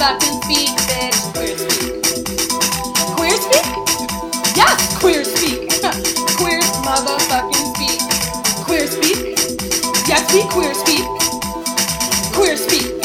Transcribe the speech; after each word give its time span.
motherfucking 0.00 0.42
speak, 0.44 0.70
bitch. 0.88 1.18
Queer 1.34 1.56
speak. 1.58 1.92
Queer 3.16 3.36
speak? 3.36 3.66
Yes, 4.56 4.98
queer 4.98 5.24
speak. 5.24 5.68
queer 6.38 6.60
motherfucking 6.80 7.66
speak. 7.74 8.00
Queer 8.64 8.86
speak? 8.86 9.36
Yes, 10.08 10.32
we 10.32 10.42
queer 10.48 10.72
speak. 10.72 11.04
Queer 12.32 12.56
speak. 12.56 13.02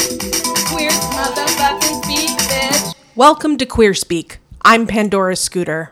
Queer 0.70 0.91
motherfucking 1.12 2.04
speak, 2.05 2.30
bitch. 2.48 2.96
Welcome 3.14 3.57
to 3.57 3.66
Queer 3.66 3.93
Speak. 3.93 4.39
I'm 4.64 4.88
Pandora 4.88 5.36
Scooter. 5.36 5.91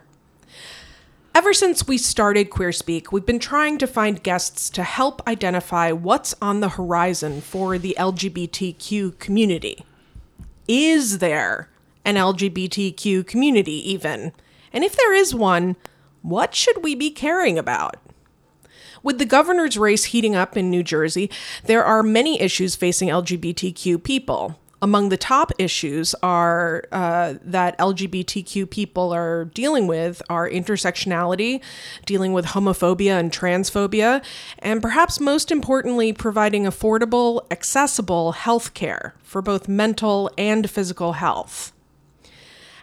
Ever 1.35 1.53
since 1.53 1.85
we 1.85 1.97
started 1.97 2.49
Queer 2.49 2.71
Speak, 2.71 3.11
we've 3.11 3.25
been 3.25 3.39
trying 3.39 3.77
to 3.79 3.87
find 3.87 4.23
guests 4.23 4.69
to 4.69 4.83
help 4.83 5.21
identify 5.27 5.91
what's 5.91 6.33
on 6.41 6.61
the 6.61 6.69
horizon 6.69 7.41
for 7.41 7.77
the 7.77 7.93
LGBTQ 7.99 9.19
community. 9.19 9.83
Is 10.67 11.19
there 11.19 11.69
an 12.05 12.15
LGBTQ 12.15 13.25
community, 13.27 13.91
even? 13.91 14.31
And 14.71 14.83
if 14.83 14.95
there 14.95 15.13
is 15.13 15.35
one, 15.35 15.75
what 16.21 16.55
should 16.55 16.83
we 16.83 16.95
be 16.95 17.11
caring 17.11 17.57
about? 17.57 17.97
With 19.03 19.19
the 19.19 19.25
governor's 19.25 19.77
race 19.77 20.05
heating 20.05 20.35
up 20.35 20.55
in 20.55 20.69
New 20.69 20.81
Jersey, 20.81 21.29
there 21.65 21.83
are 21.83 22.01
many 22.01 22.39
issues 22.39 22.75
facing 22.75 23.09
LGBTQ 23.09 24.01
people. 24.01 24.57
Among 24.83 25.07
the 25.07 25.15
top 25.15 25.53
issues 25.57 26.13
are 26.21 26.83
uh, 26.91 27.35
that 27.41 27.77
LGBTQ 27.77 28.69
people 28.69 29.13
are 29.13 29.45
dealing 29.45 29.87
with 29.87 30.21
are 30.29 30.49
intersectionality, 30.49 31.61
dealing 32.05 32.33
with 32.33 32.47
homophobia 32.47 33.17
and 33.17 33.31
transphobia, 33.31 34.21
and 34.59 34.81
perhaps 34.81 35.21
most 35.21 35.51
importantly, 35.51 36.11
providing 36.11 36.65
affordable, 36.65 37.49
accessible 37.49 38.33
health 38.33 38.73
care 38.73 39.15
for 39.23 39.41
both 39.41 39.69
mental 39.69 40.29
and 40.37 40.69
physical 40.69 41.13
health. 41.13 41.71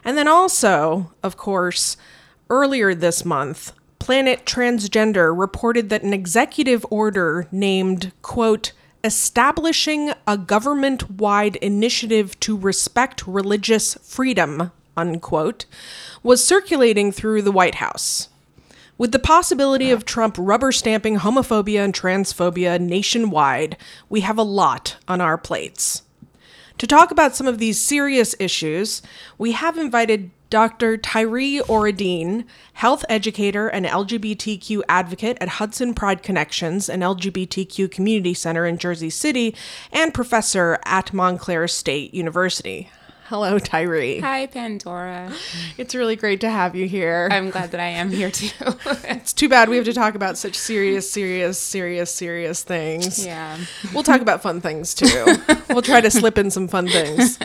And 0.03 0.17
then 0.17 0.27
also, 0.27 1.13
of 1.21 1.37
course, 1.37 1.97
earlier 2.49 2.95
this 2.95 3.23
month, 3.23 3.73
Planet 3.99 4.47
Transgender 4.47 5.37
reported 5.37 5.89
that 5.89 6.01
an 6.01 6.13
executive 6.13 6.83
order 6.89 7.47
named, 7.51 8.11
quote, 8.23 8.71
establishing 9.03 10.13
a 10.27 10.37
government 10.37 11.11
wide 11.11 11.55
initiative 11.57 12.39
to 12.41 12.57
respect 12.57 13.25
religious 13.27 13.95
freedom, 13.95 14.71
unquote, 14.95 15.65
was 16.23 16.43
circulating 16.43 17.11
through 17.11 17.41
the 17.41 17.51
White 17.51 17.75
House. 17.75 18.29
With 18.97 19.11
the 19.11 19.19
possibility 19.19 19.89
of 19.89 20.05
Trump 20.05 20.35
rubber 20.37 20.71
stamping 20.71 21.17
homophobia 21.17 21.83
and 21.83 21.93
transphobia 21.93 22.79
nationwide, 22.79 23.75
we 24.09 24.21
have 24.21 24.37
a 24.37 24.43
lot 24.43 24.97
on 25.07 25.21
our 25.21 25.37
plates. 25.37 26.03
To 26.77 26.87
talk 26.87 27.09
about 27.11 27.35
some 27.35 27.47
of 27.47 27.57
these 27.57 27.79
serious 27.79 28.35
issues, 28.39 29.01
we 29.37 29.53
have 29.53 29.77
invited 29.77 30.31
Dr. 30.51 30.97
Tyree 30.97 31.61
Oredein, 31.61 32.43
health 32.73 33.05
educator 33.07 33.69
and 33.69 33.85
LGBTQ 33.85 34.81
advocate 34.89 35.37
at 35.39 35.47
Hudson 35.47 35.93
Pride 35.93 36.21
Connections, 36.21 36.89
an 36.89 36.99
LGBTQ 36.99 37.89
community 37.89 38.33
center 38.33 38.65
in 38.65 38.77
Jersey 38.77 39.09
City, 39.09 39.55
and 39.93 40.13
professor 40.13 40.77
at 40.83 41.13
Montclair 41.13 41.69
State 41.69 42.13
University. 42.13 42.89
Hello, 43.27 43.59
Tyree. 43.59 44.19
Hi, 44.19 44.45
Pandora. 44.45 45.31
It's 45.77 45.95
really 45.95 46.17
great 46.17 46.41
to 46.41 46.49
have 46.49 46.75
you 46.75 46.85
here. 46.85 47.29
I'm 47.31 47.49
glad 47.49 47.71
that 47.71 47.79
I 47.79 47.87
am 47.87 48.11
here 48.11 48.29
too. 48.29 48.49
it's 49.05 49.31
too 49.31 49.47
bad 49.47 49.69
we 49.69 49.77
have 49.77 49.85
to 49.85 49.93
talk 49.93 50.15
about 50.15 50.37
such 50.37 50.55
serious, 50.55 51.09
serious, 51.09 51.57
serious, 51.57 52.13
serious 52.13 52.61
things. 52.61 53.25
yeah. 53.25 53.57
We'll 53.93 54.03
talk 54.03 54.19
about 54.19 54.41
fun 54.41 54.59
things 54.59 54.93
too. 54.93 55.37
we'll 55.69 55.81
try 55.81 56.01
to 56.01 56.11
slip 56.11 56.37
in 56.37 56.51
some 56.51 56.67
fun 56.67 56.89
things. 56.89 57.39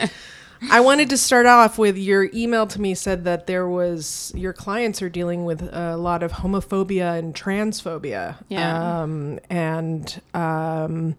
I 0.71 0.81
wanted 0.81 1.11
to 1.11 1.19
start 1.19 1.47
off 1.47 1.79
with 1.79 1.97
your 1.97 2.31
email 2.35 2.67
to 2.69 2.81
me 2.81 2.95
said 2.95 3.25
that 3.25 3.47
there 3.47 3.69
was 3.69 4.33
your 4.35 4.53
clients 4.53 5.03
are 5.03 5.09
dealing 5.09 5.45
with 5.45 5.63
a 5.73 5.97
lot 5.97 6.23
of 6.23 6.33
homophobia 6.33 7.19
and 7.19 7.35
transphobia. 7.35 8.37
Yeah. 8.49 9.03
Um, 9.03 9.39
and 9.51 10.21
um, 10.35 11.17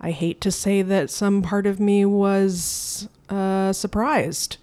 I 0.00 0.10
hate 0.10 0.40
to 0.42 0.50
say 0.50 0.82
that 0.82 1.10
some 1.10 1.42
part 1.42 1.66
of 1.66 1.80
me 1.80 2.04
was 2.04 3.08
uh, 3.28 3.72
surprised. 3.72 4.58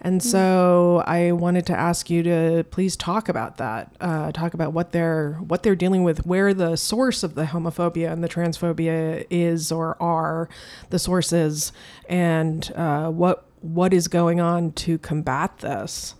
And 0.00 0.22
so 0.22 1.02
I 1.06 1.32
wanted 1.32 1.66
to 1.66 1.76
ask 1.76 2.10
you 2.10 2.22
to 2.22 2.64
please 2.70 2.96
talk 2.96 3.28
about 3.28 3.56
that. 3.56 3.96
Uh, 4.00 4.30
talk 4.30 4.54
about 4.54 4.72
what 4.72 4.92
they're 4.92 5.32
what 5.34 5.62
they're 5.62 5.74
dealing 5.74 6.04
with, 6.04 6.24
where 6.24 6.54
the 6.54 6.76
source 6.76 7.22
of 7.22 7.34
the 7.34 7.46
homophobia 7.46 8.12
and 8.12 8.22
the 8.22 8.28
transphobia 8.28 9.26
is 9.30 9.72
or 9.72 10.00
are 10.00 10.48
the 10.90 10.98
sources, 10.98 11.72
and 12.08 12.70
uh, 12.76 13.10
what 13.10 13.45
what 13.60 13.92
is 13.92 14.08
going 14.08 14.40
on 14.40 14.72
to 14.72 14.98
combat 14.98 15.58
this. 15.58 16.14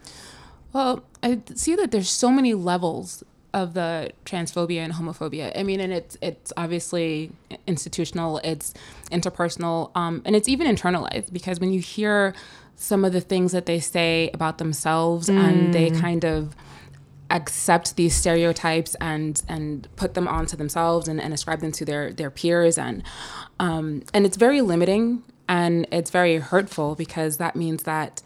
Well, 0.72 1.04
I 1.22 1.40
see 1.54 1.74
that 1.76 1.90
there's 1.90 2.10
so 2.10 2.30
many 2.30 2.54
levels 2.54 3.24
of 3.54 3.72
the 3.72 4.10
transphobia 4.26 4.80
and 4.80 4.92
homophobia. 4.92 5.58
I 5.58 5.62
mean, 5.62 5.80
and 5.80 5.92
it's 5.92 6.18
it's 6.20 6.52
obviously 6.56 7.32
institutional, 7.66 8.38
it's 8.44 8.74
interpersonal, 9.10 9.90
um, 9.94 10.20
and 10.26 10.36
it's 10.36 10.48
even 10.48 10.66
internalized 10.66 11.32
because 11.32 11.58
when 11.58 11.72
you 11.72 11.80
hear 11.80 12.34
some 12.76 13.04
of 13.04 13.14
the 13.14 13.22
things 13.22 13.52
that 13.52 13.64
they 13.64 13.80
say 13.80 14.30
about 14.34 14.58
themselves 14.58 15.30
mm. 15.30 15.38
and 15.38 15.72
they 15.72 15.90
kind 15.90 16.24
of 16.24 16.54
accept 17.30 17.96
these 17.96 18.14
stereotypes 18.14 18.94
and 19.00 19.42
and 19.48 19.88
put 19.96 20.14
them 20.14 20.28
onto 20.28 20.56
themselves 20.56 21.08
and, 21.08 21.20
and 21.20 21.32
ascribe 21.32 21.60
them 21.60 21.72
to 21.72 21.84
their 21.84 22.12
their 22.12 22.30
peers 22.30 22.78
and 22.78 23.02
um, 23.58 24.02
and 24.12 24.26
it's 24.26 24.36
very 24.36 24.60
limiting 24.60 25.22
and 25.48 25.86
it's 25.92 26.10
very 26.10 26.38
hurtful 26.38 26.94
because 26.94 27.36
that 27.38 27.56
means 27.56 27.84
that 27.84 28.22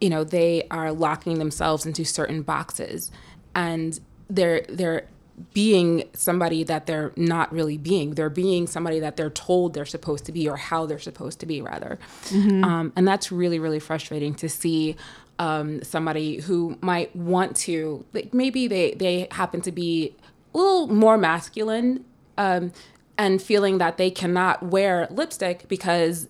you 0.00 0.10
know 0.10 0.24
they 0.24 0.66
are 0.70 0.92
locking 0.92 1.38
themselves 1.38 1.86
into 1.86 2.04
certain 2.04 2.42
boxes 2.42 3.10
and 3.54 4.00
they're 4.28 4.62
they're 4.68 5.08
being 5.52 6.04
somebody 6.14 6.64
that 6.64 6.86
they're 6.86 7.12
not 7.16 7.52
really 7.52 7.78
being. 7.78 8.14
They're 8.14 8.30
being 8.30 8.66
somebody 8.66 9.00
that 9.00 9.16
they're 9.16 9.30
told 9.30 9.74
they're 9.74 9.86
supposed 9.86 10.24
to 10.26 10.32
be 10.32 10.48
or 10.48 10.56
how 10.56 10.86
they're 10.86 10.98
supposed 10.98 11.40
to 11.40 11.46
be, 11.46 11.62
rather. 11.62 11.98
Mm-hmm. 12.24 12.64
Um, 12.64 12.92
and 12.96 13.06
that's 13.06 13.30
really, 13.30 13.58
really 13.58 13.78
frustrating 13.78 14.34
to 14.36 14.48
see 14.48 14.96
um, 15.38 15.82
somebody 15.82 16.40
who 16.40 16.76
might 16.80 17.14
want 17.14 17.56
to, 17.56 18.04
like 18.12 18.34
maybe 18.34 18.66
they, 18.66 18.94
they 18.94 19.28
happen 19.30 19.60
to 19.62 19.72
be 19.72 20.14
a 20.54 20.58
little 20.58 20.88
more 20.88 21.16
masculine 21.16 22.04
um, 22.36 22.72
and 23.16 23.40
feeling 23.40 23.78
that 23.78 23.96
they 23.96 24.10
cannot 24.10 24.64
wear 24.64 25.06
lipstick 25.10 25.68
because 25.68 26.28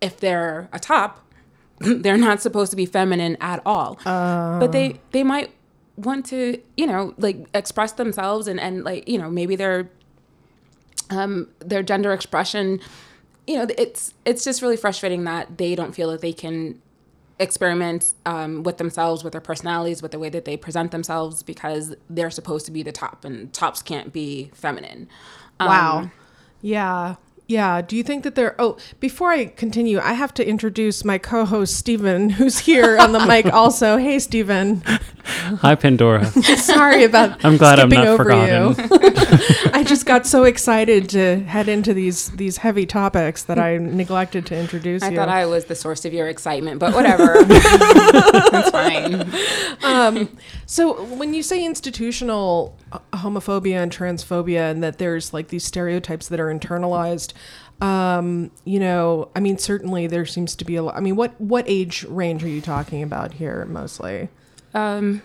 if 0.00 0.20
they're 0.20 0.68
a 0.72 0.78
top, 0.78 1.24
they're 1.78 2.18
not 2.18 2.40
supposed 2.40 2.70
to 2.70 2.76
be 2.76 2.86
feminine 2.86 3.36
at 3.40 3.62
all. 3.64 3.98
Uh. 4.04 4.58
But 4.58 4.72
they, 4.72 5.00
they 5.12 5.22
might 5.22 5.52
want 5.98 6.24
to 6.26 6.60
you 6.76 6.86
know 6.86 7.12
like 7.18 7.36
express 7.54 7.92
themselves 7.92 8.46
and 8.46 8.60
and 8.60 8.84
like 8.84 9.06
you 9.08 9.18
know 9.18 9.28
maybe 9.28 9.56
their 9.56 9.90
um 11.10 11.48
their 11.58 11.82
gender 11.82 12.12
expression 12.12 12.78
you 13.48 13.56
know 13.56 13.66
it's 13.76 14.14
it's 14.24 14.44
just 14.44 14.62
really 14.62 14.76
frustrating 14.76 15.24
that 15.24 15.58
they 15.58 15.74
don't 15.74 15.94
feel 15.94 16.10
that 16.10 16.20
they 16.20 16.32
can 16.32 16.80
experiment 17.40 18.14
um, 18.26 18.64
with 18.64 18.78
themselves 18.78 19.22
with 19.22 19.32
their 19.32 19.40
personalities 19.40 20.02
with 20.02 20.10
the 20.10 20.18
way 20.18 20.28
that 20.28 20.44
they 20.44 20.56
present 20.56 20.90
themselves 20.90 21.42
because 21.42 21.94
they're 22.10 22.30
supposed 22.30 22.66
to 22.66 22.72
be 22.72 22.82
the 22.82 22.92
top 22.92 23.24
and 23.24 23.52
tops 23.52 23.80
can't 23.80 24.12
be 24.12 24.50
feminine 24.54 25.08
um, 25.60 25.68
wow 25.68 26.10
yeah 26.62 27.14
yeah. 27.48 27.80
Do 27.80 27.96
you 27.96 28.02
think 28.02 28.24
that 28.24 28.34
there? 28.34 28.54
Oh, 28.58 28.76
before 29.00 29.30
I 29.30 29.46
continue, 29.46 29.98
I 29.98 30.12
have 30.12 30.32
to 30.34 30.46
introduce 30.46 31.02
my 31.04 31.16
co-host 31.16 31.74
Stephen, 31.74 32.28
who's 32.30 32.58
here 32.58 32.98
on 32.98 33.12
the 33.12 33.24
mic 33.26 33.46
also. 33.52 33.96
Hey, 33.96 34.18
Stephen. 34.18 34.82
Hi, 35.24 35.74
Pandora. 35.74 36.24
Sorry 36.56 37.04
about. 37.04 37.42
I'm 37.44 37.56
glad 37.56 37.80
I'm 37.80 37.88
not 37.88 38.16
forgotten. 38.18 38.74
I 39.72 39.82
just 39.86 40.04
got 40.06 40.26
so 40.26 40.44
excited 40.44 41.08
to 41.10 41.40
head 41.40 41.68
into 41.68 41.94
these 41.94 42.30
these 42.32 42.58
heavy 42.58 42.86
topics 42.86 43.42
that 43.44 43.58
I 43.58 43.78
neglected 43.78 44.46
to 44.46 44.56
introduce 44.56 45.02
I 45.02 45.10
you. 45.10 45.16
thought 45.16 45.28
I 45.28 45.46
was 45.46 45.66
the 45.66 45.74
source 45.74 46.04
of 46.04 46.12
your 46.12 46.28
excitement, 46.28 46.78
but 46.80 46.94
whatever. 46.94 47.42
That's 47.44 48.70
fine. 48.70 49.30
Um, 49.82 50.36
so 50.70 51.02
when 51.06 51.34
you 51.34 51.42
say 51.42 51.64
institutional 51.64 52.76
homophobia 53.12 53.82
and 53.82 53.90
transphobia, 53.90 54.70
and 54.70 54.84
that 54.84 54.98
there's 54.98 55.32
like 55.32 55.48
these 55.48 55.64
stereotypes 55.64 56.28
that 56.28 56.38
are 56.38 56.54
internalized 56.54 57.32
um, 57.80 58.50
you 58.64 58.80
know, 58.80 59.28
I 59.36 59.40
mean, 59.40 59.58
certainly 59.58 60.06
there 60.06 60.26
seems 60.26 60.56
to 60.56 60.64
be 60.64 60.76
a 60.76 60.82
lot. 60.82 60.96
I 60.96 61.00
mean, 61.00 61.16
what 61.16 61.40
what 61.40 61.64
age 61.68 62.04
range 62.04 62.42
are 62.42 62.48
you 62.48 62.60
talking 62.60 63.02
about 63.02 63.34
here, 63.34 63.64
mostly? 63.66 64.28
Um, 64.74 65.22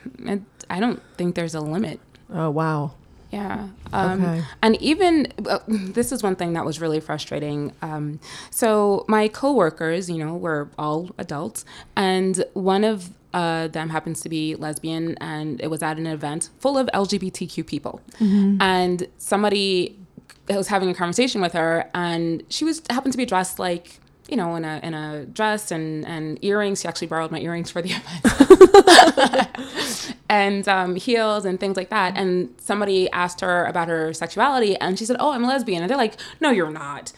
I 0.70 0.80
don't 0.80 1.02
think 1.18 1.36
there's 1.36 1.56
a 1.56 1.62
limit. 1.62 2.00
Oh 2.32 2.50
wow. 2.50 2.94
Yeah. 3.32 3.70
Um, 3.92 4.24
okay. 4.24 4.44
And 4.62 4.80
even 4.80 5.34
uh, 5.48 5.60
this 5.68 6.12
is 6.12 6.22
one 6.22 6.36
thing 6.36 6.54
that 6.54 6.66
was 6.66 6.80
really 6.80 7.00
frustrating. 7.00 7.74
Um, 7.82 8.20
so 8.52 9.06
my 9.08 9.28
coworkers, 9.28 10.08
you 10.08 10.24
know, 10.24 10.36
we're 10.36 10.68
all 10.78 11.10
adults, 11.18 11.66
and 11.96 12.44
one 12.54 12.84
of 12.84 13.10
uh, 13.34 13.68
them 13.68 13.90
happens 13.90 14.22
to 14.22 14.30
be 14.30 14.56
lesbian, 14.56 15.18
and 15.20 15.62
it 15.62 15.68
was 15.68 15.82
at 15.82 15.98
an 15.98 16.08
event 16.08 16.50
full 16.60 16.78
of 16.78 16.88
LGBTQ 16.94 17.66
people, 17.66 18.02
mm-hmm. 18.20 18.62
and 18.62 19.08
somebody 19.18 19.98
was 20.50 20.68
having 20.68 20.90
a 20.90 20.94
conversation 20.94 21.42
with 21.42 21.54
her, 21.54 21.90
and 21.94 22.44
she 22.50 22.66
was 22.66 22.82
happened 22.90 23.14
to 23.14 23.18
be 23.18 23.26
dressed 23.26 23.60
like 23.60 24.00
you 24.30 24.38
know, 24.38 24.56
in 24.56 24.64
a 24.64 24.80
in 24.84 24.94
a 24.94 25.26
dress 25.26 25.72
and 25.72 26.06
and 26.08 26.44
earrings. 26.44 26.82
She 26.82 26.88
actually 26.88 27.08
borrowed 27.08 27.32
my 27.32 27.40
earrings 27.40 27.70
for 27.70 27.82
the 27.82 27.92
event, 28.26 30.16
and 30.30 30.68
um, 30.68 30.96
heels 30.96 31.46
and 31.46 31.60
things 31.60 31.76
like 31.76 31.90
that. 31.90 32.16
And 32.16 32.54
somebody 32.58 33.10
asked 33.12 33.42
her 33.42 33.66
about 33.66 33.90
her 33.90 34.14
sexuality, 34.14 34.78
and 34.78 34.98
she 34.98 35.06
said, 35.06 35.18
"Oh, 35.20 35.32
I'm 35.32 35.44
a 35.44 35.48
lesbian." 35.48 35.84
And 35.84 35.90
they're 35.90 35.98
like, 35.98 36.16
"No, 36.40 36.52
you're 36.52 36.72
not," 36.72 37.12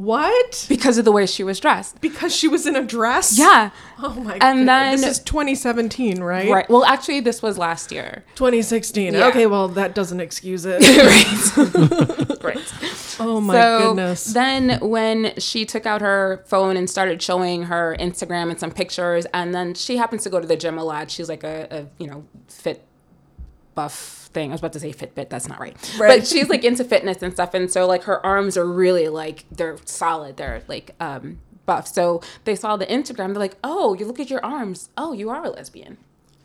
What? 0.00 0.66
because 0.68 0.96
of 0.96 1.04
the 1.04 1.12
way 1.12 1.26
she 1.26 1.42
was 1.44 1.60
dressed. 1.60 2.00
Because 2.00 2.34
she 2.34 2.48
was 2.48 2.66
in 2.66 2.74
a 2.74 2.82
dress? 2.82 3.38
Yeah. 3.38 3.70
Oh 4.02 4.14
my 4.14 4.38
god. 4.38 4.42
And 4.42 4.66
then- 4.66 4.98
this 4.98 5.18
is 5.18 5.18
2017, 5.18 6.22
right? 6.22 6.48
Right. 6.48 6.70
Well, 6.70 6.86
actually, 6.86 7.20
this 7.20 7.42
was 7.42 7.58
last 7.58 7.92
year. 7.92 8.24
2016. 8.36 9.12
Yeah. 9.12 9.26
Okay, 9.26 9.44
well 9.46 9.68
that 9.68 9.94
doesn't 9.94 10.20
excuse 10.20 10.64
it. 10.64 10.80
right. 12.40 12.42
right. 12.42 12.72
oh 13.20 13.42
my 13.42 13.52
so 13.52 13.88
goodness. 13.88 14.24
then 14.24 14.78
when 14.80 15.34
she 15.38 15.66
took 15.66 15.84
out 15.84 16.00
her 16.00 16.42
phone 16.46 16.78
and 16.78 16.88
started 16.88 17.20
showing 17.20 17.64
her 17.64 17.94
Instagram 18.00 18.48
and 18.48 18.58
some 18.58 18.70
pictures, 18.70 19.26
and 19.34 19.54
then 19.54 19.74
she 19.74 19.98
happens 19.98 20.22
to 20.22 20.30
go 20.30 20.40
to 20.40 20.46
the 20.46 20.56
gym 20.56 20.78
a 20.78 20.84
lot. 20.84 21.10
She's 21.10 21.28
like 21.28 21.44
a, 21.44 21.68
a 21.70 22.02
you 22.02 22.08
know 22.08 22.24
fit 22.48 22.86
buff 23.74 24.28
thing. 24.32 24.50
I 24.50 24.52
was 24.52 24.60
about 24.60 24.72
to 24.74 24.80
say 24.80 24.92
Fitbit. 24.92 25.28
That's 25.28 25.48
not 25.48 25.58
right. 25.60 25.76
Right. 25.98 26.20
But 26.20 26.26
she's 26.26 26.48
like 26.48 26.64
into 26.64 26.84
fitness 26.84 27.22
and 27.22 27.32
stuff, 27.32 27.54
and 27.54 27.70
so 27.70 27.86
like 27.86 28.04
her 28.04 28.24
arms 28.24 28.56
are 28.56 28.66
really 28.66 29.08
like 29.08 29.44
they're 29.50 29.76
solid. 29.84 30.36
They're 30.36 30.62
like 30.68 30.94
um 31.00 31.38
buff. 31.66 31.86
So 31.88 32.20
they 32.44 32.56
saw 32.56 32.76
the 32.76 32.86
Instagram. 32.86 33.28
They're 33.28 33.34
like, 33.48 33.56
oh, 33.62 33.94
you 33.94 34.06
look 34.06 34.18
at 34.20 34.30
your 34.30 34.44
arms. 34.44 34.88
Oh, 34.96 35.12
you 35.12 35.30
are 35.30 35.44
a 35.44 35.50
lesbian. 35.50 35.98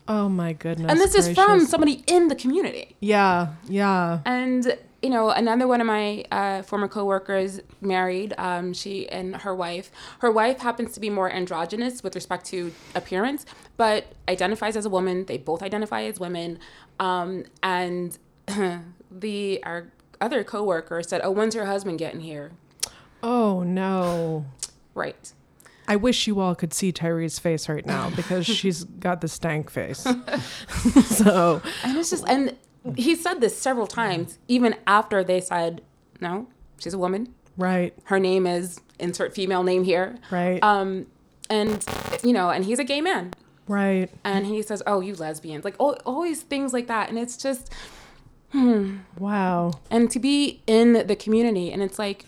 oh 0.08 0.28
my 0.28 0.52
goodness. 0.52 0.90
And 0.90 1.00
this 1.00 1.14
is 1.14 1.34
from 1.34 1.66
somebody 1.66 2.04
in 2.06 2.28
the 2.28 2.36
community. 2.36 2.96
Yeah, 3.00 3.54
yeah. 3.68 4.20
And 4.24 4.78
you 5.02 5.10
know, 5.10 5.30
another 5.30 5.68
one 5.68 5.80
of 5.80 5.86
my 5.86 6.24
uh, 6.32 6.62
former 6.62 6.88
coworkers 6.88 7.60
married. 7.80 8.34
Um, 8.38 8.72
she 8.72 9.08
and 9.08 9.36
her 9.36 9.54
wife. 9.54 9.90
Her 10.20 10.32
wife 10.32 10.60
happens 10.60 10.92
to 10.94 11.00
be 11.00 11.10
more 11.10 11.30
androgynous 11.30 12.02
with 12.02 12.14
respect 12.14 12.46
to 12.46 12.72
appearance, 12.94 13.44
but 13.76 14.12
identifies 14.28 14.74
as 14.76 14.84
a 14.86 14.90
woman. 14.90 15.26
They 15.26 15.38
both 15.38 15.62
identify 15.62 16.02
as 16.04 16.18
women. 16.18 16.58
Um, 17.00 17.44
and 17.62 18.16
the 19.10 19.60
our 19.64 19.88
other 20.20 20.44
coworker 20.44 21.02
said, 21.02 21.20
"Oh, 21.24 21.30
when's 21.30 21.54
your 21.54 21.66
husband 21.66 21.98
getting 21.98 22.20
here?" 22.20 22.52
Oh 23.22 23.62
no. 23.62 24.46
Right. 24.94 25.32
I 25.88 25.96
wish 25.96 26.26
you 26.26 26.40
all 26.40 26.54
could 26.54 26.74
see 26.74 26.92
Tyree's 26.92 27.38
face 27.38 27.68
right 27.68 27.84
now 27.86 28.10
because 28.16 28.44
she's 28.46 28.84
got 28.84 29.20
the 29.20 29.28
stank 29.28 29.70
face. 29.70 30.00
so, 31.06 31.62
And 31.84 31.96
it's 31.96 32.10
just, 32.10 32.24
and 32.28 32.56
he 32.96 33.14
said 33.14 33.40
this 33.40 33.56
several 33.56 33.86
times, 33.86 34.38
even 34.48 34.74
after 34.86 35.22
they 35.24 35.40
said, 35.40 35.82
"No, 36.20 36.48
she's 36.78 36.94
a 36.94 36.98
woman. 36.98 37.34
right, 37.56 37.94
Her 38.04 38.18
name 38.18 38.46
is 38.46 38.80
insert 38.98 39.34
female 39.34 39.62
name 39.62 39.84
here." 39.84 40.16
right, 40.30 40.62
Um, 40.62 41.06
and 41.50 41.84
you 42.24 42.32
know, 42.32 42.50
and 42.50 42.64
he's 42.64 42.78
a 42.78 42.84
gay 42.84 43.00
man. 43.00 43.32
Right. 43.68 44.08
and 44.24 44.46
he 44.46 44.62
says, 44.62 44.82
"Oh, 44.86 45.00
you 45.00 45.14
lesbians!" 45.14 45.64
Like 45.64 45.76
al- 45.80 45.98
always 46.06 46.42
things 46.42 46.72
like 46.72 46.86
that, 46.88 47.08
and 47.08 47.18
it's 47.18 47.36
just 47.36 47.72
Wow. 49.18 49.72
and 49.90 50.10
to 50.10 50.18
be 50.18 50.62
in 50.66 51.06
the 51.06 51.16
community, 51.16 51.70
and 51.72 51.82
it's 51.82 51.98
like, 51.98 52.24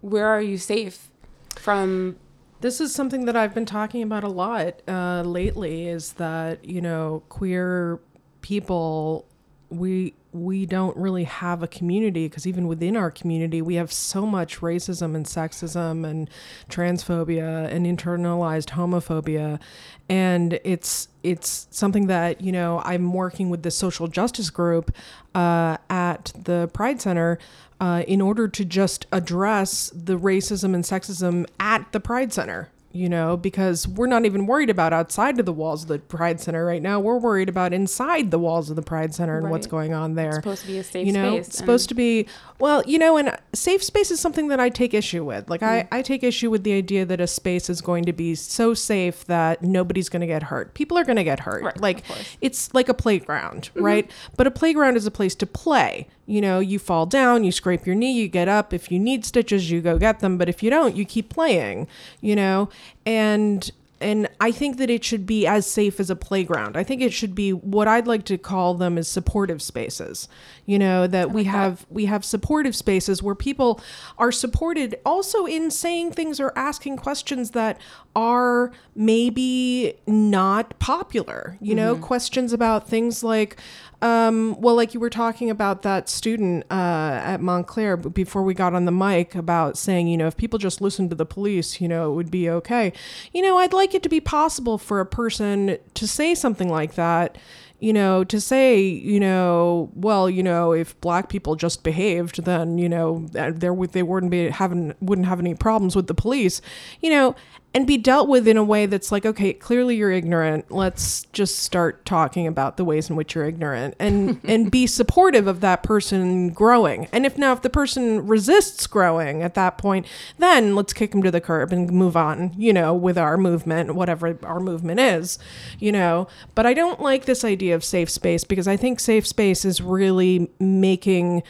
where 0.00 0.26
are 0.26 0.40
you 0.40 0.58
safe 0.58 1.10
from? 1.56 2.16
This 2.60 2.80
is 2.80 2.94
something 2.94 3.24
that 3.26 3.36
I've 3.36 3.54
been 3.54 3.66
talking 3.66 4.02
about 4.02 4.24
a 4.24 4.28
lot 4.28 4.80
uh, 4.88 5.22
lately. 5.22 5.88
Is 5.88 6.14
that 6.14 6.64
you 6.64 6.80
know 6.80 7.22
queer 7.28 8.00
people 8.40 9.26
we 9.68 10.14
we 10.32 10.64
don't 10.64 10.96
really 10.96 11.24
have 11.24 11.62
a 11.62 11.68
community 11.68 12.26
because 12.26 12.46
even 12.46 12.66
within 12.66 12.96
our 12.96 13.10
community 13.10 13.60
we 13.60 13.74
have 13.74 13.92
so 13.92 14.24
much 14.24 14.60
racism 14.60 15.14
and 15.14 15.26
sexism 15.26 16.08
and 16.08 16.30
transphobia 16.70 17.70
and 17.70 17.84
internalized 17.86 18.70
homophobia 18.70 19.60
and 20.08 20.58
it's 20.64 21.08
it's 21.22 21.68
something 21.70 22.06
that 22.06 22.40
you 22.40 22.52
know 22.52 22.80
I'm 22.84 23.12
working 23.12 23.50
with 23.50 23.62
the 23.62 23.70
social 23.70 24.08
justice 24.08 24.50
group 24.50 24.94
uh, 25.34 25.76
at 25.88 26.32
the 26.36 26.68
Pride 26.72 27.00
Center 27.00 27.38
uh, 27.80 28.02
in 28.06 28.20
order 28.20 28.48
to 28.48 28.64
just 28.64 29.06
address 29.12 29.90
the 29.94 30.18
racism 30.18 30.74
and 30.74 30.84
sexism 30.84 31.46
at 31.58 31.90
the 31.92 32.00
Pride 32.00 32.32
Center. 32.32 32.68
You 32.92 33.08
know, 33.08 33.38
because 33.38 33.88
we're 33.88 34.06
not 34.06 34.26
even 34.26 34.46
worried 34.46 34.68
about 34.68 34.92
outside 34.92 35.40
of 35.40 35.46
the 35.46 35.52
walls 35.52 35.82
of 35.82 35.88
the 35.88 35.98
Pride 35.98 36.40
Center 36.40 36.66
right 36.66 36.82
now. 36.82 37.00
We're 37.00 37.16
worried 37.16 37.48
about 37.48 37.72
inside 37.72 38.30
the 38.30 38.38
walls 38.38 38.68
of 38.68 38.76
the 38.76 38.82
Pride 38.82 39.14
Center 39.14 39.38
and 39.38 39.48
what's 39.48 39.66
going 39.66 39.94
on 39.94 40.14
there. 40.14 40.28
It's 40.28 40.36
supposed 40.36 40.60
to 40.62 40.66
be 40.66 40.78
a 40.78 40.84
safe 40.84 41.06
you 41.06 41.12
know, 41.12 41.36
space, 41.36 41.48
it's 41.48 41.56
supposed 41.56 41.88
to 41.88 41.94
be 41.94 42.26
well, 42.58 42.82
you 42.86 42.98
know, 42.98 43.16
and 43.16 43.34
safe 43.54 43.82
space 43.82 44.10
is 44.10 44.20
something 44.20 44.48
that 44.48 44.60
I 44.60 44.68
take 44.68 44.92
issue 44.92 45.24
with. 45.24 45.48
Like 45.48 45.62
Mm. 45.62 45.88
I, 45.92 45.98
I 45.98 46.02
take 46.02 46.22
issue 46.22 46.50
with 46.50 46.64
the 46.64 46.72
idea 46.72 47.04
that 47.06 47.20
a 47.20 47.26
space 47.26 47.70
is 47.70 47.80
going 47.80 48.04
to 48.04 48.12
be 48.12 48.34
so 48.34 48.74
safe 48.74 49.24
that 49.26 49.62
nobody's 49.62 50.08
going 50.08 50.20
to 50.20 50.26
get 50.26 50.42
hurt. 50.44 50.74
People 50.74 50.98
are 50.98 51.04
going 51.04 51.16
to 51.16 51.24
get 51.24 51.40
hurt. 51.40 51.62
Right, 51.62 51.80
like. 51.80 52.04
Mm-hmm. 52.06 52.22
it's 52.40 52.74
like 52.74 52.88
a 52.88 52.94
playground, 52.94 53.70
right? 53.74 54.10
But 54.36 54.46
a 54.46 54.50
playground 54.50 54.96
is 54.96 55.06
a 55.06 55.10
place 55.10 55.34
to 55.36 55.46
play. 55.46 56.08
You 56.32 56.40
know, 56.40 56.60
you 56.60 56.78
fall 56.78 57.04
down, 57.04 57.44
you 57.44 57.52
scrape 57.52 57.86
your 57.86 57.94
knee, 57.94 58.10
you 58.10 58.26
get 58.26 58.48
up. 58.48 58.72
If 58.72 58.90
you 58.90 58.98
need 58.98 59.26
stitches, 59.26 59.70
you 59.70 59.82
go 59.82 59.98
get 59.98 60.20
them. 60.20 60.38
But 60.38 60.48
if 60.48 60.62
you 60.62 60.70
don't, 60.70 60.96
you 60.96 61.04
keep 61.04 61.28
playing. 61.28 61.88
You 62.22 62.36
know, 62.36 62.70
and 63.04 63.70
and 64.00 64.28
I 64.42 64.50
think 64.50 64.78
that 64.78 64.90
it 64.90 65.04
should 65.04 65.24
be 65.24 65.46
as 65.46 65.68
safe 65.68 66.00
as 66.00 66.10
a 66.10 66.16
playground. 66.16 66.76
I 66.76 66.82
think 66.82 67.00
it 67.00 67.12
should 67.12 67.32
be 67.32 67.52
what 67.52 67.86
I'd 67.86 68.08
like 68.08 68.24
to 68.24 68.36
call 68.36 68.74
them 68.74 68.98
as 68.98 69.06
supportive 69.06 69.62
spaces. 69.62 70.26
You 70.66 70.80
know, 70.80 71.06
that 71.06 71.30
we 71.30 71.44
have 71.44 71.86
we 71.88 72.06
have 72.06 72.24
supportive 72.24 72.74
spaces 72.74 73.22
where 73.22 73.36
people 73.36 73.80
are 74.18 74.32
supported 74.32 74.98
also 75.06 75.46
in 75.46 75.70
saying 75.70 76.10
things 76.10 76.40
or 76.40 76.52
asking 76.58 76.96
questions 76.96 77.52
that 77.52 77.80
are 78.16 78.72
maybe 78.96 79.94
not 80.08 80.76
popular. 80.80 81.56
You 81.60 81.76
know, 81.76 81.94
questions 81.94 82.52
about 82.52 82.88
things 82.88 83.22
like 83.22 83.58
um, 84.02 84.60
well, 84.60 84.74
like 84.74 84.94
you 84.94 85.00
were 85.00 85.10
talking 85.10 85.48
about 85.48 85.82
that 85.82 86.08
student 86.08 86.64
uh, 86.70 87.20
at 87.22 87.40
Montclair 87.40 87.96
before 87.96 88.42
we 88.42 88.52
got 88.52 88.74
on 88.74 88.84
the 88.84 88.90
mic 88.90 89.36
about 89.36 89.78
saying, 89.78 90.08
you 90.08 90.16
know, 90.16 90.26
if 90.26 90.36
people 90.36 90.58
just 90.58 90.80
listened 90.80 91.10
to 91.10 91.16
the 91.16 91.24
police, 91.24 91.80
you 91.80 91.86
know, 91.86 92.10
it 92.10 92.14
would 92.16 92.30
be 92.30 92.50
okay. 92.50 92.92
You 93.32 93.42
know, 93.42 93.58
I'd 93.58 93.72
like 93.72 93.94
it 93.94 94.02
to 94.02 94.08
be 94.08 94.18
possible 94.32 94.78
for 94.78 94.98
a 94.98 95.04
person 95.04 95.76
to 95.92 96.08
say 96.08 96.34
something 96.34 96.70
like 96.70 96.94
that. 96.94 97.36
You 97.80 97.92
know, 97.92 98.24
to 98.24 98.40
say, 98.40 98.80
you 98.80 99.20
know, 99.20 99.90
well, 99.94 100.30
you 100.30 100.42
know, 100.42 100.72
if 100.72 100.98
black 101.02 101.28
people 101.28 101.54
just 101.54 101.82
behaved, 101.84 102.44
then 102.44 102.78
you 102.78 102.88
know, 102.88 103.28
uh, 103.38 103.50
there 103.54 103.74
would 103.74 103.92
they 103.92 104.02
wouldn't 104.02 104.30
be 104.30 104.48
having 104.48 104.94
wouldn't 105.02 105.26
have 105.26 105.38
any 105.38 105.54
problems 105.54 105.94
with 105.94 106.06
the 106.06 106.14
police. 106.14 106.62
You 107.02 107.10
know, 107.10 107.36
and 107.74 107.86
be 107.86 107.96
dealt 107.96 108.28
with 108.28 108.46
in 108.46 108.56
a 108.56 108.64
way 108.64 108.84
that's 108.84 109.10
like, 109.10 109.24
okay, 109.24 109.52
clearly 109.54 109.96
you're 109.96 110.10
ignorant. 110.10 110.70
Let's 110.70 111.24
just 111.32 111.60
start 111.60 112.04
talking 112.04 112.46
about 112.46 112.76
the 112.76 112.84
ways 112.84 113.08
in 113.08 113.16
which 113.16 113.34
you're 113.34 113.46
ignorant 113.46 113.94
and 113.98 114.40
and 114.44 114.70
be 114.70 114.86
supportive 114.86 115.46
of 115.46 115.60
that 115.60 115.82
person 115.82 116.50
growing. 116.50 117.08
And 117.12 117.24
if 117.24 117.38
now 117.38 117.52
if 117.52 117.62
the 117.62 117.70
person 117.70 118.26
resists 118.26 118.86
growing 118.86 119.42
at 119.42 119.54
that 119.54 119.78
point, 119.78 120.06
then 120.38 120.76
let's 120.76 120.92
kick 120.92 121.12
them 121.12 121.22
to 121.22 121.30
the 121.30 121.40
curb 121.40 121.72
and 121.72 121.90
move 121.90 122.16
on, 122.16 122.52
you 122.56 122.72
know, 122.72 122.94
with 122.94 123.16
our 123.16 123.38
movement, 123.38 123.94
whatever 123.94 124.38
our 124.42 124.60
movement 124.60 125.00
is, 125.00 125.38
you 125.78 125.92
know. 125.92 126.28
But 126.54 126.66
I 126.66 126.74
don't 126.74 127.00
like 127.00 127.24
this 127.24 127.44
idea 127.44 127.74
of 127.74 127.84
safe 127.84 128.10
space 128.10 128.44
because 128.44 128.68
I 128.68 128.76
think 128.76 129.00
safe 129.00 129.26
space 129.26 129.64
is 129.64 129.80
really 129.80 130.50
making 130.60 131.42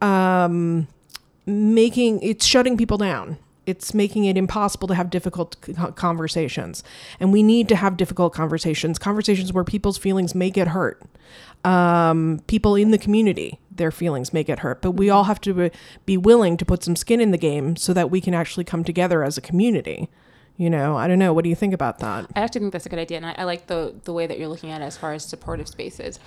um 0.00 0.88
making 1.46 2.20
it's 2.22 2.44
shutting 2.44 2.76
people 2.76 2.98
down 2.98 3.38
it's 3.66 3.92
making 3.92 4.24
it 4.24 4.36
impossible 4.36 4.88
to 4.88 4.94
have 4.94 5.10
difficult 5.10 5.56
conversations. 5.96 6.84
And 7.20 7.32
we 7.32 7.42
need 7.42 7.68
to 7.68 7.76
have 7.76 7.96
difficult 7.96 8.32
conversations 8.32 8.98
conversations 8.98 9.52
where 9.52 9.64
people's 9.64 9.98
feelings 9.98 10.34
may 10.34 10.50
get 10.50 10.68
hurt. 10.68 11.02
Um, 11.64 12.40
people 12.46 12.76
in 12.76 12.92
the 12.92 12.98
community 12.98 13.58
their 13.76 13.90
feelings 13.90 14.32
may 14.32 14.42
get 14.42 14.60
hurt. 14.60 14.82
But 14.82 14.92
we 14.92 15.10
all 15.10 15.24
have 15.24 15.40
to 15.42 15.70
be- 16.04 16.16
willing 16.16 16.56
to 16.56 16.64
put 16.64 16.82
some 16.82 16.96
skin 16.96 17.20
in 17.20 17.30
the 17.30 17.38
game 17.38 17.76
so 17.76 17.92
that 17.92 18.10
we 18.10 18.20
can 18.20 18.34
actually 18.34 18.64
come 18.64 18.84
together 18.84 19.22
as 19.22 19.36
a 19.36 19.40
community. 19.40 20.08
You 20.58 20.70
know 20.70 20.96
i 20.96 21.06
don't 21.06 21.18
know. 21.18 21.34
What 21.34 21.44
do 21.44 21.50
you 21.50 21.54
think 21.54 21.74
about 21.74 21.98
that? 21.98 22.30
I 22.34 22.40
actually 22.40 22.62
think 22.62 22.72
that's 22.72 22.86
a 22.86 22.88
good 22.88 22.98
idea, 22.98 23.18
and 23.18 23.26
I, 23.26 23.34
I 23.36 23.44
like 23.44 23.66
the 23.66 23.94
the 24.04 24.12
way 24.14 24.26
that 24.26 24.38
you're 24.38 24.48
looking 24.48 24.70
at 24.70 24.80
it 24.80 24.86
as 24.86 24.96
far 24.96 25.12
as 25.12 25.22
supportive 25.22 25.68
spaces. 25.68 26.18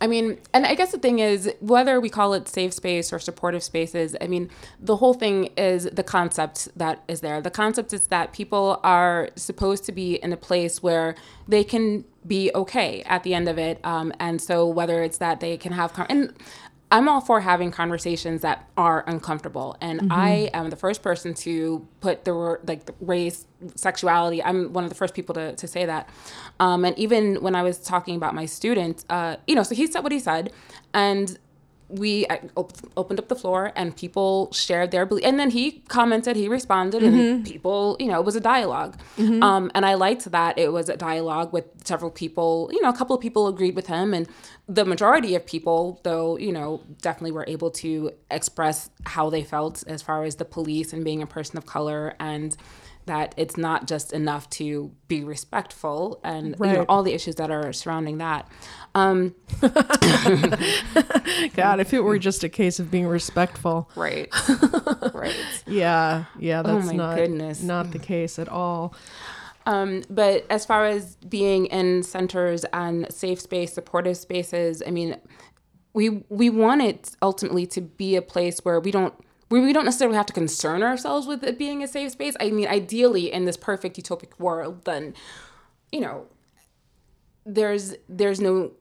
I 0.00 0.06
mean, 0.06 0.38
and 0.54 0.64
I 0.64 0.74
guess 0.74 0.92
the 0.92 0.98
thing 0.98 1.18
is, 1.18 1.52
whether 1.60 2.00
we 2.00 2.08
call 2.08 2.34
it 2.34 2.48
safe 2.48 2.72
space 2.72 3.12
or 3.12 3.18
supportive 3.18 3.62
spaces, 3.62 4.14
I 4.20 4.28
mean, 4.28 4.50
the 4.80 4.96
whole 4.96 5.14
thing 5.14 5.46
is 5.56 5.84
the 5.84 6.04
concept 6.04 6.68
that 6.76 7.02
is 7.08 7.20
there. 7.20 7.40
The 7.40 7.50
concept 7.50 7.92
is 7.92 8.06
that 8.08 8.32
people 8.32 8.80
are 8.84 9.30
supposed 9.34 9.84
to 9.84 9.92
be 9.92 10.14
in 10.16 10.32
a 10.32 10.36
place 10.36 10.82
where 10.82 11.16
they 11.48 11.64
can 11.64 12.04
be 12.26 12.50
okay 12.54 13.02
at 13.06 13.22
the 13.24 13.34
end 13.34 13.48
of 13.48 13.58
it. 13.58 13.80
Um, 13.84 14.12
and 14.20 14.40
so, 14.40 14.66
whether 14.66 15.02
it's 15.02 15.18
that 15.18 15.40
they 15.40 15.56
can 15.56 15.72
have, 15.72 15.92
and 16.08 16.32
I'm 16.90 17.08
all 17.08 17.20
for 17.20 17.40
having 17.40 17.70
conversations 17.70 18.40
that 18.42 18.66
are 18.76 19.04
uncomfortable, 19.06 19.76
and 19.80 20.10
I 20.10 20.50
am 20.54 20.70
the 20.70 20.76
first 20.76 21.02
person 21.02 21.34
to 21.34 21.86
put 22.00 22.24
the 22.24 22.32
like 22.32 22.86
the 22.86 22.94
race, 23.00 23.46
sexuality. 23.74 24.42
I'm 24.42 24.72
one 24.72 24.84
of 24.84 24.90
the 24.90 24.96
first 24.96 25.14
people 25.14 25.34
to, 25.34 25.54
to 25.54 25.68
say 25.68 25.84
that. 25.84 26.08
Um, 26.60 26.86
and 26.86 26.98
even 26.98 27.42
when 27.42 27.54
I 27.54 27.62
was 27.62 27.78
talking 27.78 28.16
about 28.16 28.34
my 28.34 28.46
student, 28.46 29.04
uh, 29.10 29.36
you 29.46 29.54
know, 29.54 29.62
so 29.64 29.74
he 29.74 29.86
said 29.86 30.00
what 30.02 30.12
he 30.12 30.18
said, 30.18 30.50
and 30.94 31.38
we 31.88 32.26
op- 32.56 32.72
opened 32.98 33.18
up 33.18 33.28
the 33.28 33.34
floor 33.34 33.72
and 33.74 33.96
people 33.96 34.52
shared 34.52 34.90
their 34.90 35.06
belief 35.06 35.24
and 35.24 35.40
then 35.40 35.50
he 35.50 35.82
commented 35.88 36.36
he 36.36 36.46
responded 36.48 37.02
and 37.02 37.14
Mm-hmm. 37.16 37.42
people 37.44 37.96
you 37.98 38.06
know 38.08 38.18
it 38.20 38.26
was 38.26 38.36
a 38.36 38.40
dialog 38.40 38.94
um, 39.18 39.70
and 39.74 39.86
i 39.86 39.94
liked 39.94 40.30
that 40.30 40.58
it 40.58 40.70
was 40.72 40.88
a 40.90 40.96
dialogue 40.96 41.52
with 41.52 41.64
several 41.84 42.10
people 42.10 42.70
you 42.74 42.80
know 42.82 42.90
a 42.90 42.96
couple 42.96 43.16
of 43.16 43.22
people 43.22 43.48
agreed 43.48 43.74
with 43.74 43.86
him 43.86 44.12
and 44.12 44.28
the 44.68 44.84
majority 44.84 45.34
of 45.34 45.46
people 45.46 45.98
though 46.02 46.36
you 46.36 46.52
know 46.52 46.82
definitely 47.00 47.32
were 47.32 47.46
able 47.48 47.70
to 47.70 48.10
express 48.30 48.90
how 49.06 49.30
they 49.30 49.42
felt 49.42 49.82
as 49.86 50.02
far 50.02 50.24
as 50.24 50.36
the 50.36 50.44
police 50.44 50.92
and 50.92 51.04
being 51.04 51.22
a 51.22 51.26
person 51.26 51.56
of 51.56 51.64
color 51.64 52.14
and 52.20 52.54
that 53.08 53.34
it's 53.36 53.56
not 53.56 53.86
just 53.88 54.12
enough 54.12 54.48
to 54.50 54.90
be 55.08 55.22
respectful 55.24 56.20
and 56.24 56.54
you 56.60 56.66
know 56.66 56.86
all 56.88 57.02
the 57.02 57.12
issues 57.12 57.34
that 57.34 57.50
are 57.50 57.72
surrounding 57.72 58.18
that 58.18 58.48
um, 58.94 59.34
God, 61.54 61.80
if 61.80 61.92
it 61.92 62.00
were 62.00 62.18
just 62.18 62.42
a 62.44 62.48
case 62.48 62.78
of 62.80 62.90
being 62.90 63.06
respectful. 63.06 63.90
right 63.96 64.28
right 65.14 65.36
Yeah, 65.66 66.24
yeah, 66.38 66.62
that's 66.62 66.88
Oh 66.88 66.92
not 66.92 67.16
goodness. 67.16 67.62
not 67.62 67.90
the 67.92 67.98
case 67.98 68.38
at 68.38 68.48
all. 68.48 68.94
Um, 69.66 70.02
but 70.08 70.46
as 70.48 70.64
far 70.64 70.86
as 70.86 71.16
being 71.16 71.66
in 71.66 72.02
centers 72.02 72.64
and 72.72 73.06
safe 73.12 73.40
space, 73.40 73.72
supportive 73.74 74.16
spaces, 74.16 74.82
I 74.86 74.90
mean, 74.90 75.16
we 75.92 76.24
we 76.30 76.48
want 76.50 76.80
it 76.82 77.14
ultimately 77.20 77.66
to 77.68 77.80
be 77.82 78.16
a 78.16 78.22
place 78.22 78.60
where 78.64 78.80
we 78.80 78.90
don't 78.90 79.14
where 79.48 79.62
we 79.62 79.72
don't 79.72 79.84
necessarily 79.84 80.16
have 80.16 80.26
to 80.26 80.32
concern 80.32 80.82
ourselves 80.82 81.26
with 81.26 81.42
it 81.42 81.58
being 81.58 81.82
a 81.82 81.88
safe 81.88 82.12
space. 82.12 82.36
I 82.40 82.50
mean, 82.50 82.68
ideally, 82.68 83.32
in 83.32 83.44
this 83.44 83.56
perfect 83.56 83.96
utopic 83.96 84.38
world, 84.38 84.84
then 84.84 85.14
you 85.92 86.00
know, 86.00 86.26
there's 87.46 87.94
there's 88.08 88.40
no 88.40 88.72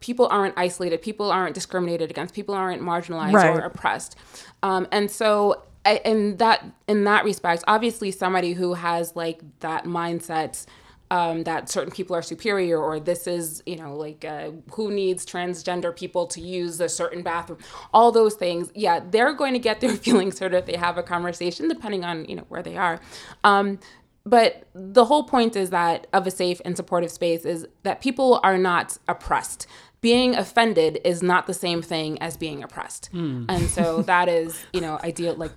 people 0.00 0.28
aren't 0.30 0.54
isolated, 0.56 1.02
people 1.02 1.30
aren't 1.32 1.54
discriminated 1.54 2.10
against, 2.10 2.34
people 2.34 2.54
aren't 2.54 2.82
marginalized 2.82 3.32
Right. 3.32 3.56
or 3.56 3.60
oppressed, 3.60 4.14
um, 4.62 4.86
and 4.92 5.10
so 5.10 5.62
in 6.04 6.36
that 6.38 6.64
in 6.86 7.04
that 7.04 7.24
respect, 7.24 7.64
obviously 7.66 8.10
somebody 8.10 8.52
who 8.52 8.74
has 8.74 9.14
like 9.16 9.40
that 9.60 9.84
mindset. 9.84 10.66
Um, 11.10 11.44
that 11.44 11.68
certain 11.68 11.92
people 11.92 12.16
are 12.16 12.22
superior, 12.22 12.78
or 12.78 12.98
this 12.98 13.28
is, 13.28 13.62
you 13.64 13.76
know, 13.76 13.94
like 13.94 14.24
uh, 14.24 14.50
who 14.72 14.90
needs 14.90 15.24
transgender 15.24 15.94
people 15.94 16.26
to 16.26 16.40
use 16.40 16.80
a 16.80 16.88
certain 16.88 17.22
bathroom, 17.22 17.60
all 17.94 18.10
those 18.10 18.34
things. 18.34 18.72
Yeah, 18.74 19.00
they're 19.08 19.32
going 19.32 19.52
to 19.52 19.60
get 19.60 19.80
their 19.80 19.96
feelings 19.96 20.40
hurt 20.40 20.52
if 20.52 20.66
they 20.66 20.76
have 20.76 20.98
a 20.98 21.04
conversation, 21.04 21.68
depending 21.68 22.04
on 22.04 22.24
you 22.24 22.34
know 22.34 22.44
where 22.48 22.62
they 22.62 22.76
are. 22.76 23.00
Um, 23.44 23.78
but 24.24 24.66
the 24.74 25.04
whole 25.04 25.22
point 25.22 25.54
is 25.54 25.70
that 25.70 26.08
of 26.12 26.26
a 26.26 26.30
safe 26.32 26.60
and 26.64 26.76
supportive 26.76 27.12
space 27.12 27.44
is 27.44 27.66
that 27.84 28.00
people 28.00 28.40
are 28.42 28.58
not 28.58 28.98
oppressed 29.08 29.66
being 30.02 30.34
offended 30.36 31.00
is 31.04 31.22
not 31.22 31.46
the 31.46 31.54
same 31.54 31.80
thing 31.82 32.20
as 32.20 32.36
being 32.36 32.62
oppressed 32.62 33.08
and 33.48 33.68
so 33.68 34.02
that 34.02 34.28
is 34.28 34.56
you 34.72 34.80
know 34.80 34.98
ideal 35.02 35.34
like 35.34 35.52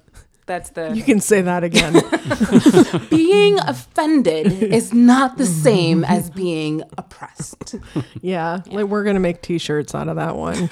that's 0.49 0.71
the 0.71 0.91
You 0.93 1.03
can 1.03 1.21
say 1.21 1.41
that 1.41 1.63
again. 1.63 1.93
being 3.09 3.59
offended 3.59 4.63
is 4.63 4.93
not 4.93 5.37
the 5.37 5.45
same 5.45 6.03
as 6.03 6.29
being 6.29 6.83
oppressed 6.97 7.75
yeah, 8.21 8.59
like 8.67 8.85
we're 8.85 9.03
gonna 9.03 9.19
make 9.19 9.41
T-shirts 9.41 9.95
out 9.95 10.07
of 10.07 10.15
that 10.15 10.35
one. 10.35 10.69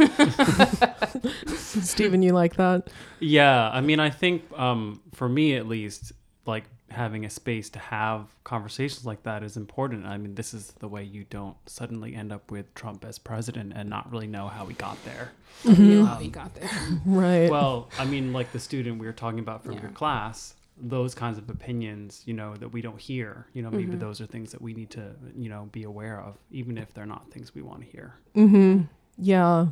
Stephen, 1.55 2.22
you 2.22 2.34
like 2.34 2.55
that? 2.55 2.89
Yeah, 3.19 3.69
I 3.69 3.81
mean, 3.81 4.00
I 4.00 4.10
think 4.10 4.43
um, 4.57 5.01
for 5.13 5.27
me 5.27 5.55
at 5.55 5.67
least, 5.67 6.12
like 6.46 6.65
having 6.89 7.25
a 7.25 7.29
space 7.29 7.70
to 7.72 7.79
have 7.79 8.27
conversations 8.44 9.06
like 9.06 9.24
that 9.24 9.44
is 9.44 9.58
important. 9.58 10.06
I 10.06 10.17
mean, 10.17 10.36
this 10.36 10.53
is 10.53 10.72
the 10.79 10.88
way 10.88 11.03
you 11.03 11.25
don't 11.29 11.58
suddenly 11.65 12.15
end 12.15 12.32
up 12.32 12.50
with 12.50 12.74
Trump 12.75 13.03
as 13.06 13.20
president 13.20 13.74
and 13.75 13.89
not 13.89 14.12
really 14.12 14.27
know 14.27 14.48
how 14.48 14.65
we 14.65 14.74
got 14.74 14.98
there. 15.03 15.32
I 15.65 15.74
knew 15.74 16.06
how 16.06 16.15
he 16.17 16.27
got 16.29 16.53
there 16.56 16.70
Right. 17.06 17.50
Well, 17.50 17.89
I 17.98 18.06
mean, 18.06 18.32
like 18.32 18.51
the 18.51 18.60
student 18.60 19.00
we 19.00 19.06
were 19.06 19.13
talking 19.13 19.39
about 19.39 19.63
from 19.63 19.74
Yeah. 19.74 19.82
your 19.82 19.91
class, 19.91 20.53
those 20.79 21.15
kinds 21.15 21.38
of 21.38 21.50
opinions, 21.50 22.22
you 22.25 22.34
know, 22.34 22.56
that 22.56 22.70
we 22.70 22.82
don't 22.82 23.00
hear, 23.01 23.48
you 23.53 23.62
know, 23.63 23.72
maybe 23.72 23.88
Mm-hmm. 23.91 24.00
those 24.00 24.22
are 24.22 24.27
things 24.27 24.51
that 24.51 24.62
we 24.62 24.74
need 24.74 24.91
to, 24.91 25.12
you 25.36 25.50
know, 25.50 25.67
be 25.72 25.84
aware 25.84 26.22
of, 26.22 26.38
even 26.51 26.77
if 26.77 26.94
they're 26.94 27.06
not 27.08 27.32
things 27.32 27.53
we 27.56 27.62
want 27.63 27.82
to 27.82 27.88
hear. 27.88 28.13
Mm-hmm. 28.36 28.84
Yeah, 29.17 29.67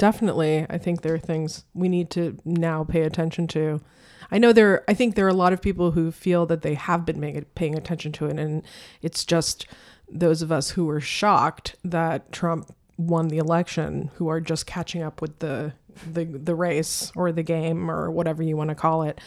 definitely. 0.00 0.66
I 0.70 0.78
think 0.78 1.02
there 1.02 1.14
are 1.14 1.18
things 1.18 1.64
we 1.74 1.88
need 1.88 2.08
to 2.12 2.38
now 2.46 2.84
pay 2.84 3.02
attention 3.02 3.46
to. 3.48 3.82
I 4.30 4.38
know 4.38 4.52
there. 4.52 4.82
I 4.88 4.94
think 4.94 5.14
there 5.14 5.26
are 5.26 5.28
a 5.28 5.34
lot 5.34 5.52
of 5.52 5.60
people 5.60 5.90
who 5.90 6.10
feel 6.10 6.46
that 6.46 6.62
they 6.62 6.74
have 6.74 7.04
been 7.04 7.20
making, 7.20 7.44
paying 7.54 7.76
attention 7.76 8.10
to 8.12 8.26
it, 8.26 8.38
and 8.38 8.62
it's 9.02 9.26
just 9.26 9.66
those 10.08 10.40
of 10.40 10.50
us 10.50 10.70
who 10.70 10.86
were 10.86 11.00
shocked 11.00 11.76
that 11.84 12.32
Trump 12.32 12.74
won 12.96 13.28
the 13.28 13.36
election, 13.36 14.10
who 14.14 14.28
are 14.28 14.40
just 14.40 14.66
catching 14.66 15.02
up 15.02 15.20
with 15.20 15.38
the 15.40 15.74
the 16.10 16.24
the 16.24 16.54
race 16.54 17.12
or 17.14 17.30
the 17.30 17.42
game 17.42 17.90
or 17.90 18.10
whatever 18.10 18.42
you 18.42 18.56
want 18.56 18.70
to 18.70 18.74
call 18.74 19.02
it. 19.02 19.20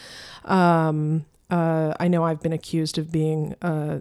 Um, 0.44 1.24
uh, 1.50 1.94
I 2.00 2.08
know 2.08 2.24
I've 2.24 2.40
been 2.40 2.52
accused 2.52 2.98
of 2.98 3.12
being 3.12 3.54
uh, 3.62 4.00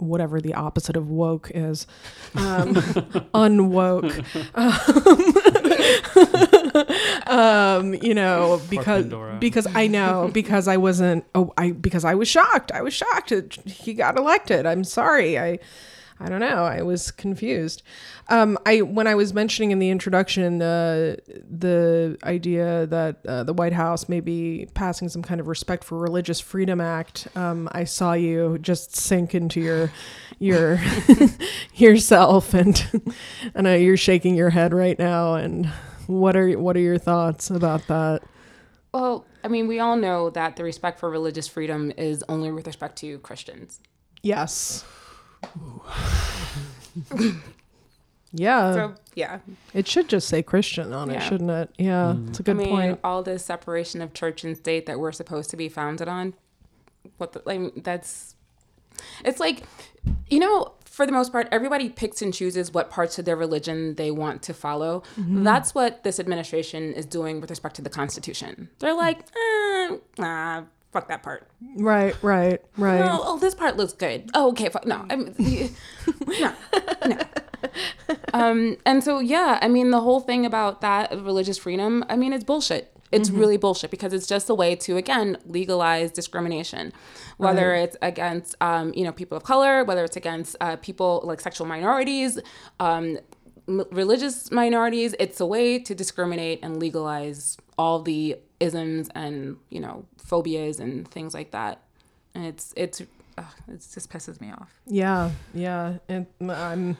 whatever 0.00 0.40
the 0.40 0.54
opposite 0.54 0.96
of 0.96 1.08
woke 1.10 1.50
is, 1.54 1.86
um, 2.34 2.74
unwoke. 3.34 4.24
um, 4.54 5.39
Um, 7.26 7.94
you 7.94 8.14
know, 8.14 8.60
because 8.68 9.06
because 9.38 9.66
I 9.74 9.86
know 9.86 10.30
because 10.32 10.66
I 10.66 10.76
wasn't 10.76 11.24
oh 11.34 11.52
I 11.56 11.70
because 11.72 12.04
I 12.04 12.14
was 12.14 12.26
shocked. 12.28 12.72
I 12.72 12.82
was 12.82 12.92
shocked 12.92 13.30
he 13.66 13.94
got 13.94 14.16
elected. 14.16 14.66
I'm 14.66 14.82
sorry. 14.82 15.38
I 15.38 15.58
I 16.22 16.28
don't 16.28 16.40
know. 16.40 16.64
I 16.64 16.82
was 16.82 17.10
confused. 17.10 17.82
Um, 18.28 18.58
I 18.66 18.82
when 18.82 19.06
I 19.06 19.14
was 19.14 19.32
mentioning 19.32 19.70
in 19.70 19.78
the 19.78 19.88
introduction 19.88 20.60
uh, 20.60 21.16
the 21.26 22.18
idea 22.22 22.86
that 22.86 23.24
uh, 23.26 23.42
the 23.44 23.54
White 23.54 23.72
House 23.72 24.06
may 24.06 24.20
be 24.20 24.68
passing 24.74 25.08
some 25.08 25.22
kind 25.22 25.40
of 25.40 25.48
Respect 25.48 25.82
for 25.82 25.96
Religious 25.98 26.38
Freedom 26.38 26.78
Act. 26.78 27.26
Um, 27.34 27.70
I 27.72 27.84
saw 27.84 28.12
you 28.12 28.58
just 28.58 28.94
sink 28.94 29.34
into 29.34 29.60
your 29.60 29.90
your 30.38 30.78
yourself, 31.74 32.52
and 32.52 32.86
I 33.54 33.62
know 33.62 33.74
you're 33.74 33.96
shaking 33.96 34.34
your 34.34 34.50
head 34.50 34.74
right 34.74 34.98
now. 34.98 35.36
And 35.36 35.66
what 36.06 36.36
are 36.36 36.50
what 36.58 36.76
are 36.76 36.80
your 36.80 36.98
thoughts 36.98 37.48
about 37.48 37.86
that? 37.88 38.22
well 38.92 39.24
i 39.44 39.46
mean 39.46 39.68
we 39.68 39.78
all 39.78 39.94
know 39.94 40.30
that 40.30 40.56
the 40.56 40.64
respect 40.64 40.98
for 40.98 41.08
religious 41.08 41.46
freedom 41.46 41.92
is 41.96 42.24
only 42.28 42.50
with 42.50 42.66
respect 42.66 42.96
to 42.96 43.20
christians 43.20 43.78
Yes. 44.22 44.84
Yeah, 48.32 48.72
so 48.72 48.94
yeah 49.14 49.38
it 49.74 49.88
should 49.88 50.08
just 50.08 50.28
say 50.28 50.42
Christian 50.42 50.92
on 50.92 51.10
it, 51.10 51.14
Yeah. 51.14 51.28
shouldn't 51.28 51.50
it? 51.50 51.70
Yeah, 51.78 52.16
it's 52.28 52.40
a 52.40 52.42
good 52.42 52.56
I 52.56 52.58
mean, 52.58 52.68
point. 52.68 53.00
all 53.02 53.22
this 53.22 53.44
separation 53.44 54.00
of 54.00 54.14
church 54.14 54.44
and 54.44 54.56
state 54.56 54.86
that 54.86 54.98
we're 55.00 55.12
supposed 55.12 55.50
to 55.50 55.56
be 55.56 55.68
founded 55.68 56.08
on, 56.08 56.34
what 57.18 57.32
the, 57.32 57.42
like 57.44 57.82
that's, 57.82 58.36
it's 59.24 59.40
like, 59.40 59.64
you 60.28 60.38
know, 60.38 60.72
for 60.84 61.06
the 61.06 61.12
most 61.12 61.32
part, 61.32 61.48
everybody 61.50 61.88
picks 61.88 62.20
and 62.20 62.34
chooses 62.34 62.72
what 62.74 62.90
parts 62.90 63.18
of 63.18 63.24
their 63.24 63.36
religion 63.36 63.94
they 63.94 64.10
want 64.10 64.42
to 64.42 64.52
follow. 64.52 65.02
Mm-hmm. 65.18 65.44
That's 65.44 65.74
what 65.74 66.04
this 66.04 66.20
administration 66.20 66.92
is 66.92 67.06
doing 67.06 67.40
with 67.40 67.48
respect 67.48 67.76
to 67.76 67.82
the 67.82 67.90
Constitution. 67.90 68.68
They're 68.80 68.94
like, 68.94 69.20
eh, 69.20 69.96
nah, 70.18 70.64
fuck 70.92 71.08
that 71.08 71.22
part. 71.22 71.48
Right, 71.76 72.14
right, 72.22 72.60
right. 72.76 73.00
Oh, 73.02 73.20
oh, 73.24 73.38
this 73.38 73.54
part 73.54 73.76
looks 73.76 73.92
good. 73.92 74.30
Oh, 74.34 74.50
okay. 74.50 74.68
Fuck, 74.68 74.86
no, 74.86 75.04
I'm, 75.10 75.34
no, 76.40 76.52
no. 77.06 77.18
Um, 78.32 78.76
and 78.86 79.04
so, 79.04 79.18
yeah, 79.20 79.58
I 79.60 79.68
mean, 79.68 79.90
the 79.90 80.00
whole 80.00 80.20
thing 80.20 80.46
about 80.46 80.80
that 80.80 81.10
religious 81.12 81.58
freedom, 81.58 82.04
I 82.08 82.16
mean, 82.16 82.32
it's 82.32 82.44
bullshit. 82.44 82.92
It's 83.12 83.28
really 83.28 83.56
bullshit 83.56 83.90
because 83.90 84.12
it's 84.12 84.26
just 84.26 84.48
a 84.48 84.54
way 84.54 84.76
to, 84.76 84.96
again, 84.96 85.36
legalize 85.44 86.12
discrimination, 86.12 86.92
whether 87.38 87.74
it's 87.74 87.96
against, 88.02 88.54
um, 88.60 88.92
you 88.94 89.02
know, 89.02 89.10
people 89.10 89.36
of 89.36 89.42
color, 89.42 89.82
whether 89.82 90.04
it's 90.04 90.16
against 90.16 90.54
uh, 90.60 90.76
people 90.76 91.20
like 91.24 91.40
sexual 91.40 91.66
minorities, 91.66 92.38
um, 92.78 93.18
m- 93.66 93.84
religious 93.90 94.52
minorities. 94.52 95.16
It's 95.18 95.40
a 95.40 95.46
way 95.46 95.80
to 95.80 95.92
discriminate 95.92 96.60
and 96.62 96.78
legalize 96.78 97.56
all 97.76 98.00
the 98.00 98.36
isms 98.60 99.08
and, 99.16 99.56
you 99.70 99.80
know, 99.80 100.04
phobias 100.30 100.80
and 100.80 101.06
things 101.08 101.34
like 101.34 101.50
that. 101.50 101.82
And 102.34 102.46
it's, 102.46 102.72
it's, 102.76 103.02
ugh, 103.36 103.44
it 103.68 103.84
just 103.92 104.10
pisses 104.10 104.40
me 104.40 104.50
off. 104.52 104.72
Yeah, 104.86 105.30
yeah. 105.52 105.98
And 106.08 106.26
I'm 106.48 106.96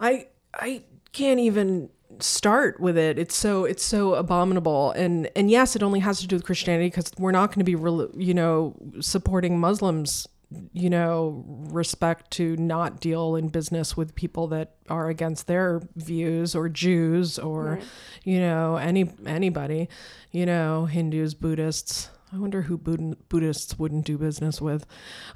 I 0.00 0.26
I 0.54 0.82
can't 1.12 1.38
even 1.38 1.90
start 2.18 2.80
with 2.80 2.96
it. 2.96 3.18
It's 3.18 3.36
so 3.36 3.64
it's 3.64 3.84
so 3.84 4.14
abominable. 4.14 4.92
And 4.92 5.30
and 5.36 5.50
yes, 5.50 5.76
it 5.76 5.82
only 5.82 6.00
has 6.00 6.20
to 6.20 6.26
do 6.26 6.36
with 6.36 6.44
Christianity 6.44 6.88
because 6.88 7.12
we're 7.18 7.32
not 7.32 7.50
going 7.50 7.60
to 7.60 7.64
be 7.64 7.74
rel- 7.74 8.10
you 8.14 8.34
know 8.34 8.74
supporting 9.00 9.60
Muslims 9.60 10.26
you 10.72 10.90
know 10.90 11.44
respect 11.46 12.30
to 12.32 12.56
not 12.56 13.00
deal 13.00 13.36
in 13.36 13.48
business 13.48 13.96
with 13.96 14.14
people 14.14 14.48
that 14.48 14.74
are 14.88 15.08
against 15.08 15.46
their 15.46 15.80
views 15.94 16.54
or 16.54 16.68
Jews 16.68 17.38
or 17.38 17.78
you 18.24 18.40
know 18.40 18.76
any 18.76 19.12
anybody 19.26 19.88
you 20.32 20.46
know 20.46 20.86
Hindus 20.86 21.34
Buddhists 21.34 22.10
I 22.32 22.38
wonder 22.38 22.62
who 22.62 22.78
Buddh- 22.78 23.16
Buddhists 23.28 23.78
wouldn't 23.78 24.04
do 24.04 24.16
business 24.16 24.60
with. 24.60 24.86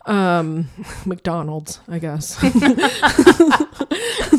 Um, 0.07 0.69
McDonald's, 1.07 1.81
I 1.89 1.99
guess. 1.99 2.37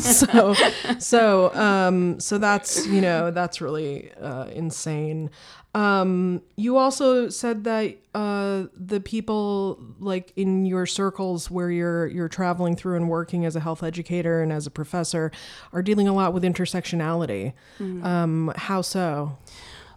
so, 0.00 0.54
so, 0.98 1.54
um, 1.54 2.18
so 2.18 2.38
that's 2.38 2.86
you 2.86 3.02
know 3.02 3.30
that's 3.30 3.60
really 3.60 4.10
uh, 4.14 4.46
insane. 4.46 5.30
Um, 5.74 6.40
you 6.56 6.78
also 6.78 7.28
said 7.28 7.64
that 7.64 7.98
uh, 8.14 8.64
the 8.74 9.00
people 9.00 9.78
like 9.98 10.32
in 10.34 10.64
your 10.64 10.86
circles 10.86 11.50
where 11.50 11.70
you're 11.70 12.06
you're 12.06 12.30
traveling 12.30 12.74
through 12.74 12.96
and 12.96 13.10
working 13.10 13.44
as 13.44 13.54
a 13.54 13.60
health 13.60 13.82
educator 13.82 14.40
and 14.40 14.50
as 14.50 14.66
a 14.66 14.70
professor 14.70 15.30
are 15.74 15.82
dealing 15.82 16.08
a 16.08 16.14
lot 16.14 16.32
with 16.32 16.42
intersectionality. 16.42 17.52
Um, 17.78 18.54
how 18.56 18.80
so? 18.80 19.36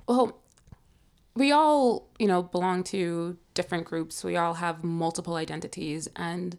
Well, 0.10 0.39
we 1.36 1.52
all, 1.52 2.10
you 2.18 2.28
know, 2.28 2.44
belong 2.44 2.84
to 2.86 3.38
different 3.54 3.86
groups. 3.86 4.24
We 4.24 4.36
all 4.36 4.56
have 4.56 4.84
multiple 4.84 5.36
identities. 5.36 6.10
And 6.16 6.58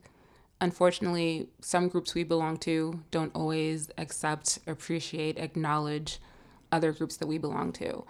unfortunately, 0.61 1.49
some 1.61 1.89
groups 1.89 2.15
we 2.15 2.25
belong 2.25 2.57
to 2.59 3.03
don't 3.11 3.33
always 3.35 3.91
accept, 3.99 4.59
appreciate, 4.67 5.39
acknowledge 5.39 6.19
other 6.73 6.93
groups 6.93 7.17
that 7.17 7.27
we 7.27 7.37
belong 7.37 7.73
to. 7.73 8.05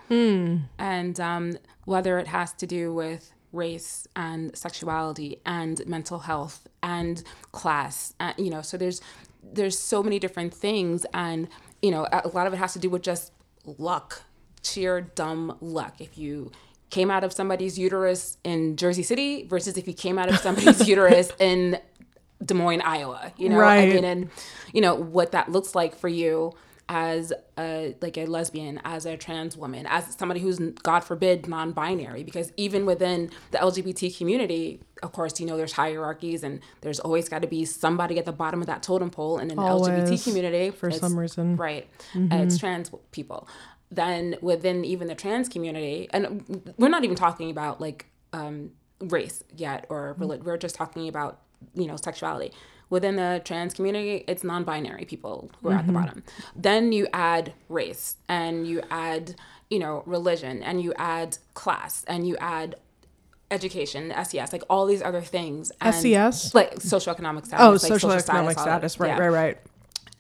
And 0.79 1.19
um, 1.19 1.59
whether 1.85 2.19
it 2.19 2.27
has 2.27 2.53
to 2.55 2.67
do 2.67 2.93
with 2.93 3.33
race 3.53 4.07
and 4.15 4.57
sexuality 4.57 5.41
and 5.45 5.85
mental 5.87 6.21
health 6.21 6.69
and 6.83 7.23
class, 7.53 8.15
uh, 8.21 8.33
you 8.37 8.51
know, 8.51 8.63
so 8.63 8.77
there's 8.77 9.01
there's 9.43 9.79
so 9.79 10.03
many 10.03 10.19
different 10.19 10.53
things, 10.53 11.07
and 11.15 11.49
you 11.81 11.91
know, 11.91 12.07
a 12.13 12.29
lot 12.29 12.47
of 12.47 12.53
it 12.53 12.59
has 12.59 12.75
to 12.75 12.79
do 12.79 12.91
with 12.91 13.03
just 13.03 13.33
luck, 13.79 14.23
sheer 14.63 15.01
dumb 15.01 15.57
luck. 15.61 16.01
If 16.01 16.19
you 16.19 16.51
came 16.91 17.11
out 17.11 17.23
of 17.25 17.33
somebody's 17.33 17.79
uterus 17.79 18.37
in 18.45 18.77
Jersey 18.77 19.03
City 19.03 19.45
versus 19.45 19.77
if 19.77 19.87
you 19.87 19.95
came 19.95 20.19
out 20.19 20.29
of 20.29 20.37
somebody's 20.39 20.87
uterus 20.89 21.31
in 21.39 21.79
Des 22.45 22.55
Moines, 22.55 22.81
Iowa, 22.83 23.33
you 23.37 23.49
know, 23.49 23.57
I 23.61 23.87
mean, 23.95 24.05
and 24.05 24.31
you 24.73 24.81
know 24.81 24.95
what 24.95 25.33
that 25.33 25.51
looks 25.51 25.75
like 25.75 25.95
for 25.95 26.09
you 26.09 26.53
as 26.93 27.33
a 27.57 27.95
like 28.01 28.19
a 28.19 28.25
lesbian, 28.27 28.81
as 28.85 29.07
a 29.07 29.17
trans 29.17 29.57
woman, 29.57 29.87
as 29.89 30.17
somebody 30.19 30.41
who's 30.41 30.59
God 30.59 31.01
forbid 31.01 31.47
non-binary, 31.47 32.25
because 32.25 32.51
even 32.57 32.85
within 32.87 33.31
the 33.53 33.59
LGBT 33.59 34.17
community, 34.19 34.81
of 35.03 35.13
course, 35.13 35.39
you 35.39 35.47
know, 35.47 35.57
there's 35.57 35.73
hierarchies 35.75 36.43
and 36.43 36.61
there's 36.81 36.99
always 36.99 37.29
got 37.29 37.43
to 37.43 37.49
be 37.49 37.65
somebody 37.65 38.19
at 38.19 38.25
the 38.25 38.33
bottom 38.33 38.61
of 38.61 38.67
that 38.67 38.83
totem 38.83 39.11
pole 39.11 39.39
in 39.39 39.53
an 39.53 39.59
LGBT 39.59 40.25
community 40.25 40.71
for 40.71 40.91
some 40.91 41.17
reason. 41.17 41.55
right? 41.57 41.89
Uh, 42.17 42.37
it's 42.43 42.59
trans 42.59 42.91
people. 43.13 43.47
Then 43.91 44.37
within 44.41 44.85
even 44.85 45.09
the 45.09 45.15
trans 45.15 45.49
community, 45.49 46.09
and 46.13 46.73
we're 46.79 46.89
not 46.89 47.05
even 47.05 47.17
talking 47.17 47.51
about 47.51 47.81
like 47.81 48.07
um, 48.33 48.71
race 49.01 49.43
yet 49.57 49.87
or 49.89 50.15
relig- 50.19 50.45
we're 50.45 50.57
just 50.57 50.75
talking 50.77 51.09
about 51.09 51.41
you 51.75 51.87
know 51.87 51.97
sexuality. 51.97 52.53
Within 52.89 53.15
the 53.17 53.41
trans 53.45 53.73
community 53.75 54.25
it's 54.27 54.43
non-binary 54.43 55.05
people 55.05 55.51
who 55.63 55.69
are 55.71 55.75
at 55.75 55.87
the 55.87 55.93
bottom. 55.93 56.23
Then 56.57 56.91
you 56.93 57.07
add 57.13 57.53
race 57.69 58.17
and 58.29 58.67
you 58.67 58.83
add 58.91 59.37
you 59.71 59.79
know 59.79 60.03
religion 60.07 60.63
and 60.63 60.83
you 60.83 60.93
add 60.97 61.39
class 61.55 62.05
and 62.09 62.27
you 62.27 62.37
add 62.39 62.75
education 63.51 64.13
ses 64.25 64.53
like 64.53 64.63
all 64.71 64.87
these 64.87 65.03
other 65.03 65.21
things 65.21 65.73
and 65.81 65.95
SES? 65.95 66.55
like 66.55 66.75
socioeconomic 66.77 67.47
status 67.47 67.67
Oh, 67.67 67.71
like 67.71 67.81
social 67.81 68.13
economic 68.13 68.57
all 68.59 68.63
status. 68.65 69.01
Right, 69.01 69.09
Yeah. 69.09 69.19
right, 69.19 69.29
right. 69.29 69.59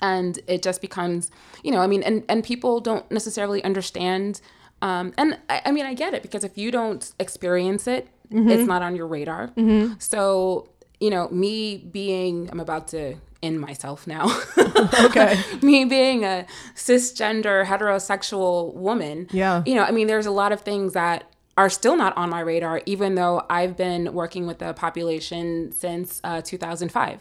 And 0.02 0.38
it 0.46 0.62
just 0.62 0.80
becomes 0.80 1.30
you 1.62 1.70
know 1.70 1.80
i 1.80 1.86
mean 1.86 2.02
and 2.02 2.24
and 2.28 2.42
people 2.44 2.80
don't 2.80 3.10
necessarily 3.10 3.62
understand 3.64 4.40
um 4.82 5.12
and 5.18 5.38
i, 5.48 5.60
I 5.66 5.70
mean 5.72 5.86
i 5.86 5.94
get 5.94 6.14
it 6.14 6.22
because 6.22 6.44
if 6.44 6.56
you 6.58 6.70
don't 6.70 7.12
experience 7.18 7.86
it 7.86 8.08
it's 8.32 8.66
not 8.68 8.80
on 8.82 8.94
your 8.94 9.08
radar. 9.08 9.50
So 9.98 10.68
you 11.00 11.10
know 11.10 11.28
me 11.30 11.76
being 11.78 12.48
i'm 12.52 12.60
about 12.60 12.88
to 12.88 13.16
end 13.42 13.60
myself 13.60 14.06
now. 14.06 14.26
Okay. 15.04 15.38
me 15.62 15.84
being 15.84 16.24
a 16.24 16.46
cisgender 16.74 17.64
heterosexual 17.64 18.74
woman 18.74 19.28
Yeah. 19.30 19.62
you 19.66 19.74
know 19.74 19.82
i 19.84 19.90
mean 19.90 20.06
there's 20.06 20.26
a 20.26 20.30
lot 20.30 20.52
of 20.52 20.60
things 20.62 20.92
that 20.94 21.24
are 21.56 21.68
still 21.70 21.96
not 21.96 22.16
on 22.16 22.30
my 22.30 22.40
radar 22.40 22.80
even 22.86 23.14
though 23.16 23.42
i've 23.50 23.76
been 23.76 24.12
working 24.14 24.46
with 24.46 24.58
the 24.58 24.72
population 24.74 25.72
since 25.72 26.20
uh, 26.24 26.40
2005 26.42 27.20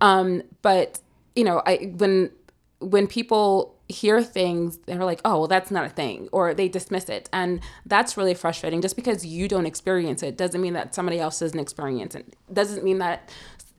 um, 0.00 0.42
but 0.62 1.00
you 1.34 1.44
know 1.44 1.62
i 1.66 1.90
when 1.96 2.30
when 2.80 3.06
people 3.06 3.78
hear 3.88 4.22
things 4.22 4.78
they're 4.86 5.04
like 5.04 5.20
oh 5.24 5.40
well 5.40 5.48
that's 5.48 5.70
not 5.70 5.84
a 5.84 5.88
thing 5.88 6.28
or 6.32 6.54
they 6.54 6.68
dismiss 6.68 7.08
it 7.08 7.28
and 7.32 7.60
that's 7.86 8.16
really 8.16 8.34
frustrating 8.34 8.80
just 8.80 8.96
because 8.96 9.26
you 9.26 9.48
don't 9.48 9.66
experience 9.66 10.22
it 10.22 10.36
doesn't 10.36 10.60
mean 10.60 10.72
that 10.72 10.94
somebody 10.94 11.20
else 11.20 11.40
doesn't 11.40 11.60
experience 11.60 12.14
it 12.14 12.34
doesn't 12.52 12.82
mean 12.82 12.98
that 12.98 13.30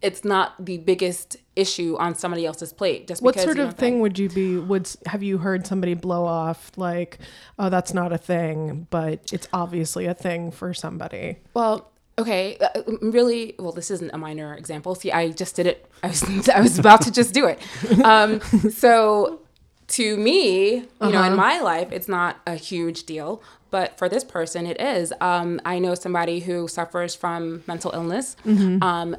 it's 0.03 0.25
not 0.25 0.53
the 0.63 0.77
biggest 0.79 1.37
issue 1.55 1.95
on 1.97 2.13
somebody 2.13 2.45
else's 2.45 2.73
plate 2.73 3.07
just 3.07 3.21
What 3.21 3.35
because 3.35 3.45
sort 3.45 3.59
of 3.59 3.75
thing 3.75 4.01
would 4.01 4.19
you 4.19 4.27
be? 4.27 4.57
Would 4.57 4.89
have 5.05 5.23
you 5.23 5.37
heard 5.37 5.65
somebody 5.65 5.93
blow 5.93 6.25
off 6.25 6.71
like, 6.75 7.19
"Oh, 7.57 7.69
that's 7.69 7.93
not 7.93 8.11
a 8.11 8.17
thing," 8.17 8.87
but 8.89 9.31
it's 9.31 9.47
obviously 9.53 10.05
a 10.05 10.13
thing 10.13 10.51
for 10.51 10.73
somebody? 10.73 11.37
Well, 11.53 11.92
okay, 12.17 12.57
uh, 12.57 12.81
really. 13.01 13.55
Well, 13.59 13.71
this 13.71 13.91
isn't 13.91 14.11
a 14.13 14.17
minor 14.17 14.55
example. 14.55 14.95
See, 14.95 15.11
I 15.11 15.31
just 15.31 15.55
did 15.55 15.67
it. 15.67 15.89
I 16.03 16.07
was 16.07 16.49
I 16.49 16.61
was 16.61 16.79
about 16.79 17.01
to 17.01 17.11
just 17.11 17.33
do 17.33 17.45
it. 17.47 17.59
Um, 18.03 18.39
so, 18.71 19.41
to 19.89 20.17
me, 20.17 20.75
you 20.75 20.85
know, 20.99 21.23
in 21.23 21.35
my 21.35 21.59
life, 21.59 21.91
it's 21.91 22.07
not 22.07 22.37
a 22.47 22.55
huge 22.55 23.03
deal. 23.03 23.41
But 23.71 23.97
for 23.97 24.07
this 24.07 24.23
person, 24.23 24.67
it 24.67 24.79
is. 24.79 25.11
Um, 25.19 25.59
I 25.65 25.79
know 25.79 25.95
somebody 25.95 26.39
who 26.41 26.67
suffers 26.67 27.15
from 27.15 27.63
mental 27.67 27.91
illness. 27.93 28.35
Um, 28.83 29.17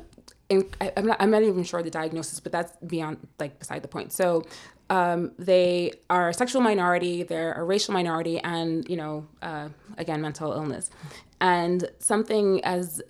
and 0.51 0.65
I, 0.81 0.93
I'm 0.97 1.07
not. 1.07 1.17
I'm 1.21 1.31
not 1.31 1.43
even 1.43 1.65
sure 1.65 1.83
the 1.83 1.91
diagnosis, 1.91 2.39
but 2.39 2.53
that's 2.53 2.73
beyond 2.87 3.17
like 3.39 3.59
beside 3.59 3.83
the 3.83 3.89
point. 3.89 4.13
So. 4.13 4.45
Um, 4.91 5.33
they 5.39 5.93
are 6.11 6.29
a 6.29 6.35
sexual 6.35 6.61
minority, 6.61 7.23
they're 7.23 7.55
a 7.55 7.65
racial 7.65 7.95
minority, 7.95 8.39
and 8.41 8.87
you 8.87 8.99
know, 8.99 9.27
uh, 9.41 9.71
again, 9.97 10.21
mental 10.21 10.53
illness, 10.53 10.91
and 11.41 11.91
something 11.99 12.65
as 12.65 13.03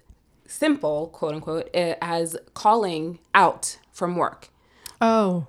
simple, 0.47 1.09
quote 1.09 1.35
unquote, 1.35 1.71
eh, 1.75 1.95
as 2.01 2.37
calling 2.55 3.19
out 3.35 3.79
from 3.93 4.17
work 4.17 4.49
Oh, 5.01 5.47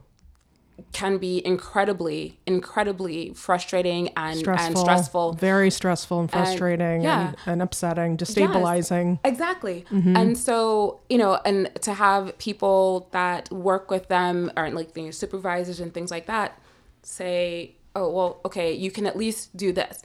can 0.92 1.18
be 1.18 1.46
incredibly, 1.46 2.38
incredibly 2.46 3.34
frustrating 3.34 4.10
and 4.18 4.40
stressful. 4.40 4.68
and 4.68 4.78
stressful. 4.78 5.34
Very 5.34 5.72
stressful 5.72 6.20
and 6.20 6.32
frustrating 6.32 7.02
yeah. 7.02 7.30
and, 7.30 7.38
and 7.46 7.62
upsetting, 7.62 8.18
destabilizing. 8.18 9.20
Exactly. 9.24 9.86
Mm-hmm. 9.90 10.18
And 10.18 10.38
so, 10.38 11.00
you 11.10 11.18
know, 11.18 11.40
and 11.46 11.70
to 11.82 11.94
have 11.94 12.38
people 12.38 13.08
that 13.12 13.50
work 13.52 13.90
with 13.90 14.10
them 14.10 14.52
or 14.58 14.70
like 14.72 14.96
you 14.98 15.04
know, 15.04 15.12
supervisors 15.12 15.80
and 15.80 15.94
things 15.94 16.12
like 16.12 16.26
that 16.26 16.60
say, 17.04 17.76
oh, 17.96 18.10
well, 18.12 18.42
okay, 18.46 18.74
you 18.74 18.92
can 18.92 19.06
at 19.06 19.16
least 19.16 19.56
do 19.56 19.72
this. 19.72 20.02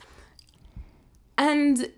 And 1.37 1.89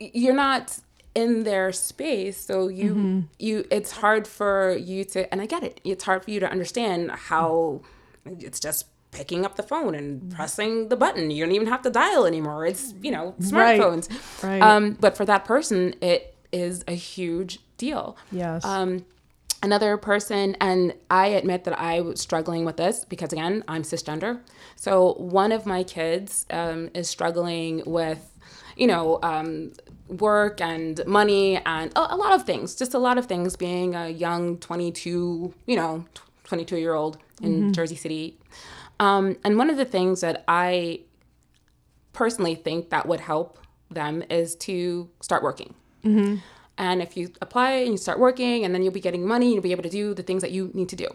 you're 0.00 0.34
not 0.34 0.78
in 1.14 1.42
their 1.44 1.72
space 1.72 2.36
so 2.38 2.68
you 2.68 2.94
Mm-hmm. 2.94 3.20
you 3.38 3.64
it's 3.70 3.90
hard 3.92 4.26
for 4.28 4.76
you 4.76 5.04
to 5.04 5.30
and 5.32 5.40
i 5.42 5.46
get 5.46 5.62
it 5.62 5.80
it's 5.84 6.04
hard 6.04 6.24
for 6.24 6.30
you 6.30 6.40
to 6.40 6.48
understand 6.50 7.10
how 7.10 7.80
it's 8.24 8.60
just 8.60 8.86
picking 9.10 9.44
up 9.44 9.56
the 9.56 9.62
phone 9.62 9.94
and 9.96 10.30
pressing 10.32 10.88
the 10.88 10.96
button 10.96 11.30
you 11.32 11.44
don't 11.44 11.54
even 11.54 11.66
have 11.66 11.82
to 11.82 11.90
dial 11.90 12.26
anymore 12.26 12.64
it's 12.64 12.94
you 13.02 13.10
know 13.10 13.34
smartphones 13.40 14.08
Right. 14.42 14.60
Right. 14.60 14.62
um, 14.62 14.92
but 15.00 15.16
for 15.16 15.24
that 15.24 15.44
person, 15.44 15.94
it 16.00 16.36
is 16.52 16.84
a 16.88 16.94
huge 16.94 17.58
deal. 17.76 18.16
Yes. 18.32 18.64
Um, 18.64 19.04
another 19.62 19.96
person, 19.96 20.56
and 20.60 20.94
I 21.10 21.26
admit 21.28 21.62
that 21.64 21.78
I 21.78 22.00
was 22.00 22.20
struggling 22.20 22.64
with 22.64 22.76
this 22.76 23.04
because, 23.04 23.32
again, 23.32 23.62
I'm 23.68 23.82
cisgender. 23.82 24.40
So 24.74 25.12
one 25.14 25.52
of 25.52 25.64
my 25.66 25.84
kids 25.84 26.46
um, 26.50 26.90
is 26.94 27.08
struggling 27.08 27.82
with, 27.86 28.29
you 28.80 28.86
know, 28.86 29.18
um, 29.22 29.72
work 30.08 30.60
and 30.60 31.06
money 31.06 31.58
and 31.66 31.92
a, 31.94 32.14
a 32.14 32.16
lot 32.16 32.32
of 32.32 32.44
things, 32.44 32.74
just 32.74 32.94
a 32.94 32.98
lot 32.98 33.18
of 33.18 33.26
things 33.26 33.54
being 33.54 33.94
a 33.94 34.08
young 34.08 34.56
22, 34.58 35.54
you 35.66 35.76
know, 35.76 36.04
22 36.44 36.78
year 36.78 36.94
old 36.94 37.18
in 37.42 37.72
Jersey 37.72 37.94
City. 37.94 38.38
Um, 38.98 39.36
and 39.44 39.56
one 39.56 39.70
of 39.70 39.76
the 39.76 39.84
things 39.84 40.22
that 40.22 40.44
I 40.48 41.00
personally 42.12 42.54
think 42.54 42.90
that 42.90 43.06
would 43.06 43.20
help 43.20 43.58
them 43.90 44.22
is 44.30 44.56
to 44.56 45.08
start 45.20 45.42
working. 45.42 45.74
And 46.78 47.02
if 47.02 47.14
you 47.16 47.30
apply 47.42 47.72
and 47.72 47.90
you 47.92 47.98
start 47.98 48.18
working, 48.18 48.64
and 48.64 48.74
then 48.74 48.82
you'll 48.82 48.94
be 48.94 49.00
getting 49.00 49.26
money, 49.26 49.52
you'll 49.52 49.62
be 49.62 49.72
able 49.72 49.82
to 49.82 49.90
do 49.90 50.14
the 50.14 50.22
things 50.22 50.40
that 50.40 50.50
you 50.50 50.70
need 50.72 50.88
to 50.88 50.96
do. 50.96 51.08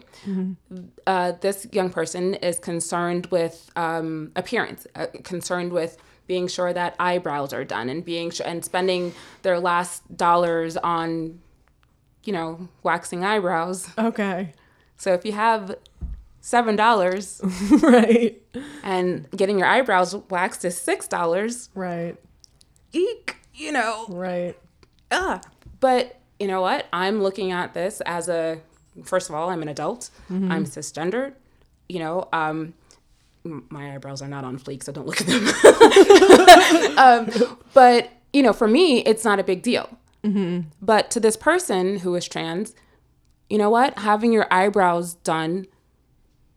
Uh, 1.08 1.32
this 1.40 1.66
young 1.72 1.90
person 1.90 2.34
is 2.34 2.60
concerned 2.60 3.26
with 3.26 3.68
um, 3.74 4.30
appearance, 4.36 4.86
uh, 4.94 5.06
concerned 5.24 5.72
with 5.72 5.96
being 6.26 6.48
sure 6.48 6.72
that 6.72 6.94
eyebrows 6.98 7.52
are 7.52 7.64
done, 7.64 7.88
and 7.88 8.04
being 8.04 8.30
sure, 8.30 8.46
and 8.46 8.64
spending 8.64 9.14
their 9.42 9.58
last 9.60 10.16
dollars 10.16 10.76
on, 10.76 11.40
you 12.24 12.32
know, 12.32 12.68
waxing 12.82 13.24
eyebrows. 13.24 13.88
okay. 13.98 14.52
So 14.96 15.12
if 15.12 15.24
you 15.24 15.32
have 15.32 15.76
seven 16.40 16.74
dollars 16.76 17.40
right. 17.82 18.40
and 18.82 19.30
getting 19.32 19.58
your 19.58 19.68
eyebrows 19.68 20.14
waxed 20.30 20.64
is 20.64 20.76
six 20.76 21.06
dollars, 21.08 21.68
Right. 21.74 22.16
eek, 22.92 23.36
you 23.54 23.72
know, 23.72 24.06
Right. 24.08 24.56
ah. 25.10 25.40
But 25.80 26.18
you 26.38 26.46
know 26.46 26.60
what? 26.62 26.86
I'm 26.92 27.22
looking 27.22 27.52
at 27.52 27.74
this 27.74 28.00
as 28.06 28.28
a 28.28 28.60
first 29.04 29.28
of 29.28 29.34
all, 29.34 29.50
I'm 29.50 29.60
an 29.62 29.68
adult. 29.68 30.10
I'm 30.30 30.64
cisgendered. 30.64 31.34
You 31.88 31.98
know, 32.00 32.28
um, 32.32 32.72
my 33.70 33.94
eyebrows 33.94 34.22
are 34.22 34.28
not 34.28 34.44
on 34.44 34.58
fleek, 34.58 34.82
so 34.82 34.92
don't 34.92 35.06
look 35.06 35.20
at 35.20 35.26
them. 35.26 35.46
um, 36.98 37.56
but 37.74 38.10
you 38.32 38.42
know, 38.42 38.52
for 38.52 38.68
me, 38.68 38.98
it's 39.00 39.24
not 39.24 39.38
a 39.38 39.44
big 39.44 39.62
deal. 39.62 39.88
But 40.82 41.12
to 41.12 41.20
this 41.20 41.36
person 41.36 41.98
who 42.00 42.16
is 42.16 42.26
trans, 42.26 42.74
you 43.48 43.58
know 43.58 43.70
what? 43.70 43.96
Having 43.98 44.32
your 44.32 44.52
eyebrows 44.52 45.14
done, 45.14 45.66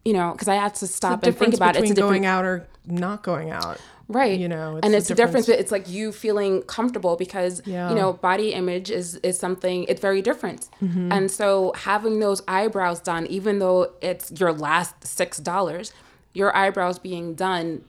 you 0.03 0.11
know, 0.11 0.31
because 0.31 0.47
I 0.47 0.55
had 0.55 0.73
to 0.75 0.87
stop 0.87 1.23
and 1.23 1.37
think 1.37 1.53
about 1.53 1.75
it. 1.75 1.83
It's 1.83 1.91
a 1.91 1.93
different 1.93 2.09
going 2.13 2.25
out 2.25 2.45
or 2.45 2.67
not 2.87 3.21
going 3.21 3.51
out. 3.51 3.77
right 4.07 4.39
you 4.39 4.47
know, 4.49 4.77
it's 4.77 4.85
and 4.87 4.95
it's 4.95 5.11
a 5.11 5.13
difference 5.13 5.45
difference. 5.45 5.61
it's 5.61 5.71
like 5.71 5.87
you 5.87 6.11
feeling 6.11 6.63
comfortable 6.63 7.15
because 7.15 7.61
Yeah. 7.67 7.89
you 7.91 7.95
know 7.95 8.13
body 8.13 8.53
image 8.53 8.89
is 8.89 9.17
is 9.17 9.37
something 9.37 9.85
it's 9.87 10.01
very 10.01 10.23
different 10.23 10.67
Mm-hmm. 10.81 11.11
and 11.11 11.29
so 11.29 11.71
having 11.75 12.17
those 12.19 12.41
eyebrows 12.47 12.99
done 13.01 13.27
even 13.27 13.59
though 13.59 13.93
it's 14.01 14.31
your 14.41 14.51
last 14.51 14.95
six 15.05 15.37
dollars 15.37 15.93
your 16.33 16.55
eyebrows 16.55 16.99
being 16.99 17.33
done 17.35 17.83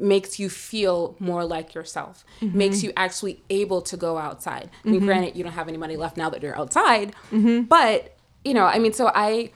makes 0.00 0.38
you 0.38 0.48
feel 0.48 1.16
more 1.18 1.44
like 1.44 1.74
yourself 1.74 2.24
Mm-hmm. 2.40 2.56
makes 2.58 2.82
you 2.84 2.92
actually 2.96 3.42
able 3.50 3.82
to 3.82 3.96
go 3.96 4.16
outside 4.16 4.70
i 4.84 4.88
mean 4.88 5.00
granted 5.00 5.34
you 5.36 5.42
don't 5.42 5.54
have 5.54 5.66
any 5.68 5.76
money 5.78 5.96
left 5.96 6.16
now 6.16 6.30
that 6.30 6.42
you're 6.42 6.56
outside 6.58 7.14
Mm-hmm. 7.32 7.62
but 7.62 8.16
you 8.44 8.54
know 8.54 8.64
i 8.66 8.78
mean 8.78 8.92
so 8.92 9.10
i 9.14 9.50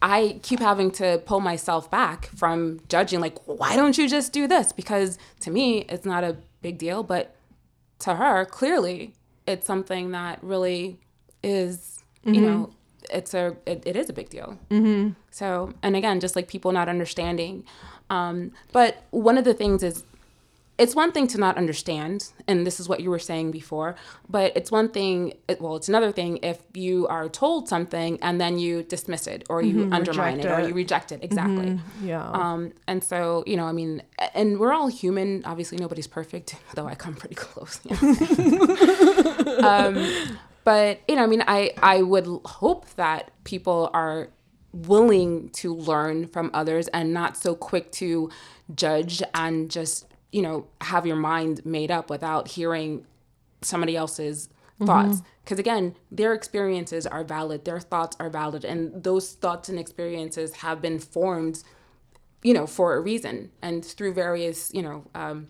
I 0.00 0.38
keep 0.42 0.60
having 0.60 0.90
to 0.92 1.20
pull 1.26 1.40
myself 1.40 1.90
back 1.90 2.26
from 2.36 2.80
judging, 2.88 3.20
like, 3.20 3.36
why 3.46 3.74
don't 3.74 3.98
you 3.98 4.08
just 4.08 4.32
do 4.32 4.46
this? 4.46 4.70
Because 4.72 5.18
to 5.40 5.50
me, 5.50 5.80
it's 5.88 6.04
not 6.04 6.22
a 6.22 6.36
big 6.62 6.78
deal, 6.78 7.02
but 7.02 7.34
to 8.00 8.14
her, 8.14 8.44
clearly, 8.44 9.14
it's 9.46 9.66
something 9.66 10.12
that 10.12 10.38
really 10.42 11.00
is, 11.42 12.04
you 12.24 12.40
know, 12.40 12.70
it's 13.10 13.34
a, 13.34 13.56
it, 13.66 13.82
it 13.86 13.96
is 13.96 14.08
a 14.08 14.12
big 14.12 14.30
deal. 14.30 14.58
Mm-hmm. 14.70 15.10
So, 15.30 15.72
and 15.82 15.96
again, 15.96 16.20
just 16.20 16.36
like 16.36 16.48
people 16.48 16.72
not 16.72 16.88
understanding. 16.88 17.64
Um, 18.10 18.52
but 18.72 19.04
one 19.10 19.38
of 19.38 19.44
the 19.44 19.54
things 19.54 19.82
is, 19.82 20.04
it's 20.78 20.94
one 20.94 21.10
thing 21.10 21.26
to 21.28 21.38
not 21.38 21.56
understand, 21.56 22.30
and 22.46 22.64
this 22.64 22.78
is 22.78 22.88
what 22.88 23.00
you 23.00 23.10
were 23.10 23.18
saying 23.18 23.50
before, 23.50 23.96
but 24.28 24.56
it's 24.56 24.70
one 24.70 24.88
thing, 24.88 25.32
well, 25.58 25.74
it's 25.74 25.88
another 25.88 26.12
thing 26.12 26.38
if 26.40 26.62
you 26.72 27.08
are 27.08 27.28
told 27.28 27.68
something 27.68 28.16
and 28.22 28.40
then 28.40 28.60
you 28.60 28.84
dismiss 28.84 29.26
it 29.26 29.44
or 29.50 29.60
you 29.60 29.88
undermine 29.92 30.36
reject 30.36 30.60
it, 30.60 30.64
or 30.64 30.68
you 30.68 30.74
reject 30.74 31.10
it. 31.10 31.24
Exactly. 31.24 31.80
Yeah. 32.00 32.30
Um, 32.30 32.72
and 32.86 33.02
so, 33.02 33.42
you 33.44 33.56
know, 33.56 33.64
I 33.64 33.72
mean, 33.72 34.02
and 34.34 34.60
we're 34.60 34.72
all 34.72 34.86
human. 34.86 35.44
Obviously, 35.44 35.78
nobody's 35.78 36.06
perfect, 36.06 36.54
though 36.74 36.86
I 36.86 36.94
come 36.94 37.16
pretty 37.16 37.34
close. 37.34 37.80
um, 39.64 40.38
but 40.68 41.00
you 41.08 41.16
know, 41.16 41.22
I 41.22 41.26
mean, 41.26 41.42
I 41.46 41.72
I 41.82 42.02
would 42.02 42.26
hope 42.44 42.94
that 42.96 43.30
people 43.44 43.88
are 43.94 44.28
willing 44.74 45.48
to 45.48 45.74
learn 45.74 46.26
from 46.26 46.50
others 46.52 46.88
and 46.88 47.14
not 47.14 47.38
so 47.38 47.54
quick 47.54 47.90
to 47.92 48.30
judge 48.74 49.22
and 49.32 49.70
just 49.70 50.04
you 50.30 50.42
know 50.42 50.66
have 50.82 51.06
your 51.06 51.16
mind 51.16 51.64
made 51.64 51.90
up 51.90 52.10
without 52.10 52.48
hearing 52.48 53.06
somebody 53.62 53.96
else's 53.96 54.50
thoughts. 54.84 55.22
Because 55.42 55.58
again 55.58 55.96
their 56.12 56.34
experiences 56.34 57.06
are 57.06 57.24
valid 57.24 57.64
their 57.64 57.80
thoughts 57.80 58.14
are 58.20 58.28
valid 58.28 58.62
and 58.62 59.02
those 59.02 59.32
thoughts 59.32 59.70
and 59.70 59.78
experiences 59.78 60.56
have 60.56 60.82
been 60.82 60.98
formed 60.98 61.62
you 62.42 62.52
know 62.52 62.66
for 62.66 62.94
a 62.94 63.00
reason 63.00 63.50
and 63.62 63.86
through 63.86 64.12
various 64.12 64.70
you 64.74 64.82
know 64.82 65.06
um, 65.14 65.48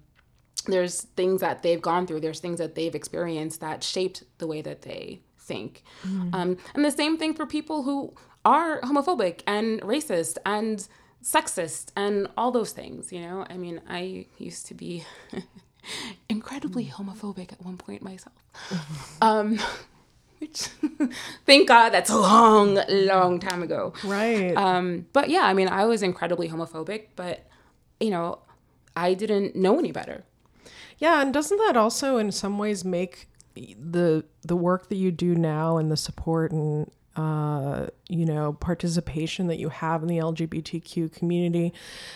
there's 0.69 1.03
things 1.17 1.41
that 1.41 1.63
they've 1.63 1.83
gone 1.83 2.07
through 2.07 2.21
there's 2.21 2.41
things 2.41 2.59
that 2.59 2.75
they've 2.75 2.95
experienced 2.95 3.61
that 3.61 3.83
shaped 3.83 4.23
the 4.39 4.47
way 4.47 4.61
that 4.63 4.83
they 4.83 5.21
think. 5.39 5.83
Um, 6.05 6.59
and 6.75 6.85
the 6.85 6.91
same 6.91 7.17
thing 7.17 7.33
for 7.35 7.47
people 7.47 7.83
who 7.83 8.13
are 8.45 8.81
homophobic 8.83 9.41
and 9.47 9.81
racist 9.81 10.37
and 10.45 10.87
sexist 11.23 11.91
and 11.97 12.29
all 12.37 12.51
those 12.53 12.73
things 12.73 13.13
you 13.13 13.21
know? 13.21 13.45
I 13.51 13.57
mean 13.57 13.81
i 13.89 14.27
used 14.39 14.67
to 14.67 14.75
be 14.75 15.05
incredibly 16.29 16.87
homophobic 16.87 17.53
at 17.53 17.65
one 17.65 17.77
point 17.77 18.03
myself. 18.03 18.37
Um, 19.23 19.59
which 20.39 20.69
thank 21.47 21.67
god 21.67 21.91
that's 21.91 22.11
a 22.11 22.17
long 22.17 22.79
long 22.89 23.41
time 23.41 23.63
ago. 23.63 23.93
Right. 24.05 24.55
um, 24.57 25.07
but 25.13 25.31
yeah, 25.31 25.43
I 25.43 25.53
mean, 25.55 25.69
I 25.69 25.85
was 25.85 26.03
incredibly 26.03 26.49
homophobic, 26.49 27.09
but 27.17 27.47
you 28.01 28.11
know, 28.11 28.39
I 28.97 29.15
didn't 29.15 29.57
know 29.57 29.79
any 29.79 29.93
better. 29.93 30.25
Yeah, 30.99 31.23
and 31.23 31.33
doesn't 31.33 31.59
that 31.59 31.77
also 31.77 32.19
in 32.19 32.33
some 32.33 32.59
ways 32.59 32.85
make 32.85 33.29
the 33.55 34.25
the 34.43 34.57
work 34.57 34.89
that 34.89 34.97
you 34.97 35.11
do 35.11 35.35
now 35.35 35.79
and 35.79 35.91
the 35.91 35.97
support 35.97 36.53
and 36.53 36.91
uh, 37.17 37.87
you 38.09 38.25
know 38.25 38.55
participation 38.55 39.47
that 39.49 39.59
you 39.59 39.69
have 39.69 40.03
in 40.03 40.09
the 40.09 40.19
LGBTQ 40.19 41.13
community 41.13 41.73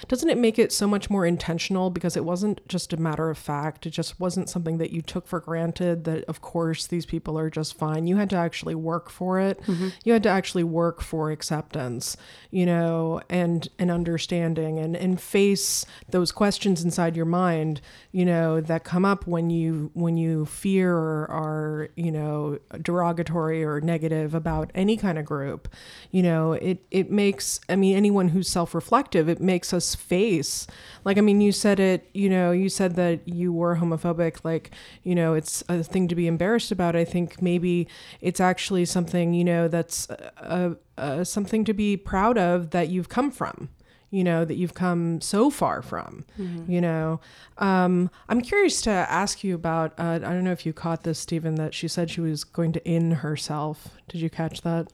doesn't 0.08 0.30
it 0.30 0.38
make 0.38 0.58
it 0.58 0.72
so 0.72 0.86
much 0.86 1.10
more 1.10 1.26
intentional? 1.26 1.90
Because 1.90 2.16
it 2.16 2.24
wasn't 2.24 2.66
just 2.68 2.92
a 2.92 2.96
matter 2.96 3.30
of 3.30 3.38
fact. 3.38 3.86
It 3.86 3.90
just 3.90 4.18
wasn't 4.18 4.48
something 4.48 4.78
that 4.78 4.90
you 4.90 5.02
took 5.02 5.26
for 5.26 5.40
granted 5.40 6.04
that 6.04 6.24
of 6.24 6.40
course 6.40 6.86
these 6.86 7.06
people 7.06 7.38
are 7.38 7.50
just 7.50 7.76
fine. 7.76 8.06
You 8.06 8.16
had 8.16 8.30
to 8.30 8.36
actually 8.36 8.74
work 8.74 9.10
for 9.10 9.38
it. 9.38 9.60
Mm-hmm. 9.62 9.88
You 10.04 10.12
had 10.12 10.22
to 10.24 10.28
actually 10.28 10.64
work 10.64 11.00
for 11.00 11.30
acceptance 11.30 12.16
you 12.52 12.66
know 12.66 13.20
and 13.28 13.68
and 13.78 13.90
understanding 13.90 14.78
and 14.78 14.94
and 14.94 15.20
face 15.20 15.84
those 16.10 16.30
questions 16.30 16.84
inside 16.84 17.16
your 17.16 17.24
mind 17.24 17.80
you 18.12 18.24
know 18.24 18.60
that 18.60 18.84
come 18.84 19.04
up 19.04 19.26
when 19.26 19.50
you 19.50 19.90
when 19.94 20.16
you 20.16 20.44
fear 20.46 20.94
or 20.94 21.30
are 21.30 21.88
you 21.96 22.12
know 22.12 22.58
derogatory 22.82 23.64
or 23.64 23.80
negative 23.80 24.34
about 24.34 24.70
any 24.74 24.96
kind 24.96 25.18
of 25.18 25.24
group 25.24 25.66
you 26.10 26.22
know 26.22 26.52
it 26.52 26.84
it 26.90 27.10
makes 27.10 27.60
i 27.68 27.76
mean 27.76 27.96
anyone 27.96 28.28
who's 28.28 28.48
self-reflective 28.48 29.28
it 29.28 29.40
makes 29.40 29.72
us 29.72 29.94
face 29.94 30.66
like 31.04 31.18
i 31.18 31.20
mean 31.20 31.40
you 31.40 31.52
said 31.52 31.78
it 31.78 32.08
you 32.12 32.28
know 32.28 32.50
you 32.52 32.68
said 32.68 32.96
that 32.96 33.26
you 33.26 33.52
were 33.52 33.76
homophobic 33.76 34.44
like 34.44 34.70
you 35.02 35.14
know 35.14 35.34
it's 35.34 35.62
a 35.68 35.82
thing 35.82 36.08
to 36.08 36.14
be 36.14 36.26
embarrassed 36.26 36.72
about. 36.72 36.96
I 36.96 37.04
think 37.04 37.40
maybe 37.42 37.86
it's 38.20 38.40
actually 38.40 38.84
something 38.84 39.34
you 39.34 39.44
know 39.44 39.68
that's 39.68 40.10
uh, 40.10 40.74
uh, 40.98 41.24
something 41.24 41.64
to 41.64 41.74
be 41.74 41.96
proud 41.96 42.38
of 42.38 42.70
that 42.70 42.88
you've 42.88 43.08
come 43.08 43.30
from 43.30 43.68
you 44.12 44.22
know 44.22 44.44
that 44.44 44.54
you've 44.56 44.74
come 44.74 45.20
so 45.20 45.50
far 45.50 45.82
from 45.82 46.24
you 46.68 46.80
know 46.80 47.18
um, 47.58 48.10
i'm 48.28 48.40
curious 48.42 48.80
to 48.82 48.90
ask 48.90 49.42
you 49.42 49.54
about 49.54 49.92
uh, 49.98 50.12
i 50.16 50.18
don't 50.18 50.44
know 50.44 50.52
if 50.52 50.64
you 50.66 50.72
caught 50.72 51.02
this 51.02 51.18
stephen 51.18 51.54
that 51.56 51.72
she 51.74 51.88
said 51.88 52.08
she 52.10 52.20
was 52.20 52.44
going 52.44 52.72
to 52.72 52.88
in 52.88 53.10
herself 53.10 53.88
did 54.08 54.20
you 54.20 54.28
catch 54.30 54.60
that 54.62 54.86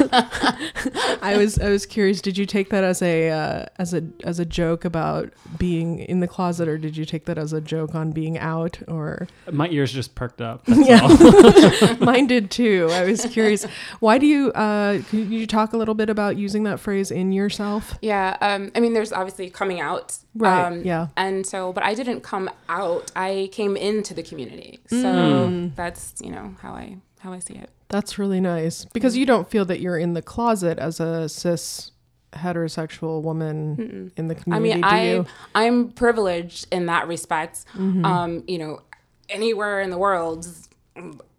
i 1.21 1.37
was 1.37 1.57
i 1.59 1.69
was 1.69 1.85
curious 1.85 2.21
did 2.21 2.37
you 2.37 2.45
take 2.45 2.69
that 2.69 2.83
as 2.83 3.01
a 3.01 3.29
uh, 3.31 3.65
as 3.79 3.93
a 3.93 4.03
as 4.25 4.39
a 4.39 4.45
joke 4.45 4.83
about 4.85 5.31
being 5.57 5.99
in 5.99 6.19
the 6.19 6.27
closet 6.27 6.67
or 6.67 6.77
did 6.77 6.97
you 6.97 7.05
take 7.05 7.25
that 7.25 7.37
as 7.37 7.53
a 7.53 7.61
joke 7.61 7.95
on 7.95 8.11
being 8.11 8.37
out 8.37 8.79
or 8.87 9.27
My 9.51 9.67
ears 9.69 9.91
just 9.93 10.15
perked 10.15 10.41
up. 10.41 10.65
That's 10.65 10.87
Yeah. 10.87 11.01
all. 11.01 11.95
Mine 12.05 12.27
did 12.27 12.49
too. 12.51 12.89
I 12.91 13.03
was 13.05 13.25
curious. 13.27 13.65
Why 13.99 14.17
do 14.17 14.25
you, 14.25 14.51
uh, 14.53 15.01
could 15.09 15.29
you 15.29 15.45
talk 15.47 15.73
a 15.73 15.77
little 15.77 15.93
bit 15.95 16.09
about 16.09 16.32
using 16.37 16.63
that 16.63 16.79
phrase 16.79 17.11
in 17.11 17.31
yourself? 17.31 17.97
Yeah, 18.01 18.37
um, 18.41 18.71
I 18.75 18.79
mean, 18.79 18.93
there's 18.93 19.11
obviously 19.13 19.49
coming 19.49 19.79
out, 19.79 20.17
Right, 20.35 20.65
Um, 20.65 20.81
yeah. 20.83 21.07
and 21.17 21.45
so, 21.45 21.71
but 21.73 21.83
I 21.83 21.93
didn't 21.93 22.21
come 22.21 22.49
out. 22.69 23.11
I 23.15 23.49
came 23.51 23.75
into 23.77 24.13
the 24.13 24.23
community, 24.23 24.79
so 24.87 24.95
Mm. 24.95 25.75
that's 25.75 26.13
you 26.21 26.31
know 26.31 26.55
how 26.61 26.73
I 26.73 26.97
how 27.19 27.31
I 27.33 27.39
see 27.39 27.55
it. 27.55 27.69
That's 27.89 28.17
really 28.17 28.39
nice 28.41 28.85
because 28.85 29.15
you 29.15 29.25
don't 29.25 29.47
feel 29.49 29.65
that 29.65 29.79
you're 29.79 29.97
in 29.97 30.13
the 30.13 30.21
closet 30.21 30.79
as 30.79 30.99
a 30.99 31.29
cis 31.29 31.91
heterosexual 32.33 33.21
woman 33.21 34.11
in 34.17 34.27
the 34.27 34.35
community. 34.35 34.71
I 34.71 34.75
mean, 34.75 34.83
I 34.83 35.11
you? 35.13 35.25
I'm 35.55 35.89
privileged 35.91 36.67
in 36.71 36.87
that 36.87 37.07
respect. 37.07 37.65
Mm-hmm. 37.73 38.05
Um, 38.05 38.43
you 38.47 38.57
know, 38.57 38.81
anywhere 39.29 39.81
in 39.81 39.89
the 39.91 39.97
world, 39.97 40.47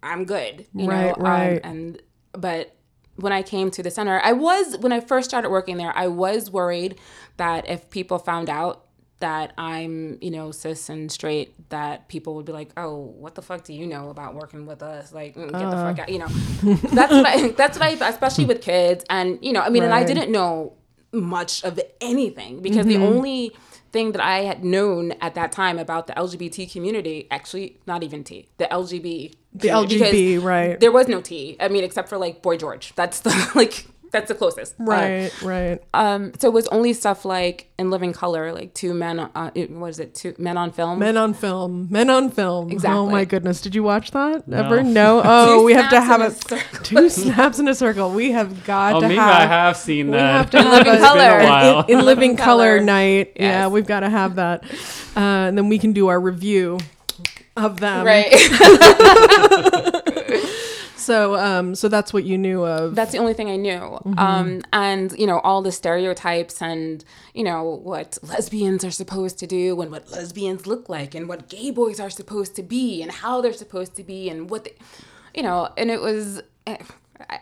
I'm 0.03 0.25
good. 0.25 0.67
You 0.75 0.89
Right, 0.89 1.17
know, 1.19 1.25
right. 1.25 1.57
Um, 1.65 1.71
and 1.71 2.03
but 2.33 2.74
when 3.17 3.33
I 3.33 3.43
came 3.43 3.71
to 3.73 3.83
the 3.83 3.91
center, 3.91 4.21
I 4.23 4.33
was 4.33 4.77
when 4.79 4.93
I 4.93 5.01
first 5.01 5.29
started 5.31 5.51
working 5.51 5.77
there, 5.77 5.93
I 5.97 6.09
was 6.09 6.51
worried 6.51 6.99
that 7.37 7.69
if 7.69 7.89
people 7.91 8.19
found 8.19 8.49
out 8.51 8.81
that 9.21 9.53
I'm, 9.57 10.19
you 10.21 10.31
know, 10.31 10.51
cis 10.51 10.89
and 10.89 11.11
straight, 11.11 11.71
that 11.71 12.09
people 12.09 12.35
would 12.35 12.45
be 12.45 12.53
like, 12.53 12.71
"Oh, 12.77 12.97
what 12.97 13.35
the 13.37 13.43
fuck 13.43 13.63
do 13.65 13.73
you 13.73 13.87
know 13.87 14.11
about 14.11 14.35
working 14.35 14.67
with 14.67 14.83
us? 14.83 15.13
Like, 15.15 15.35
mm, 15.37 15.45
get 15.51 15.53
the 15.53 15.67
Uh. 15.77 15.89
fuck 15.95 15.99
out!" 16.01 16.09
You 16.09 16.19
know, 16.19 16.27
that's 16.93 17.13
what 17.13 17.25
I. 17.27 17.49
That's 17.51 17.79
what 17.79 18.03
I. 18.03 18.09
Especially 18.09 18.45
with 18.45 18.61
kids, 18.61 19.05
and 19.09 19.39
you 19.41 19.53
know, 19.53 19.61
I 19.61 19.69
mean, 19.71 19.85
and 19.85 19.95
I 19.95 20.05
didn't 20.05 20.31
know 20.33 20.75
much 21.13 21.63
of 21.65 21.79
anything 22.01 22.61
because 22.61 22.87
the 22.87 22.97
only 22.97 23.53
thing 23.95 24.13
that 24.13 24.23
I 24.23 24.41
had 24.41 24.63
known 24.63 25.13
at 25.23 25.35
that 25.37 25.53
time 25.53 25.79
about 25.79 26.09
the 26.09 26.13
LGBT 26.15 26.71
community, 26.71 27.27
actually, 27.31 27.79
not 27.87 28.03
even 28.03 28.25
T, 28.25 28.49
the 28.59 28.67
LGB, 28.67 29.33
The 29.55 29.69
LGB, 29.69 30.43
right. 30.43 30.79
There 30.79 30.91
was 30.91 31.07
no 31.07 31.21
T. 31.21 31.57
I 31.61 31.69
mean, 31.69 31.85
except 31.85 32.09
for 32.09 32.19
like 32.19 32.43
Boy 32.43 32.57
George. 32.57 32.93
That's 32.97 33.21
the 33.21 33.33
like 33.55 33.87
that's 34.15 34.29
the 34.29 34.35
closest. 34.35 34.75
Uh, 34.81 34.85
Right, 34.85 35.43
right. 35.43 35.83
um, 35.93 36.33
so 36.39 36.49
it 36.49 36.55
was 36.55 36.67
only 36.69 36.93
stuff 36.95 37.25
like 37.27 37.69
in 37.79 37.91
Living 37.91 38.13
Color, 38.15 38.53
like 38.53 38.73
two 38.73 38.95
men. 38.95 39.19
Uh, 39.21 39.51
it, 39.55 39.71
what 39.71 39.91
is 39.91 39.99
it? 39.99 40.15
Two 40.15 40.35
men 40.39 40.57
on 40.57 40.71
film. 40.73 40.99
Men 40.99 41.17
on 41.19 41.35
film. 41.35 41.89
Men 41.91 42.09
on 42.09 42.31
film. 42.31 42.71
Exactly. 42.71 42.97
Oh 42.99 43.07
my 43.11 43.25
goodness. 43.27 43.61
Did 43.61 43.75
you 43.75 43.83
watch 43.83 44.13
that? 44.13 44.49
No. 44.49 44.65
Ever? 44.65 44.83
No. 44.95 45.21
Oh, 45.25 45.65
we 45.65 45.73
have 45.75 45.91
to 45.91 46.01
have 46.01 46.21
in 46.21 46.27
a, 46.59 46.61
a 46.61 46.61
two 46.85 47.09
snaps 47.11 47.59
in 47.59 47.67
a 47.69 47.75
circle. 47.75 48.11
We 48.11 48.31
have 48.33 48.65
got 48.65 48.95
Oh, 48.95 49.01
to 49.01 49.09
maybe 49.09 49.19
have. 49.19 49.43
I 49.43 49.47
have 49.47 49.77
seen 49.77 50.11
that. 50.13 50.17
We 50.17 50.21
have 50.23 50.51
to 50.51 50.63
have 50.63 50.73
Living 50.87 50.95
a, 50.95 50.99
Color. 51.01 51.39
It's 51.41 51.89
a 51.89 51.93
in, 51.93 51.99
in 51.99 52.05
living 52.07 52.37
color, 52.37 52.75
Color. 52.77 52.81
night. 52.85 53.33
Yeah, 53.37 53.67
we've 53.69 53.87
got 53.87 54.01
to 54.01 54.09
have 54.11 54.37
that, 54.37 54.65
uh, 55.17 55.19
and 55.19 55.59
then 55.59 55.69
we 55.69 55.79
can 55.79 55.93
do 55.93 56.07
our 56.09 56.21
review 56.21 56.79
of 57.57 57.81
them. 57.81 58.07
right. 58.07 58.33
So, 61.05 61.37
um, 61.37 61.75
so 61.75 61.89
that's 61.89 62.13
what 62.13 62.25
you 62.25 62.39
knew 62.39 62.65
of. 62.65 62.95
That's 62.95 63.13
the 63.13 63.19
only 63.19 63.35
thing 63.35 63.51
I 63.51 63.57
knew. 63.57 63.79
Mm-hmm. 63.79 64.19
Um, 64.19 64.63
and 64.73 65.13
you 65.19 65.27
know 65.27 65.39
all 65.41 65.61
the 65.61 65.73
stereotypes 65.73 66.63
and 66.63 67.05
you 67.35 67.45
know 67.45 67.63
what 67.63 68.19
lesbians 68.23 68.85
are 68.85 68.91
supposed 68.91 69.39
to 69.41 69.47
do 69.47 69.81
and 69.83 69.91
what 69.91 70.11
lesbians 70.11 70.67
look 70.67 70.89
like 70.89 71.15
and 71.15 71.29
what 71.29 71.49
gay 71.49 71.71
boys 71.71 72.01
are 72.01 72.11
supposed 72.11 72.57
to 72.57 72.63
be 72.63 73.03
and 73.03 73.13
how 73.13 73.41
they're 73.41 73.53
supposed 73.53 73.95
to 73.97 74.03
be 74.03 74.31
and 74.31 74.49
what 74.49 74.65
they, 74.65 74.75
you 75.35 75.43
know. 75.43 75.69
And 75.77 75.91
it 75.91 76.01
was 76.01 76.43
I, 76.67 76.79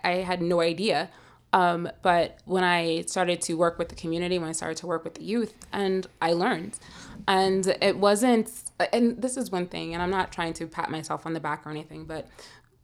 I 0.02 0.10
had 0.16 0.42
no 0.42 0.60
idea. 0.60 1.08
Um, 1.54 1.88
but 2.00 2.38
when 2.46 2.64
I 2.64 3.02
started 3.02 3.42
to 3.42 3.54
work 3.54 3.78
with 3.78 3.90
the 3.90 3.94
community, 3.94 4.38
when 4.38 4.48
I 4.48 4.52
started 4.52 4.78
to 4.78 4.86
work 4.86 5.04
with 5.04 5.14
the 5.14 5.22
youth, 5.22 5.54
and 5.70 6.06
I 6.20 6.32
learned, 6.32 6.78
and 7.28 7.66
it 7.80 7.98
wasn't. 7.98 8.50
And 8.92 9.20
this 9.20 9.36
is 9.36 9.50
one 9.50 9.66
thing, 9.66 9.92
and 9.92 10.02
I'm 10.02 10.10
not 10.10 10.32
trying 10.32 10.54
to 10.54 10.66
pat 10.66 10.90
myself 10.90 11.26
on 11.26 11.34
the 11.34 11.40
back 11.40 11.66
or 11.66 11.70
anything, 11.70 12.06
but 12.06 12.26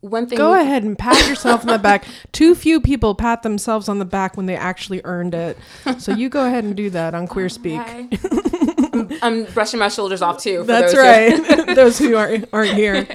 one 0.00 0.26
thing. 0.26 0.38
Go 0.38 0.58
ahead 0.58 0.84
and 0.84 0.98
pat 0.98 1.28
yourself 1.28 1.62
on 1.62 1.68
the 1.68 1.78
back. 1.78 2.04
Too 2.32 2.54
few 2.54 2.80
people 2.80 3.14
pat 3.14 3.42
themselves 3.42 3.88
on 3.88 3.98
the 3.98 4.04
back 4.04 4.36
when 4.36 4.46
they 4.46 4.56
actually 4.56 5.00
earned 5.04 5.34
it. 5.34 5.58
So 5.98 6.12
you 6.12 6.28
go 6.28 6.46
ahead 6.46 6.64
and 6.64 6.76
do 6.76 6.90
that 6.90 7.14
on 7.14 7.26
Queer 7.26 7.48
Speak. 7.48 7.80
Hi. 7.80 8.08
I'm, 9.22 9.44
brushing 9.46 9.80
my 9.80 9.88
shoulders 9.88 10.22
off 10.22 10.38
too. 10.38 10.60
For 10.60 10.66
That's 10.66 10.92
those 10.92 11.36
who- 11.36 11.54
right. 11.66 11.66
Those 11.76 11.98
who 11.98 12.16
aren't 12.16 12.48
aren't 12.52 12.74
here. 12.74 13.06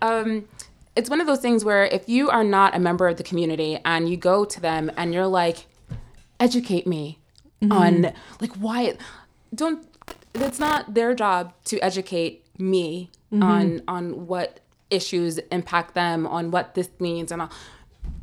um, 0.00 0.46
it's 0.94 1.08
one 1.08 1.20
of 1.20 1.26
those 1.26 1.40
things 1.40 1.64
where 1.64 1.84
if 1.84 2.08
you 2.08 2.30
are 2.30 2.44
not 2.44 2.74
a 2.76 2.78
member 2.78 3.08
of 3.08 3.16
the 3.16 3.22
community 3.22 3.78
and 3.84 4.08
you 4.08 4.16
go 4.16 4.44
to 4.44 4.60
them 4.60 4.90
and 4.96 5.14
you're 5.14 5.26
like, 5.26 5.66
educate 6.38 6.86
me 6.86 7.18
on 7.70 8.12
like 8.40 8.52
why 8.54 8.96
don't 9.54 9.86
it's 10.34 10.58
not 10.58 10.94
their 10.94 11.14
job 11.14 11.52
to 11.64 11.78
educate 11.78 12.44
me 12.58 13.08
on 13.40 13.80
on 13.86 14.26
what 14.26 14.58
issues 14.92 15.38
impact 15.50 15.94
them 15.94 16.26
on 16.26 16.50
what 16.50 16.74
this 16.74 16.90
means 17.00 17.32
and 17.32 17.42
all 17.42 17.50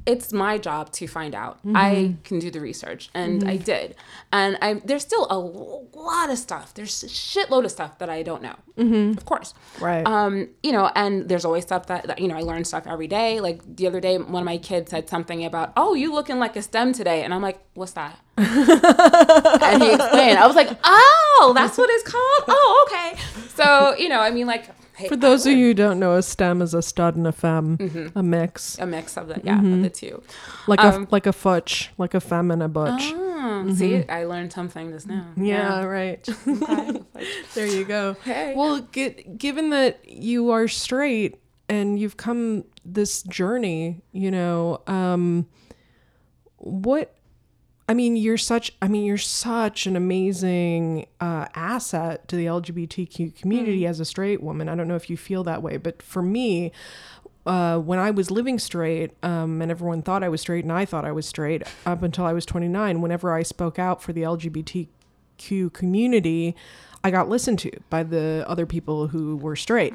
it's 0.09 0.33
my 0.33 0.57
job 0.57 0.91
to 0.91 1.07
find 1.07 1.35
out. 1.35 1.59
I 1.75 1.93
mm-hmm. 1.93 2.21
can 2.23 2.39
do 2.39 2.49
the 2.49 2.59
research, 2.59 3.09
and 3.13 3.41
mm-hmm. 3.41 3.49
I 3.49 3.57
did. 3.57 3.95
And 4.31 4.57
I 4.61 4.73
there's 4.85 5.03
still 5.03 5.27
a 5.29 5.37
lot 5.37 6.29
of 6.29 6.37
stuff. 6.37 6.73
There's 6.73 7.03
a 7.03 7.07
shitload 7.07 7.65
of 7.65 7.71
stuff 7.71 7.99
that 7.99 8.09
I 8.09 8.23
don't 8.23 8.41
know. 8.41 8.55
Mm-hmm. 8.77 9.17
Of 9.17 9.25
course, 9.25 9.53
Right. 9.79 10.05
Um, 10.05 10.49
you 10.63 10.71
know, 10.71 10.89
and 10.95 11.29
there's 11.29 11.45
always 11.45 11.63
stuff 11.63 11.87
that, 11.87 12.07
that 12.07 12.19
you 12.19 12.27
know 12.27 12.35
I 12.35 12.41
learn 12.41 12.63
stuff 12.65 12.87
every 12.87 13.07
day. 13.07 13.39
Like 13.39 13.61
the 13.75 13.87
other 13.87 13.99
day, 13.99 14.17
one 14.17 14.41
of 14.41 14.45
my 14.45 14.57
kids 14.57 14.89
said 14.91 15.09
something 15.09 15.45
about, 15.45 15.73
"Oh, 15.77 15.93
you 15.93 16.13
looking 16.13 16.39
like 16.39 16.55
a 16.55 16.61
STEM 16.61 16.93
today," 16.93 17.23
and 17.23 17.33
I'm 17.33 17.41
like, 17.41 17.59
"What's 17.75 17.93
that?" 17.93 18.17
and 18.37 19.83
he 19.83 19.93
explained. 19.93 20.39
I 20.39 20.47
was 20.47 20.55
like, 20.55 20.71
"Oh, 20.83 21.53
that's 21.55 21.77
what 21.77 21.89
it's 21.91 22.09
called. 22.09 22.43
Oh, 22.47 22.87
okay." 22.87 23.19
So 23.49 23.95
you 23.95 24.09
know, 24.09 24.21
I 24.21 24.31
mean, 24.31 24.47
like. 24.47 24.69
For 25.07 25.15
those 25.15 25.45
of 25.45 25.53
you 25.53 25.67
who 25.67 25.73
don't 25.73 25.99
know, 25.99 26.15
a 26.15 26.21
STEM 26.21 26.61
is 26.61 26.73
a 26.73 26.81
stud 26.81 27.15
and 27.15 27.25
a 27.25 27.31
femme, 27.31 28.11
a 28.15 28.21
mix, 28.23 28.77
a 28.79 28.85
mix 28.85 29.15
of 29.17 29.27
the 29.27 29.39
yeah 29.43 29.59
of 29.59 29.81
the 29.81 29.89
two. 29.89 30.21
like 30.67 30.79
Um, 30.83 31.03
a 31.03 31.07
like 31.11 31.25
a 31.25 31.31
futch, 31.31 31.89
like 31.97 32.13
a 32.13 32.19
femme 32.19 32.51
and 32.51 32.61
a 32.61 32.67
butch. 32.67 33.11
Oh, 33.15 33.73
See, 33.73 34.03
I 34.09 34.25
learned 34.25 34.51
something 34.51 34.91
just 34.91 35.07
now. 35.07 35.27
yeah, 35.37 35.83
right. 35.83 36.27
There 37.55 37.65
you 37.65 37.85
go. 37.85 38.15
Hey. 38.23 38.53
Well, 38.55 38.81
gi- 38.91 39.23
given 39.37 39.69
that 39.71 39.99
you 40.07 40.49
are 40.51 40.67
straight 40.67 41.39
and 41.69 41.99
you've 41.99 42.17
come 42.17 42.65
this 42.83 43.23
journey, 43.23 44.01
you 44.11 44.31
know, 44.31 44.81
um, 44.87 45.47
what? 46.57 47.15
I 47.89 47.95
mean, 47.95 48.15
you're 48.15 48.37
such. 48.37 48.71
I 48.83 48.87
mean, 48.87 49.03
you're 49.03 49.17
such 49.17 49.87
an 49.87 49.95
amazing 49.95 51.07
uh, 51.19 51.47
asset 51.55 52.27
to 52.27 52.35
the 52.35 52.45
LGBTQ 52.45 53.35
community 53.35 53.87
as 53.87 53.99
a 53.99 54.05
straight 54.05 54.43
woman. 54.43 54.69
I 54.69 54.75
don't 54.75 54.87
know 54.87 54.95
if 54.95 55.09
you 55.09 55.17
feel 55.17 55.43
that 55.45 55.63
way, 55.63 55.77
but 55.77 56.03
for 56.03 56.21
me, 56.21 56.71
uh, 57.47 57.79
when 57.79 57.97
I 57.97 58.11
was 58.11 58.29
living 58.29 58.59
straight, 58.59 59.13
um, 59.23 59.59
and 59.59 59.71
everyone 59.71 60.03
thought 60.03 60.23
I 60.23 60.29
was 60.29 60.39
straight, 60.39 60.63
and 60.65 60.71
I 60.71 60.85
thought 60.85 61.03
I 61.03 61.11
was 61.11 61.25
straight 61.25 61.63
up 61.83 62.03
until 62.03 62.27
I 62.27 62.33
was 62.33 62.45
29. 62.45 63.01
Whenever 63.01 63.33
I 63.33 63.41
spoke 63.41 63.79
out 63.79 64.03
for 64.03 64.13
the 64.13 64.21
LGBTQ 64.21 65.73
community, 65.73 66.55
I 67.03 67.11
got 67.11 67.29
listened 67.29 67.59
to 67.59 67.71
by 67.89 68.03
the 68.03 68.43
other 68.47 68.65
people 68.65 69.07
who 69.07 69.37
were 69.37 69.55
straight. 69.55 69.93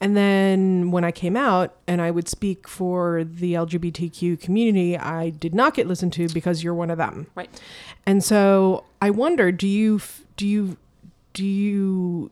And 0.00 0.16
then 0.16 0.90
when 0.90 1.02
I 1.04 1.10
came 1.10 1.36
out 1.36 1.74
and 1.86 2.02
I 2.02 2.10
would 2.10 2.28
speak 2.28 2.68
for 2.68 3.24
the 3.24 3.54
LGBTQ 3.54 4.38
community, 4.40 4.98
I 4.98 5.30
did 5.30 5.54
not 5.54 5.74
get 5.74 5.86
listened 5.86 6.12
to 6.14 6.28
because 6.28 6.62
you're 6.62 6.74
one 6.74 6.90
of 6.90 6.98
them. 6.98 7.26
Right. 7.34 7.48
And 8.04 8.22
so 8.22 8.84
I 9.00 9.10
wonder, 9.10 9.50
do 9.50 9.66
you 9.66 10.00
do 10.36 10.46
you 10.46 10.76
do 11.32 11.44
you 11.44 12.30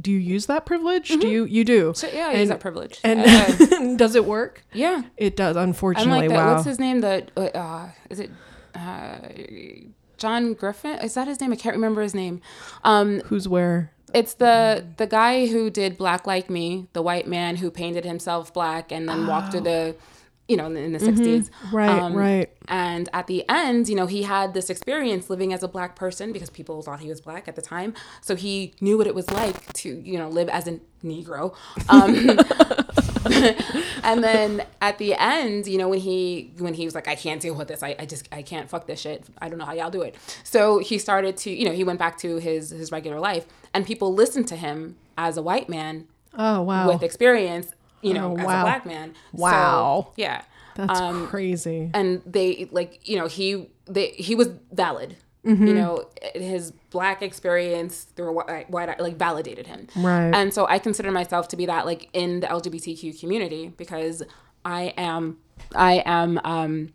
do 0.00 0.10
you 0.12 0.18
use 0.18 0.46
that 0.46 0.64
privilege? 0.66 1.08
Do 1.08 1.26
you 1.28 1.44
you 1.44 1.64
do? 1.64 1.92
So 1.94 2.08
yeah, 2.12 2.26
I 2.28 2.30
and, 2.30 2.40
use 2.40 2.48
that 2.48 2.60
privilege. 2.60 3.00
And 3.02 3.20
Uh, 3.22 3.96
does 3.96 4.14
it 4.14 4.24
work? 4.24 4.64
yeah. 4.72 5.02
It 5.16 5.36
does, 5.36 5.56
I'm 5.56 5.70
unfortunately. 5.70 6.28
like 6.28 6.28
that. 6.30 6.36
wow. 6.36 6.54
What's 6.54 6.64
his 6.66 6.78
name? 6.78 7.00
The 7.00 7.26
uh, 7.36 7.40
uh, 7.40 7.88
is 8.08 8.20
it 8.20 8.30
uh, 8.74 9.18
John 10.22 10.54
Griffin? 10.54 10.98
Is 11.00 11.14
that 11.14 11.26
his 11.26 11.40
name? 11.40 11.52
I 11.52 11.56
can't 11.56 11.74
remember 11.74 12.00
his 12.00 12.14
name. 12.14 12.40
Um, 12.84 13.20
Who's 13.26 13.48
where? 13.48 13.90
it's 14.14 14.34
the 14.34 14.86
the 14.98 15.06
guy 15.06 15.46
who 15.46 15.70
did 15.70 15.96
Black 15.96 16.26
Like 16.26 16.50
Me, 16.50 16.86
the 16.92 17.02
white 17.02 17.26
man 17.26 17.56
who 17.56 17.70
painted 17.70 18.04
himself 18.04 18.52
black 18.52 18.92
and 18.92 19.08
then 19.08 19.26
walked 19.26 19.52
through 19.52 19.62
the, 19.62 19.96
you 20.48 20.56
know, 20.56 20.66
in 20.66 20.74
the, 20.74 20.80
in 20.80 20.92
the 20.92 20.98
60s. 20.98 21.50
Oh. 21.64 21.68
Right, 21.72 22.12
right. 22.12 22.52
And 22.68 23.08
at 23.12 23.26
the 23.26 23.48
end, 23.48 23.88
you 23.88 23.94
know, 23.96 24.06
he 24.06 24.22
had 24.22 24.54
this 24.54 24.70
experience 24.70 25.30
living 25.30 25.52
as 25.52 25.62
a 25.62 25.68
black 25.68 25.96
person 25.96 26.32
because 26.32 26.50
people 26.50 26.82
thought 26.82 27.00
he 27.00 27.08
was 27.08 27.20
black 27.20 27.48
at 27.48 27.56
the 27.56 27.62
time. 27.62 27.94
So 28.20 28.36
he 28.36 28.74
knew 28.80 28.98
what 28.98 29.06
it 29.06 29.14
was 29.14 29.30
like 29.30 29.72
to, 29.74 29.88
you 29.88 30.18
know, 30.18 30.28
live 30.28 30.48
as 30.48 30.68
a 30.68 30.78
Negro. 31.02 31.54
Um, 31.88 32.38
and 34.02 34.22
then 34.22 34.64
at 34.80 34.98
the 34.98 35.14
end, 35.14 35.66
you 35.66 35.78
know, 35.78 35.88
when 35.88 35.98
he 36.00 36.52
when 36.58 36.74
he 36.74 36.84
was 36.84 36.94
like, 36.94 37.08
I 37.08 37.14
can't 37.14 37.40
deal 37.40 37.54
with 37.54 37.68
this. 37.68 37.82
I, 37.82 37.94
I 37.98 38.06
just 38.06 38.28
I 38.32 38.42
can't 38.42 38.68
fuck 38.68 38.86
this 38.86 39.00
shit. 39.00 39.24
I 39.40 39.48
don't 39.48 39.58
know 39.58 39.64
how 39.64 39.72
y'all 39.72 39.90
do 39.90 40.02
it. 40.02 40.14
So 40.44 40.78
he 40.78 40.98
started 40.98 41.36
to, 41.38 41.50
you 41.50 41.64
know, 41.64 41.72
he 41.72 41.84
went 41.84 41.98
back 41.98 42.18
to 42.18 42.36
his 42.36 42.70
his 42.70 42.90
regular 42.92 43.20
life, 43.20 43.46
and 43.74 43.86
people 43.86 44.12
listened 44.14 44.48
to 44.48 44.56
him 44.56 44.96
as 45.16 45.36
a 45.36 45.42
white 45.42 45.68
man 45.68 46.06
Oh 46.34 46.62
wow. 46.62 46.88
with 46.88 47.02
experience, 47.02 47.72
you 48.00 48.14
know, 48.14 48.32
Oh, 48.32 48.36
as 48.38 48.42
a 48.44 48.62
black 48.62 48.86
man. 48.86 49.14
So, 49.36 49.42
Wow. 49.42 50.12
yeah. 50.16 50.42
That's 50.74 50.98
um, 51.00 51.26
crazy. 51.28 51.90
And 51.92 52.22
they 52.24 52.66
like, 52.70 53.06
you 53.08 53.18
know, 53.18 53.26
he 53.26 53.68
they 53.84 54.08
he 54.08 54.34
was 54.34 54.48
valid. 54.72 55.16
Mm-hmm. 55.44 55.66
You 55.66 55.74
know, 55.74 56.04
his 56.34 56.70
black 56.90 57.20
experience 57.20 58.04
through 58.04 58.32
white, 58.32 58.70
white 58.70 59.00
like 59.00 59.16
validated 59.16 59.66
him. 59.66 59.88
Right. 59.96 60.32
And 60.32 60.54
so 60.54 60.66
I 60.68 60.78
consider 60.78 61.10
myself 61.10 61.48
to 61.48 61.56
be 61.56 61.66
that 61.66 61.84
like 61.84 62.08
in 62.12 62.40
the 62.40 62.46
LGBTQ 62.46 63.18
community 63.18 63.72
because 63.76 64.22
I 64.64 64.94
am 64.96 65.38
I 65.74 66.02
am 66.06 66.40
um 66.44 66.92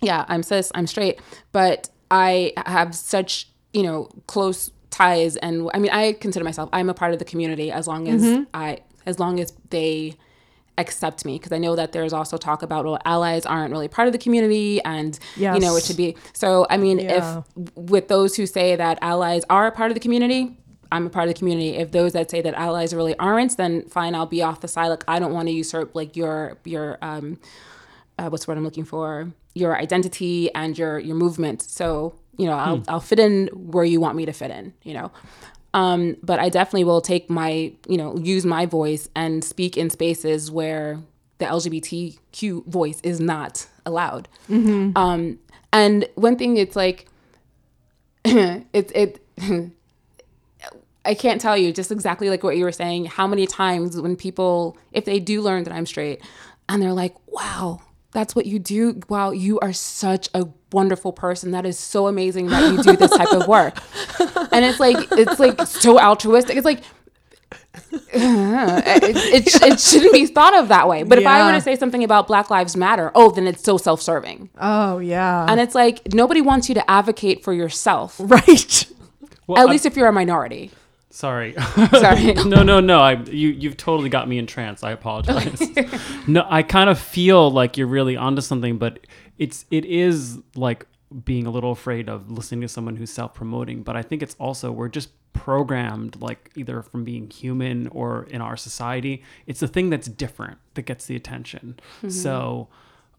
yeah, 0.00 0.24
I'm 0.28 0.42
cis, 0.42 0.72
I'm 0.74 0.86
straight, 0.86 1.20
but 1.52 1.90
I 2.10 2.52
have 2.64 2.94
such, 2.94 3.48
you 3.72 3.82
know, 3.82 4.08
close 4.26 4.70
ties 4.90 5.36
and 5.36 5.68
I 5.74 5.78
mean 5.78 5.90
I 5.92 6.14
consider 6.14 6.44
myself 6.44 6.70
I'm 6.72 6.88
a 6.88 6.94
part 6.94 7.12
of 7.12 7.18
the 7.18 7.26
community 7.26 7.70
as 7.70 7.86
long 7.86 8.08
as 8.08 8.22
Mm-hmm. 8.22 8.44
I 8.54 8.78
as 9.04 9.18
long 9.18 9.40
as 9.40 9.52
they 9.68 10.14
accept 10.78 11.24
me 11.24 11.38
because 11.38 11.52
I 11.52 11.58
know 11.58 11.74
that 11.76 11.92
there's 11.92 12.12
also 12.12 12.36
talk 12.36 12.62
about 12.62 12.84
well 12.84 12.98
allies 13.04 13.46
aren't 13.46 13.72
really 13.72 13.88
part 13.88 14.08
of 14.08 14.12
the 14.12 14.18
community 14.18 14.82
and 14.84 15.18
you 15.54 15.60
know 15.60 15.74
it 15.76 15.84
should 15.84 15.96
be 15.96 16.16
so 16.34 16.66
I 16.68 16.76
mean 16.76 16.98
Yeah. 16.98 17.42
if 17.56 17.66
with 17.74 18.08
those 18.08 18.36
who 18.36 18.46
say 18.46 18.76
that 18.76 18.98
allies 19.00 19.42
are 19.48 19.66
a 19.66 19.72
part 19.72 19.90
of 19.90 19.94
the 19.94 20.00
community 20.00 20.58
I'm 20.92 21.06
a 21.06 21.10
part 21.10 21.28
of 21.28 21.34
the 21.34 21.38
community. 21.38 21.70
If 21.70 21.90
those 21.90 22.12
that 22.12 22.30
say 22.30 22.40
that 22.42 22.54
allies 22.54 22.94
really 22.94 23.18
aren't, 23.18 23.56
then 23.56 23.82
fine, 23.88 24.14
I'll 24.14 24.24
be 24.24 24.40
off 24.40 24.60
the 24.60 24.68
side. 24.68 24.86
Like 24.86 25.02
I 25.08 25.18
don't 25.18 25.32
want 25.32 25.48
to 25.48 25.52
usurp 25.52 25.96
like 25.96 26.16
your 26.16 26.58
your 26.64 26.98
um 27.02 27.40
uh, 28.18 28.28
what's 28.28 28.44
the 28.44 28.52
word 28.52 28.58
I'm 28.58 28.64
looking 28.64 28.84
for 28.84 29.32
your 29.54 29.76
identity 29.76 30.54
and 30.54 30.78
your 30.78 31.00
your 31.00 31.16
movement. 31.16 31.60
So 31.62 32.14
you 32.36 32.46
know 32.46 32.52
I'll 32.52 32.82
I'll 32.86 33.00
fit 33.00 33.18
in 33.18 33.48
where 33.52 33.84
you 33.84 34.00
want 34.00 34.16
me 34.16 34.26
to 34.26 34.32
fit 34.32 34.52
in. 34.52 34.74
You 34.84 34.94
know, 34.94 35.12
um, 35.76 36.16
but 36.22 36.40
I 36.40 36.48
definitely 36.48 36.84
will 36.84 37.02
take 37.02 37.28
my 37.28 37.72
you 37.86 37.98
know 37.98 38.16
use 38.16 38.46
my 38.46 38.64
voice 38.64 39.08
and 39.14 39.44
speak 39.44 39.76
in 39.76 39.90
spaces 39.90 40.50
where 40.50 40.98
the 41.38 41.44
LGBTQ 41.44 42.66
voice 42.66 42.98
is 43.02 43.20
not 43.20 43.66
allowed. 43.84 44.26
Um, 44.96 45.38
and 45.74 46.08
one 46.14 46.36
thing 46.36 46.56
it's 46.56 46.74
like 46.74 47.08
it's 48.24 48.90
it. 48.92 49.22
I 51.04 51.14
can't 51.14 51.40
tell 51.40 51.56
you 51.56 51.72
just 51.72 51.92
exactly 51.92 52.30
like 52.30 52.42
what 52.42 52.56
you 52.56 52.64
were 52.64 52.72
saying. 52.72 53.04
How 53.04 53.28
many 53.28 53.46
times 53.46 54.00
when 54.00 54.16
people, 54.16 54.76
if 54.90 55.04
they 55.04 55.20
do 55.20 55.40
learn 55.40 55.62
that 55.62 55.72
I'm 55.72 55.86
straight, 55.86 56.20
and 56.68 56.82
they're 56.82 56.92
like, 56.92 57.14
"Wow, 57.28 57.82
that's 58.16 58.34
what 58.34 58.46
you 58.46 58.58
do. 58.58 58.98
Wow, 59.10 59.30
you 59.30 59.60
are 59.60 59.74
such 59.74 60.30
a 60.32 60.46
wonderful 60.76 61.12
person. 61.12 61.50
That 61.52 61.64
is 61.66 61.78
so 61.78 62.06
amazing 62.06 62.46
that 62.48 62.62
you 62.70 62.82
do 62.82 62.96
this 62.96 63.10
type 63.20 63.32
of 63.32 63.46
work. 63.48 63.74
And 64.56 64.64
it's 64.64 64.80
like 64.80 64.96
it's 65.12 65.38
like 65.38 65.60
so 65.66 65.98
altruistic. 66.00 66.56
It's 66.56 66.64
like 66.64 66.80
uh, 67.74 68.82
it, 68.86 69.16
it, 69.46 69.62
it 69.62 69.80
shouldn't 69.80 70.12
be 70.12 70.26
thought 70.26 70.56
of 70.56 70.68
that 70.68 70.88
way. 70.88 71.02
But 71.02 71.18
if 71.18 71.26
I 71.26 71.44
were 71.46 71.52
to 71.52 71.60
say 71.60 71.76
something 71.76 72.02
about 72.04 72.26
Black 72.26 72.48
Lives 72.50 72.76
Matter, 72.76 73.10
oh, 73.14 73.30
then 73.30 73.46
it's 73.46 73.62
so 73.62 73.76
self-serving. 73.76 74.48
Oh 74.58 74.98
yeah. 74.98 75.46
And 75.48 75.60
it's 75.60 75.74
like 75.74 76.12
nobody 76.14 76.40
wants 76.40 76.68
you 76.68 76.74
to 76.76 76.90
advocate 76.90 77.44
for 77.44 77.52
yourself. 77.52 78.16
right. 78.20 78.86
Well, 79.46 79.58
At 79.58 79.68
I- 79.68 79.70
least 79.72 79.84
if 79.86 79.96
you're 79.96 80.08
a 80.08 80.12
minority. 80.12 80.70
sorry. 81.10 81.54
Sorry. 81.92 82.32
no, 82.34 82.62
no, 82.62 82.80
no. 82.80 83.00
I 83.00 83.12
you 83.22 83.48
you've 83.50 83.76
totally 83.76 84.08
got 84.08 84.26
me 84.28 84.38
in 84.38 84.46
trance. 84.46 84.82
I 84.82 84.92
apologize. 84.92 85.60
no, 86.26 86.46
I 86.48 86.62
kind 86.62 86.88
of 86.90 86.98
feel 86.98 87.50
like 87.50 87.76
you're 87.76 87.86
really 87.98 88.16
onto 88.16 88.40
something, 88.42 88.78
but 88.78 89.00
it's 89.38 89.64
it 89.70 89.84
is 89.84 90.40
like 90.54 90.86
being 91.24 91.46
a 91.46 91.50
little 91.50 91.72
afraid 91.72 92.08
of 92.08 92.30
listening 92.30 92.60
to 92.62 92.68
someone 92.68 92.96
who's 92.96 93.12
self-promoting, 93.12 93.82
but 93.82 93.96
I 93.96 94.02
think 94.02 94.22
it's 94.22 94.34
also 94.38 94.72
we're 94.72 94.88
just 94.88 95.10
programmed 95.32 96.20
like 96.20 96.50
either 96.56 96.82
from 96.82 97.04
being 97.04 97.30
human 97.30 97.86
or 97.88 98.24
in 98.30 98.40
our 98.40 98.56
society. 98.56 99.22
It's 99.46 99.60
the 99.60 99.68
thing 99.68 99.90
that's 99.90 100.08
different 100.08 100.58
that 100.74 100.82
gets 100.82 101.06
the 101.06 101.14
attention. 101.14 101.78
Mm-hmm. 101.98 102.08
So 102.08 102.68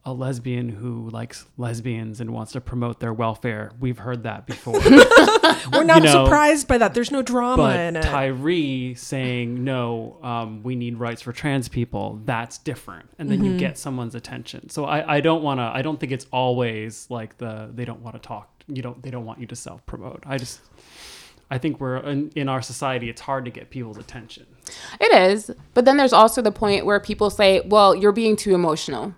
a 0.07 0.13
lesbian 0.13 0.69
who 0.69 1.09
likes 1.09 1.45
lesbians 1.57 2.21
and 2.21 2.31
wants 2.31 2.53
to 2.53 2.61
promote 2.61 3.01
their 3.01 3.11
welfare. 3.11 3.73
We've 3.77 3.97
heard 3.97 4.23
that 4.23 4.47
before. 4.47 4.73
We're 5.73 5.83
not 5.83 6.01
know, 6.01 6.23
surprised 6.23 6.65
by 6.65 6.77
that. 6.77 6.93
There's 6.93 7.11
no 7.11 7.21
drama 7.21 7.57
but 7.57 7.75
in 7.77 7.97
it. 7.97 8.03
Tyree 8.03 8.93
saying 8.95 9.65
no, 9.65 10.17
um, 10.23 10.63
we 10.63 10.77
need 10.77 10.97
rights 10.97 11.21
for 11.21 11.33
trans 11.33 11.67
people. 11.67 12.21
That's 12.23 12.57
different, 12.57 13.09
and 13.19 13.29
then 13.29 13.39
Mm-hmm. 13.39 13.45
you 13.53 13.59
get 13.59 13.77
someone's 13.77 14.15
attention. 14.15 14.69
So 14.69 14.85
I, 14.85 15.17
I 15.17 15.19
don't 15.19 15.43
want 15.43 15.59
to. 15.59 15.63
I 15.63 15.81
don't 15.81 15.99
think 15.99 16.13
it's 16.13 16.25
always 16.31 17.05
like 17.09 17.37
the 17.37 17.69
they 17.75 17.83
don't 17.83 18.01
want 18.01 18.15
to 18.15 18.25
talk. 18.25 18.49
You 18.67 18.81
don't. 18.81 19.03
They 19.03 19.11
don't 19.11 19.25
want 19.25 19.41
you 19.41 19.47
to 19.47 19.55
self 19.57 19.85
promote. 19.85 20.23
I 20.25 20.37
just. 20.37 20.61
I 21.51 21.57
think 21.57 21.79
we're 21.81 21.97
in, 21.97 22.29
in 22.35 22.49
our 22.49 22.61
society. 22.61 23.09
It's 23.09 23.21
hard 23.21 23.45
to 23.45 23.51
get 23.51 23.69
people's 23.69 23.97
attention. 23.97 24.45
It 24.99 25.13
is. 25.31 25.51
But 25.73 25.85
then 25.85 25.97
there's 25.97 26.11
also 26.13 26.41
the 26.41 26.51
point 26.51 26.85
where 26.85 26.99
people 26.99 27.29
say, 27.29 27.61
well, 27.65 27.95
you're 27.95 28.11
being 28.11 28.35
too 28.35 28.53
emotional 28.53 29.13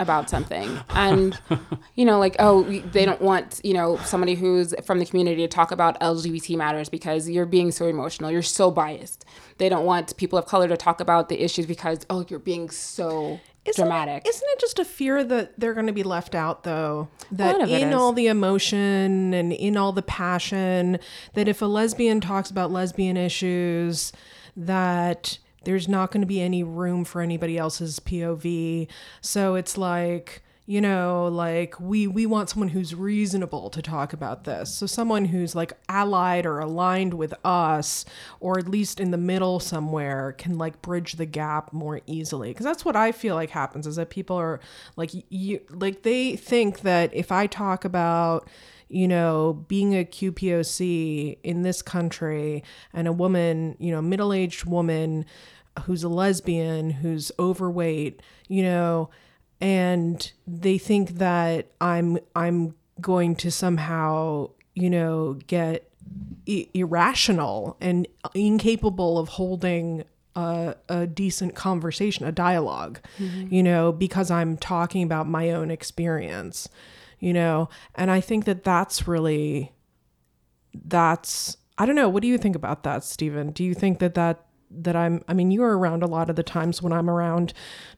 about 0.00 0.30
something. 0.30 0.80
And, 0.90 1.38
you 1.94 2.04
know, 2.04 2.18
like, 2.18 2.36
oh, 2.38 2.62
they 2.62 3.04
don't 3.04 3.20
want, 3.20 3.60
you 3.62 3.74
know, 3.74 3.96
somebody 3.98 4.34
who's 4.34 4.74
from 4.84 4.98
the 4.98 5.06
community 5.06 5.42
to 5.42 5.48
talk 5.48 5.70
about 5.70 6.00
LGBT 6.00 6.56
matters 6.56 6.88
because 6.88 7.28
you're 7.28 7.46
being 7.46 7.70
so 7.70 7.86
emotional. 7.86 8.30
You're 8.30 8.42
so 8.42 8.70
biased. 8.70 9.24
They 9.58 9.68
don't 9.68 9.84
want 9.84 10.16
people 10.16 10.38
of 10.38 10.46
color 10.46 10.68
to 10.68 10.76
talk 10.76 11.00
about 11.00 11.28
the 11.28 11.42
issues 11.42 11.66
because, 11.66 12.06
oh, 12.08 12.24
you're 12.28 12.38
being 12.38 12.70
so 12.70 13.38
Isn't 13.66 13.84
dramatic. 13.84 14.24
It, 14.24 14.30
isn't 14.30 14.48
it 14.48 14.58
just 14.58 14.78
a 14.78 14.84
fear 14.84 15.22
that 15.22 15.60
they're 15.60 15.74
going 15.74 15.86
to 15.86 15.92
be 15.92 16.02
left 16.02 16.34
out, 16.34 16.64
though? 16.64 17.08
That 17.30 17.58
lot 17.58 17.62
of 17.64 17.70
it 17.70 17.82
in 17.82 17.90
is. 17.90 17.94
all 17.94 18.12
the 18.12 18.26
emotion 18.26 19.34
and 19.34 19.52
in 19.52 19.76
all 19.76 19.92
the 19.92 20.02
passion, 20.02 20.98
that 21.34 21.46
if 21.46 21.60
a 21.60 21.66
lesbian 21.66 22.20
talks 22.20 22.50
about 22.50 22.70
lesbian 22.70 23.16
issues, 23.16 24.12
that 24.56 25.38
there's 25.64 25.88
not 25.88 26.10
going 26.10 26.20
to 26.22 26.26
be 26.26 26.40
any 26.40 26.62
room 26.62 27.04
for 27.04 27.20
anybody 27.20 27.58
else's 27.58 28.00
POV. 28.00 28.88
So 29.20 29.54
it's 29.54 29.76
like 29.76 30.42
you 30.70 30.80
know 30.80 31.26
like 31.26 31.80
we 31.80 32.06
we 32.06 32.26
want 32.26 32.48
someone 32.48 32.68
who's 32.68 32.94
reasonable 32.94 33.70
to 33.70 33.82
talk 33.82 34.12
about 34.12 34.44
this 34.44 34.72
so 34.72 34.86
someone 34.86 35.24
who's 35.24 35.52
like 35.56 35.72
allied 35.88 36.46
or 36.46 36.60
aligned 36.60 37.12
with 37.12 37.34
us 37.44 38.04
or 38.38 38.56
at 38.56 38.68
least 38.68 39.00
in 39.00 39.10
the 39.10 39.18
middle 39.18 39.58
somewhere 39.58 40.32
can 40.38 40.58
like 40.58 40.80
bridge 40.80 41.14
the 41.14 41.26
gap 41.26 41.72
more 41.72 42.00
easily 42.06 42.50
because 42.50 42.64
that's 42.64 42.84
what 42.84 42.94
i 42.94 43.10
feel 43.10 43.34
like 43.34 43.50
happens 43.50 43.84
is 43.84 43.96
that 43.96 44.10
people 44.10 44.36
are 44.36 44.60
like 44.94 45.10
you 45.28 45.58
like 45.70 46.02
they 46.02 46.36
think 46.36 46.82
that 46.82 47.12
if 47.12 47.32
i 47.32 47.48
talk 47.48 47.84
about 47.84 48.46
you 48.90 49.06
know 49.06 49.64
being 49.68 49.94
a 49.94 50.04
qpoc 50.04 51.38
in 51.42 51.62
this 51.62 51.80
country 51.80 52.62
and 52.92 53.06
a 53.06 53.12
woman 53.12 53.76
you 53.78 53.90
know 53.92 54.02
middle-aged 54.02 54.64
woman 54.64 55.24
who's 55.84 56.02
a 56.02 56.08
lesbian 56.08 56.90
who's 56.90 57.30
overweight 57.38 58.20
you 58.48 58.62
know 58.62 59.08
and 59.60 60.32
they 60.46 60.78
think 60.78 61.18
that 61.18 61.66
I'm 61.80 62.18
I'm 62.34 62.74
going 63.00 63.36
to 63.36 63.50
somehow 63.50 64.50
you 64.74 64.90
know 64.90 65.38
get 65.46 65.90
I- 66.48 66.68
irrational 66.74 67.76
and 67.80 68.06
incapable 68.34 69.18
of 69.18 69.28
holding 69.30 70.04
a, 70.34 70.76
a 70.88 71.06
decent 71.06 71.54
conversation, 71.54 72.24
a 72.24 72.32
dialog 72.32 72.98
mm-hmm. 73.18 73.52
you 73.52 73.62
know, 73.62 73.92
because 73.92 74.30
I'm 74.30 74.56
talking 74.56 75.02
about 75.02 75.28
my 75.28 75.50
own 75.50 75.70
experience, 75.70 76.68
you 77.20 77.32
know, 77.32 77.68
and 77.94 78.10
I 78.10 78.20
think 78.20 78.46
that 78.46 78.64
that's 78.64 79.06
really 79.06 79.72
that's 80.74 81.56
I 81.78 81.86
don't 81.86 81.96
know. 81.96 82.08
What 82.08 82.22
do 82.22 82.28
you 82.28 82.38
think 82.38 82.56
about 82.56 82.82
that, 82.82 83.04
Stephen? 83.04 83.52
Do 83.52 83.64
you 83.64 83.74
think 83.74 84.00
that 84.00 84.14
that 84.14 84.46
that 84.70 84.96
I'm 84.96 85.22
I 85.28 85.34
mean, 85.34 85.50
you're 85.50 85.76
around 85.78 86.02
a 86.02 86.06
lot 86.06 86.30
of 86.30 86.36
the 86.36 86.42
times 86.42 86.82
when 86.82 86.92
I'm 86.92 87.10
around 87.10 87.52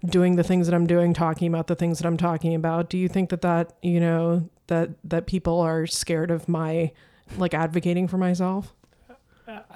doing 0.04 0.36
the 0.36 0.42
things 0.42 0.66
that 0.66 0.74
I'm 0.74 0.86
doing, 0.86 1.14
talking 1.14 1.48
about 1.48 1.66
the 1.66 1.74
things 1.74 1.98
that 1.98 2.06
I'm 2.06 2.16
talking 2.16 2.54
about. 2.54 2.90
Do 2.90 2.98
you 2.98 3.08
think 3.08 3.30
that 3.30 3.42
that, 3.42 3.74
you 3.82 4.00
know, 4.00 4.48
that 4.68 4.90
that 5.04 5.26
people 5.26 5.60
are 5.60 5.86
scared 5.86 6.30
of 6.30 6.48
my 6.48 6.92
like 7.36 7.54
advocating 7.54 8.08
for 8.08 8.18
myself? 8.18 8.74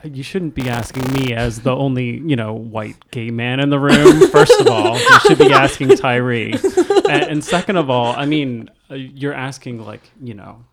You 0.04 0.22
shouldn't 0.22 0.54
be 0.54 0.68
asking 0.68 1.12
me 1.12 1.34
as 1.34 1.60
the 1.60 1.74
only, 1.74 2.18
you 2.18 2.36
know, 2.36 2.54
white 2.54 2.96
gay 3.10 3.30
man 3.30 3.60
in 3.60 3.70
the 3.70 3.78
room. 3.78 4.28
First 4.30 4.60
of 4.60 4.68
all, 4.68 4.98
you 4.98 5.20
should 5.20 5.38
be 5.38 5.52
asking 5.52 5.96
Tyree. 5.96 6.54
And, 7.08 7.22
and 7.22 7.44
second 7.44 7.76
of 7.76 7.90
all, 7.90 8.14
I 8.16 8.26
mean, 8.26 8.70
uh, 8.90 8.94
you're 8.94 9.34
asking 9.34 9.84
like, 9.84 10.02
you 10.22 10.34
know, 10.34 10.64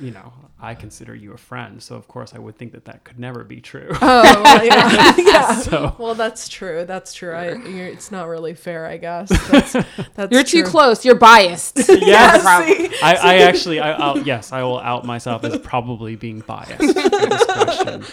you 0.00 0.10
know, 0.12 0.32
I 0.60 0.74
consider 0.74 1.14
you 1.14 1.32
a 1.32 1.36
friend, 1.36 1.82
so 1.82 1.96
of 1.96 2.06
course 2.08 2.34
I 2.34 2.38
would 2.38 2.56
think 2.56 2.72
that 2.72 2.84
that 2.84 3.04
could 3.04 3.18
never 3.18 3.44
be 3.44 3.60
true. 3.60 3.88
Oh, 4.00 4.62
yeah. 4.62 5.14
yeah. 5.18 5.54
So- 5.60 5.96
Well, 5.98 6.14
that's 6.14 6.48
true. 6.48 6.84
That's 6.84 7.12
true. 7.14 7.32
I, 7.32 7.54
you're, 7.54 7.86
it's 7.88 8.10
not 8.12 8.28
really 8.28 8.54
fair, 8.54 8.86
I 8.86 8.96
guess. 8.98 9.28
That's, 9.50 9.72
that's 10.14 10.32
You're 10.32 10.44
too 10.44 10.62
close. 10.64 11.04
You're 11.04 11.14
biased. 11.16 11.78
Yes. 11.88 12.42
See? 12.42 12.98
I, 13.02 13.14
I 13.14 13.34
actually, 13.38 13.80
I, 13.80 13.92
I'll, 13.92 14.18
yes, 14.18 14.52
I 14.52 14.62
will 14.62 14.78
out 14.80 15.04
myself 15.04 15.44
as 15.44 15.58
probably 15.58 16.16
being 16.16 16.40
biased 16.40 16.78
this 16.78 17.44
question. 17.46 18.04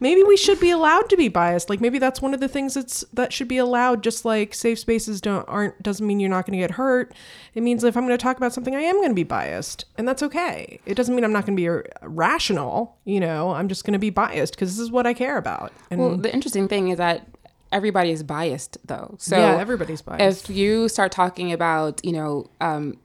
Maybe 0.00 0.22
we 0.22 0.36
should 0.36 0.60
be 0.60 0.70
allowed 0.70 1.08
to 1.10 1.16
be 1.16 1.28
biased. 1.28 1.68
Like 1.70 1.80
maybe 1.80 1.98
that's 1.98 2.20
one 2.22 2.34
of 2.34 2.40
the 2.40 2.48
things 2.48 2.74
that's 2.74 3.04
that 3.12 3.32
should 3.32 3.48
be 3.48 3.58
allowed. 3.58 4.02
Just 4.02 4.24
like 4.24 4.54
safe 4.54 4.78
spaces 4.78 5.20
don't 5.20 5.48
aren't 5.48 5.82
doesn't 5.82 6.06
mean 6.06 6.20
you're 6.20 6.30
not 6.30 6.46
going 6.46 6.58
to 6.58 6.62
get 6.62 6.72
hurt. 6.72 7.14
It 7.54 7.62
means 7.62 7.82
if 7.82 7.96
i'm 7.96 8.06
going 8.06 8.16
to 8.16 8.22
talk 8.22 8.36
about 8.36 8.52
something 8.52 8.74
i 8.76 8.80
am 8.80 8.96
going 8.96 9.08
to 9.10 9.14
be 9.14 9.24
biased 9.24 9.84
and 9.96 10.06
that's 10.06 10.22
okay. 10.22 10.78
It 10.86 10.94
doesn't 10.94 11.14
mean 11.14 11.24
i'm 11.24 11.32
not 11.32 11.44
going 11.44 11.56
to 11.56 11.60
be 11.60 11.68
r- 11.68 11.84
rational 12.02 12.96
you 13.04 13.20
know? 13.20 13.50
I'm 13.50 13.68
just 13.68 13.84
going 13.84 13.94
to 13.94 13.98
be 13.98 14.10
biased 14.10 14.54
because 14.54 14.70
this 14.76 14.82
is 14.82 14.90
what 14.90 15.06
i 15.06 15.14
care 15.14 15.36
about 15.38 15.72
and 15.90 16.00
Well, 16.00 16.16
the 16.16 16.32
interesting 16.32 16.68
thing 16.68 16.88
is 16.88 16.98
that 16.98 17.26
everybody 17.70 18.10
is 18.10 18.22
biased, 18.22 18.78
though. 18.86 19.16
So 19.18 19.36
yeah 19.36 19.56
everybody's 19.58 20.00
biased. 20.02 20.48
if 20.48 20.56
you 20.56 20.88
start 20.88 21.12
talking 21.12 21.52
about, 21.52 22.00
you 22.04 22.12
know, 22.12 22.46
um, 22.60 22.96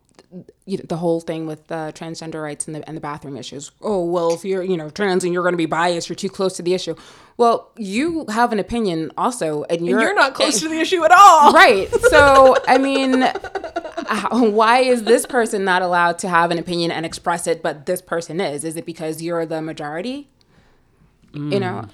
you 0.65 0.77
know, 0.77 0.83
the 0.87 0.97
whole 0.97 1.19
thing 1.19 1.45
with 1.45 1.67
the 1.67 1.91
transgender 1.95 2.41
rights 2.41 2.67
and 2.67 2.75
the 2.75 2.87
and 2.87 2.95
the 2.95 3.01
bathroom 3.01 3.35
issues. 3.37 3.71
Oh 3.81 4.03
well, 4.03 4.33
if 4.33 4.45
you're 4.45 4.63
you 4.63 4.77
know 4.77 4.89
trans 4.89 5.23
and 5.23 5.33
you're 5.33 5.43
going 5.43 5.53
to 5.53 5.57
be 5.57 5.65
biased, 5.65 6.09
you're 6.09 6.15
too 6.15 6.29
close 6.29 6.55
to 6.57 6.61
the 6.61 6.73
issue. 6.73 6.95
Well, 7.35 7.71
you 7.77 8.25
have 8.29 8.53
an 8.53 8.59
opinion 8.59 9.11
also, 9.17 9.63
and 9.63 9.85
you're, 9.85 9.99
and 9.99 10.07
you're 10.07 10.15
not 10.15 10.33
close 10.35 10.59
to 10.61 10.69
the 10.69 10.79
issue 10.79 11.03
at 11.03 11.11
all 11.11 11.51
right. 11.53 11.89
So 12.09 12.55
I 12.67 12.77
mean, 12.77 13.21
how, 14.07 14.49
why 14.49 14.79
is 14.79 15.03
this 15.03 15.25
person 15.25 15.65
not 15.65 15.81
allowed 15.81 16.19
to 16.19 16.29
have 16.29 16.51
an 16.51 16.59
opinion 16.59 16.91
and 16.91 17.05
express 17.05 17.47
it, 17.47 17.61
but 17.61 17.85
this 17.85 18.01
person 18.01 18.39
is? 18.39 18.63
Is 18.63 18.75
it 18.77 18.85
because 18.85 19.21
you're 19.21 19.45
the 19.45 19.61
majority? 19.61 20.29
You 21.33 21.59
know, 21.59 21.87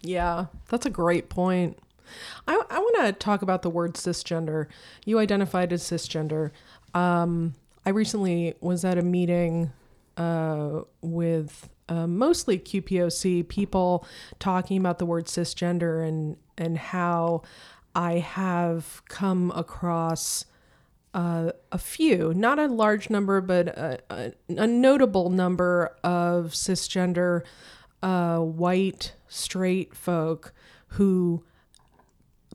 Yeah, 0.00 0.46
that's 0.70 0.86
a 0.86 0.90
great 0.90 1.28
point. 1.28 1.78
I, 2.48 2.62
I 2.70 2.78
want 2.78 2.96
to 3.06 3.12
talk 3.12 3.42
about 3.42 3.60
the 3.60 3.68
word 3.68 3.92
cisgender. 3.94 4.68
You 5.04 5.18
identified 5.18 5.70
as 5.70 5.82
cisgender. 5.82 6.50
Um, 6.94 7.54
I 7.86 7.90
recently 7.90 8.54
was 8.60 8.84
at 8.84 8.98
a 8.98 9.02
meeting 9.02 9.70
uh, 10.16 10.80
with 11.02 11.70
uh, 11.88 12.08
mostly 12.08 12.58
QPOC 12.58 13.46
people 13.46 14.04
talking 14.40 14.78
about 14.78 14.98
the 14.98 15.06
word 15.06 15.26
cisgender 15.26 16.06
and 16.06 16.36
and 16.58 16.76
how 16.76 17.42
I 17.94 18.14
have 18.14 19.02
come 19.08 19.52
across 19.54 20.46
uh, 21.14 21.52
a 21.70 21.78
few, 21.78 22.34
not 22.34 22.58
a 22.58 22.66
large 22.66 23.08
number, 23.08 23.40
but 23.40 23.68
a, 23.68 24.00
a, 24.10 24.32
a 24.48 24.66
notable 24.66 25.30
number 25.30 25.96
of 26.02 26.52
cisgender 26.52 27.42
uh, 28.02 28.38
white 28.38 29.14
straight 29.28 29.94
folk 29.94 30.52
who 30.88 31.44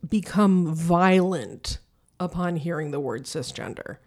become 0.07 0.75
violent 0.75 1.79
upon 2.19 2.57
hearing 2.57 2.91
the 2.91 2.99
word 2.99 3.23
cisgender. 3.23 3.97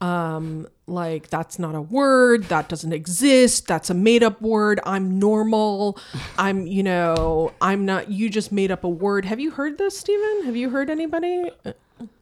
Um, 0.00 0.66
like 0.86 1.28
that's 1.28 1.58
not 1.58 1.74
a 1.74 1.80
word, 1.80 2.44
that 2.44 2.68
doesn't 2.68 2.92
exist, 2.92 3.66
that's 3.66 3.90
a 3.90 3.94
made 3.94 4.22
up 4.22 4.40
word. 4.40 4.80
I'm 4.84 5.18
normal. 5.18 5.98
I'm, 6.38 6.66
you 6.66 6.82
know, 6.82 7.52
I'm 7.60 7.84
not 7.84 8.10
you 8.10 8.30
just 8.30 8.50
made 8.50 8.70
up 8.70 8.82
a 8.82 8.88
word. 8.88 9.26
Have 9.26 9.40
you 9.40 9.50
heard 9.50 9.76
this, 9.76 9.98
Stephen? 9.98 10.44
Have 10.46 10.56
you 10.56 10.70
heard 10.70 10.88
anybody? 10.88 11.50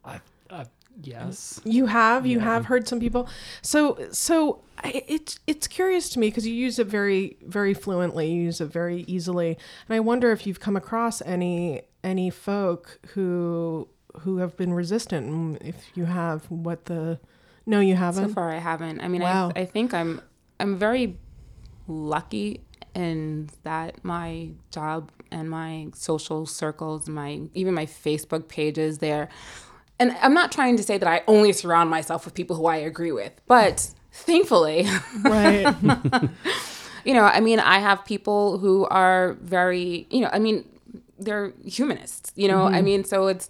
I've 0.05 0.22
Yes. 1.03 1.61
You 1.64 1.87
have 1.87 2.26
you 2.26 2.41
have 2.41 2.66
heard 2.66 2.89
some 2.89 2.99
people. 2.99 3.29
So 3.62 4.09
so 4.11 4.62
I, 4.83 5.05
it's 5.07 5.39
it's 5.47 5.68
curious 5.68 6.09
to 6.11 6.18
me 6.18 6.29
because 6.29 6.47
you 6.47 6.55
use 6.55 6.79
it 6.79 6.87
very 6.89 7.37
very 7.43 7.74
fluently. 7.74 8.31
You 8.31 8.43
use 8.43 8.61
it 8.61 8.66
very 8.66 9.03
easily, 9.07 9.57
and 9.89 9.95
I 9.95 10.01
wonder 10.01 10.33
if 10.33 10.47
you've 10.47 10.61
come 10.61 10.76
across 10.76 11.22
any 11.22 11.83
any 12.03 12.31
folk 12.31 12.99
who 13.14 13.89
who 14.20 14.39
have 14.39 14.57
been 14.57 14.72
resistant. 14.72 15.59
If 15.64 15.76
you 15.95 16.07
have, 16.07 16.51
what 16.51 16.87
the 16.87 17.20
no, 17.68 17.80
you 17.80 17.94
haven't. 17.94 18.28
So 18.28 18.34
far, 18.34 18.50
I 18.50 18.58
haven't. 18.58 19.00
I 19.00 19.08
mean, 19.08 19.22
Wow. 19.22 19.52
I, 19.54 19.60
I 19.60 19.64
think 19.66 19.92
I'm 19.94 20.20
I'm 20.58 20.76
very 20.76 21.16
lucky 21.86 22.64
in 22.94 23.48
that 23.62 24.02
my 24.04 24.50
job 24.72 25.10
and 25.30 25.48
my 25.50 25.88
social 25.94 26.46
circles, 26.46 27.08
my 27.08 27.42
even 27.54 27.74
my 27.74 27.86
Facebook 27.86 28.48
pages, 28.48 28.98
there. 28.98 29.28
And 30.00 30.16
I'm 30.22 30.32
not 30.34 30.50
trying 30.50 30.76
to 30.78 30.82
say 30.82 30.96
that 30.96 31.08
I 31.08 31.22
only 31.26 31.52
surround 31.52 31.90
myself 31.90 32.24
with 32.24 32.34
people 32.34 32.56
who 32.56 32.66
I 32.66 32.76
agree 32.76 33.12
with, 33.12 33.32
but 33.46 33.90
thankfully, 34.12 34.86
right. 35.24 35.74
you 37.04 37.14
know, 37.14 37.24
I 37.24 37.40
mean, 37.40 37.58
I 37.60 37.78
have 37.80 38.04
people 38.04 38.58
who 38.58 38.86
are 38.86 39.34
very, 39.42 40.06
you 40.10 40.20
know, 40.20 40.30
I 40.32 40.38
mean, 40.38 40.64
they're 41.18 41.52
humanists, 41.64 42.32
you 42.36 42.48
know, 42.48 42.58
Mm-hmm. 42.66 42.74
I 42.74 42.82
mean, 42.82 43.04
so 43.04 43.26
it's, 43.26 43.48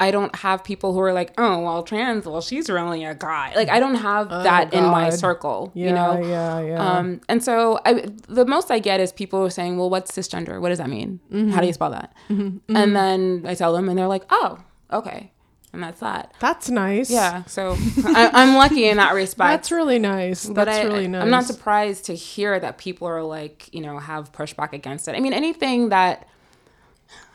I 0.00 0.10
don't 0.10 0.34
have 0.36 0.64
people 0.64 0.92
who 0.92 1.00
are 1.00 1.12
like, 1.12 1.32
oh, 1.38 1.60
well, 1.60 1.82
trans, 1.84 2.26
well, 2.26 2.40
she's 2.40 2.68
really 2.68 3.04
a 3.04 3.14
guy. 3.14 3.52
Like, 3.54 3.68
I 3.68 3.78
don't 3.78 3.94
have 3.94 4.28
that 4.28 4.74
in 4.74 4.82
my 4.84 5.06
Oh, 5.06 5.10
circle, 5.10 5.70
Yeah, 5.74 5.86
you 5.86 5.94
know? 5.94 6.28
yeah, 6.28 6.60
yeah. 6.60 6.96
Um, 6.98 7.20
and 7.28 7.42
so 7.44 7.78
I, 7.86 8.04
the 8.28 8.44
most 8.44 8.72
I 8.72 8.80
get 8.80 8.98
is 8.98 9.12
people 9.12 9.40
are 9.44 9.50
saying, 9.50 9.78
well, 9.78 9.88
what's 9.88 10.10
cisgender? 10.10 10.60
What 10.60 10.70
does 10.70 10.78
that 10.78 10.90
mean? 10.90 11.20
Mm-hmm. 11.32 11.50
How 11.52 11.60
do 11.60 11.68
you 11.68 11.72
spell 11.72 11.90
that? 11.90 12.12
And 12.28 12.60
then 12.96 13.44
I 13.46 13.54
tell 13.54 13.72
them, 13.72 13.88
and 13.88 13.96
they're 13.96 14.08
like, 14.08 14.24
oh, 14.30 14.58
okay. 14.92 15.30
And 15.72 15.82
that's 15.82 16.00
that. 16.00 16.32
That's 16.40 16.70
nice. 16.70 17.10
Yeah. 17.10 17.44
So 17.46 17.76
I, 18.04 18.30
I'm 18.32 18.54
lucky 18.56 18.88
in 18.88 18.96
that 18.98 19.12
respect 19.22 19.48
That's 19.50 19.70
really 19.72 19.98
nice. 19.98 20.46
but 20.46 20.66
That's 20.66 20.78
I, 20.78 20.82
really 20.84 21.08
nice. 21.08 21.22
I'm 21.22 21.30
not 21.30 21.44
surprised 21.44 22.04
to 22.06 22.14
hear 22.14 22.58
that 22.60 22.78
people 22.78 23.08
are 23.08 23.22
like, 23.24 23.72
you 23.74 23.80
know, 23.80 23.98
have 23.98 24.30
pushback 24.32 24.72
against 24.72 25.08
it. 25.08 25.16
I 25.16 25.20
mean, 25.20 25.32
anything 25.32 25.88
that, 25.88 26.28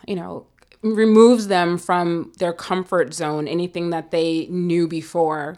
you 0.08 0.16
know, 0.16 0.46
removes 0.82 1.48
them 1.48 1.78
from 1.78 2.32
their 2.38 2.54
comfort 2.54 3.14
zone, 3.14 3.48
anything 3.48 3.90
that 3.90 4.12
they 4.12 4.48
knew 4.50 4.88
before. 4.88 5.58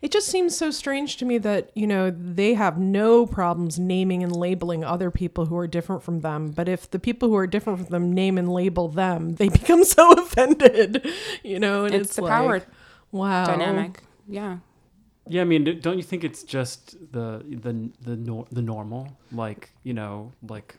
It 0.00 0.10
just 0.10 0.28
seems 0.28 0.56
so 0.56 0.70
strange 0.70 1.16
to 1.18 1.24
me 1.24 1.38
that, 1.38 1.70
you 1.74 1.86
know, 1.86 2.10
they 2.10 2.54
have 2.54 2.78
no 2.78 3.26
problems 3.26 3.78
naming 3.78 4.22
and 4.22 4.34
labeling 4.34 4.84
other 4.84 5.10
people 5.10 5.46
who 5.46 5.56
are 5.58 5.66
different 5.66 6.02
from 6.02 6.20
them. 6.20 6.50
But 6.50 6.68
if 6.68 6.90
the 6.90 6.98
people 6.98 7.28
who 7.28 7.36
are 7.36 7.46
different 7.46 7.80
from 7.80 7.88
them 7.88 8.12
name 8.12 8.38
and 8.38 8.50
label 8.50 8.88
them, 8.88 9.34
they 9.34 9.48
become 9.60 9.84
so 9.84 10.12
offended, 10.12 11.06
you 11.42 11.58
know? 11.58 11.84
And 11.84 11.94
It's 11.94 12.08
it's, 12.08 12.16
the 12.16 12.22
like, 12.22 12.30
power 12.32 12.62
wow. 13.12 13.44
dynamic. 13.46 14.02
Yeah. 14.28 14.58
Yeah, 15.28 15.42
I 15.42 15.44
mean, 15.44 15.80
don't 15.80 15.96
you 15.96 16.04
think 16.04 16.22
it's 16.24 16.44
just 16.44 16.92
the 17.12 17.42
the 17.44 17.90
the 18.00 18.16
nor- 18.16 18.46
the 18.50 18.62
normal? 18.62 19.18
Like, 19.32 19.72
you 19.82 19.92
know, 19.92 20.32
like 20.48 20.78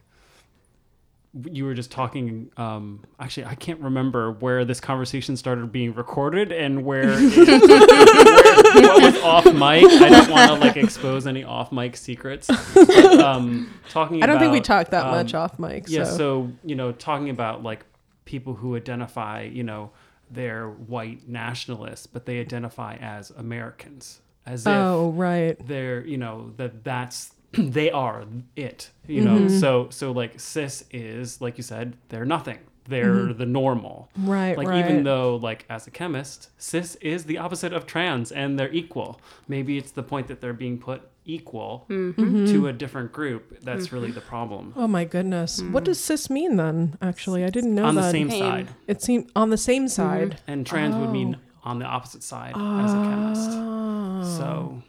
you 1.51 1.65
were 1.65 1.73
just 1.73 1.91
talking. 1.91 2.51
Um, 2.57 3.03
actually, 3.19 3.45
I 3.45 3.55
can't 3.55 3.79
remember 3.79 4.31
where 4.31 4.65
this 4.65 4.79
conversation 4.79 5.37
started 5.37 5.71
being 5.71 5.93
recorded 5.93 6.51
and 6.51 6.83
where, 6.83 7.03
it, 7.07 7.37
where 7.37 8.81
what 8.87 9.01
was 9.01 9.21
off 9.23 9.45
mic. 9.45 9.83
I 10.01 10.09
don't 10.09 10.29
want 10.29 10.51
to 10.51 10.55
like 10.55 10.77
expose 10.77 11.27
any 11.27 11.43
off 11.43 11.71
mic 11.71 11.97
secrets. 11.97 12.47
But, 12.73 13.19
um, 13.19 13.73
talking. 13.89 14.23
I 14.23 14.25
don't 14.25 14.39
think 14.39 14.53
we 14.53 14.61
talked 14.61 14.91
that 14.91 15.05
um, 15.05 15.11
much 15.11 15.33
off 15.33 15.59
mic. 15.59 15.85
yeah, 15.87 16.03
so. 16.03 16.17
so 16.17 16.51
you 16.63 16.75
know, 16.75 16.91
talking 16.91 17.29
about 17.29 17.63
like 17.63 17.85
people 18.25 18.53
who 18.53 18.75
identify, 18.75 19.41
you 19.41 19.63
know, 19.63 19.91
they're 20.29 20.69
white 20.69 21.27
nationalists, 21.27 22.07
but 22.07 22.25
they 22.25 22.39
identify 22.39 22.95
as 22.95 23.31
Americans, 23.31 24.21
as 24.45 24.65
if 24.65 24.71
oh, 24.71 25.11
right. 25.11 25.57
they're, 25.67 26.05
you 26.05 26.17
know, 26.17 26.51
that 26.57 26.83
that's 26.83 27.31
they 27.57 27.91
are 27.91 28.25
it, 28.55 28.89
you 29.07 29.21
know. 29.21 29.39
Mm-hmm. 29.39 29.59
So 29.59 29.87
so 29.89 30.11
like 30.11 30.39
cis 30.39 30.83
is 30.91 31.41
like 31.41 31.57
you 31.57 31.63
said, 31.63 31.97
they're 32.09 32.25
nothing. 32.25 32.59
They're 32.87 33.13
mm-hmm. 33.13 33.37
the 33.37 33.45
normal. 33.45 34.09
Right, 34.17 34.57
Like 34.57 34.67
right. 34.67 34.83
even 34.83 35.03
though 35.03 35.35
like 35.35 35.65
as 35.69 35.87
a 35.87 35.91
chemist, 35.91 36.49
cis 36.57 36.95
is 36.95 37.25
the 37.25 37.37
opposite 37.37 37.73
of 37.73 37.85
trans 37.85 38.31
and 38.31 38.57
they're 38.57 38.71
equal. 38.71 39.19
Maybe 39.47 39.77
it's 39.77 39.91
the 39.91 40.03
point 40.03 40.27
that 40.27 40.41
they're 40.41 40.53
being 40.53 40.77
put 40.77 41.01
equal 41.27 41.85
mm-hmm. 41.89 42.45
to 42.45 42.67
a 42.67 42.73
different 42.73 43.11
group 43.11 43.59
that's 43.61 43.91
really 43.91 44.11
the 44.11 44.21
problem. 44.21 44.73
Oh, 44.75 44.87
my 44.87 45.03
goodness. 45.03 45.61
What 45.61 45.83
does 45.83 45.99
cis 45.99 46.29
mean 46.29 46.55
then, 46.55 46.97
actually? 47.01 47.43
I 47.43 47.49
didn't 47.49 47.75
know 47.75 47.83
that. 47.83 47.87
on 47.89 47.95
that. 47.95 48.01
the 48.03 48.11
same 48.11 48.29
Pain. 48.29 48.39
side. 48.39 48.67
It 48.87 49.01
seemed 49.01 49.29
on 49.35 49.49
the 49.49 49.57
same 49.57 49.87
side. 49.89 50.39
And 50.47 50.65
trans 50.65 50.95
would 50.95 51.11
mean 51.11 51.37
oh. 51.37 51.69
on 51.69 51.79
the 51.79 51.85
opposite 51.85 52.23
side 52.23 52.55
as 52.55 52.93
a 52.93 52.95
chemist. 52.95 53.49
Oh, 53.51 54.37
So 54.37 54.77
ah. 54.77 54.83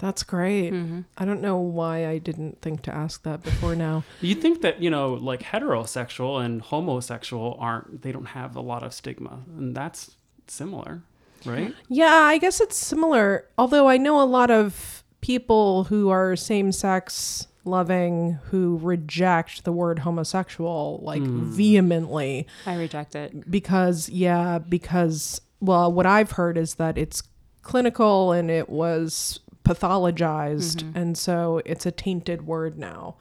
That's 0.00 0.22
great. 0.22 0.72
Mm-hmm. 0.72 1.02
I 1.18 1.24
don't 1.26 1.42
know 1.42 1.58
why 1.58 2.06
I 2.08 2.18
didn't 2.18 2.62
think 2.62 2.82
to 2.82 2.94
ask 2.94 3.22
that 3.24 3.42
before 3.42 3.76
now. 3.76 4.02
you 4.22 4.34
think 4.34 4.62
that, 4.62 4.82
you 4.82 4.88
know, 4.88 5.12
like 5.12 5.42
heterosexual 5.42 6.42
and 6.42 6.62
homosexual 6.62 7.56
aren't 7.60 8.02
they 8.02 8.10
don't 8.10 8.26
have 8.28 8.56
a 8.56 8.60
lot 8.62 8.82
of 8.82 8.94
stigma. 8.94 9.40
And 9.58 9.76
that's 9.76 10.16
similar, 10.46 11.02
right? 11.44 11.74
Yeah, 11.88 12.14
I 12.14 12.38
guess 12.38 12.60
it's 12.60 12.76
similar. 12.76 13.46
Although 13.58 13.88
I 13.88 13.98
know 13.98 14.22
a 14.22 14.24
lot 14.24 14.50
of 14.50 15.04
people 15.20 15.84
who 15.84 16.08
are 16.08 16.34
same 16.34 16.72
sex 16.72 17.46
loving 17.66 18.38
who 18.44 18.78
reject 18.78 19.64
the 19.64 19.72
word 19.72 19.98
homosexual 19.98 20.98
like 21.02 21.20
vehemently 21.20 22.46
I 22.64 22.76
reject 22.76 23.14
it. 23.14 23.50
because, 23.50 24.08
yeah, 24.08 24.58
because, 24.58 25.42
well, 25.60 25.92
what 25.92 26.06
I've 26.06 26.32
heard 26.32 26.56
is 26.56 26.76
that 26.76 26.96
it's 26.96 27.22
clinical 27.60 28.32
and 28.32 28.50
it 28.50 28.70
was 28.70 29.40
pathologized. 29.64 30.76
Mm-hmm. 30.76 30.98
And 30.98 31.18
so 31.18 31.60
it's 31.64 31.86
a 31.86 31.90
tainted 31.90 32.46
word 32.46 32.78
now. 32.78 33.16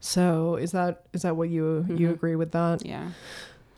So 0.00 0.56
is 0.56 0.72
that 0.72 1.02
is 1.12 1.22
that 1.22 1.36
what 1.36 1.48
you 1.48 1.84
mm-hmm. 1.86 1.96
you 1.96 2.10
agree 2.10 2.36
with 2.36 2.52
that? 2.52 2.84
Yeah. 2.84 3.10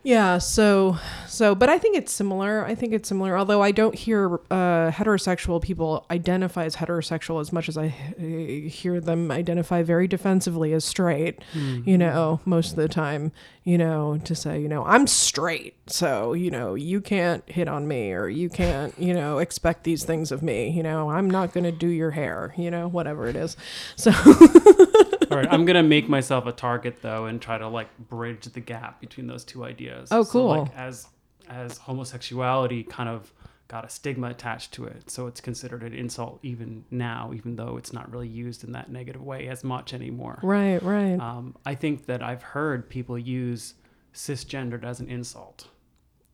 Yeah, 0.09 0.39
so 0.39 0.97
so 1.27 1.53
but 1.53 1.69
I 1.69 1.77
think 1.77 1.95
it's 1.95 2.11
similar. 2.11 2.65
I 2.65 2.73
think 2.73 2.93
it's 2.93 3.07
similar. 3.07 3.37
Although 3.37 3.61
I 3.61 3.69
don't 3.69 3.93
hear 3.93 4.39
uh, 4.49 4.89
heterosexual 4.89 5.61
people 5.61 6.07
identify 6.09 6.65
as 6.65 6.77
heterosexual 6.77 7.39
as 7.39 7.53
much 7.53 7.69
as 7.69 7.77
I 7.77 7.89
hear 7.89 8.99
them 8.99 9.29
identify 9.29 9.83
very 9.83 10.07
defensively 10.07 10.73
as 10.73 10.83
straight. 10.83 11.43
You 11.85 11.95
know, 11.99 12.39
most 12.43 12.71
of 12.71 12.77
the 12.77 12.87
time, 12.87 13.31
you 13.63 13.77
know, 13.77 14.19
to 14.23 14.33
say, 14.33 14.59
you 14.59 14.67
know, 14.67 14.83
I'm 14.83 15.05
straight, 15.05 15.75
so 15.85 16.33
you 16.33 16.49
know, 16.49 16.73
you 16.73 17.01
can't 17.01 17.47
hit 17.47 17.67
on 17.67 17.87
me 17.87 18.11
or 18.11 18.27
you 18.27 18.49
can't, 18.49 18.97
you 18.97 19.13
know, 19.13 19.37
expect 19.37 19.83
these 19.83 20.05
things 20.05 20.31
of 20.31 20.41
me. 20.41 20.71
You 20.71 20.81
know, 20.81 21.11
I'm 21.11 21.29
not 21.29 21.53
going 21.53 21.65
to 21.65 21.71
do 21.71 21.87
your 21.87 22.11
hair. 22.11 22.55
You 22.57 22.71
know, 22.71 22.87
whatever 22.87 23.27
it 23.27 23.35
is. 23.35 23.55
So 23.95 24.11
All 25.31 25.37
right, 25.37 25.47
I'm 25.51 25.65
gonna 25.65 25.83
make 25.83 26.07
myself 26.09 26.45
a 26.45 26.51
target 26.51 27.01
though, 27.01 27.25
and 27.25 27.41
try 27.41 27.57
to 27.57 27.67
like 27.67 27.87
bridge 27.97 28.45
the 28.45 28.59
gap 28.59 28.99
between 29.01 29.27
those 29.27 29.43
two 29.43 29.63
ideas. 29.63 30.09
Oh, 30.11 30.23
So, 30.23 30.31
cool. 30.31 30.47
like 30.63 30.75
as 30.75 31.07
as 31.49 31.77
homosexuality 31.79 32.83
kind 32.83 33.09
of 33.09 33.33
got 33.67 33.85
a 33.85 33.89
stigma 33.89 34.29
attached 34.29 34.71
to 34.73 34.85
it, 34.85 35.09
so 35.11 35.27
it's 35.27 35.39
considered 35.41 35.83
an 35.83 35.93
insult 35.93 36.39
even 36.41 36.83
now, 36.89 37.31
even 37.35 37.55
though 37.55 37.77
it's 37.77 37.93
not 37.93 38.11
really 38.11 38.27
used 38.27 38.63
in 38.63 38.71
that 38.71 38.91
negative 38.91 39.21
way 39.21 39.47
as 39.47 39.63
much 39.63 39.93
anymore. 39.93 40.39
right, 40.41 40.81
right. 40.81 41.19
Um, 41.19 41.55
I 41.65 41.75
think 41.75 42.05
that 42.07 42.23
I've 42.23 42.41
heard 42.41 42.89
people 42.89 43.17
use 43.17 43.75
cisgendered 44.13 44.83
as 44.83 44.99
an 44.99 45.07
insult 45.09 45.67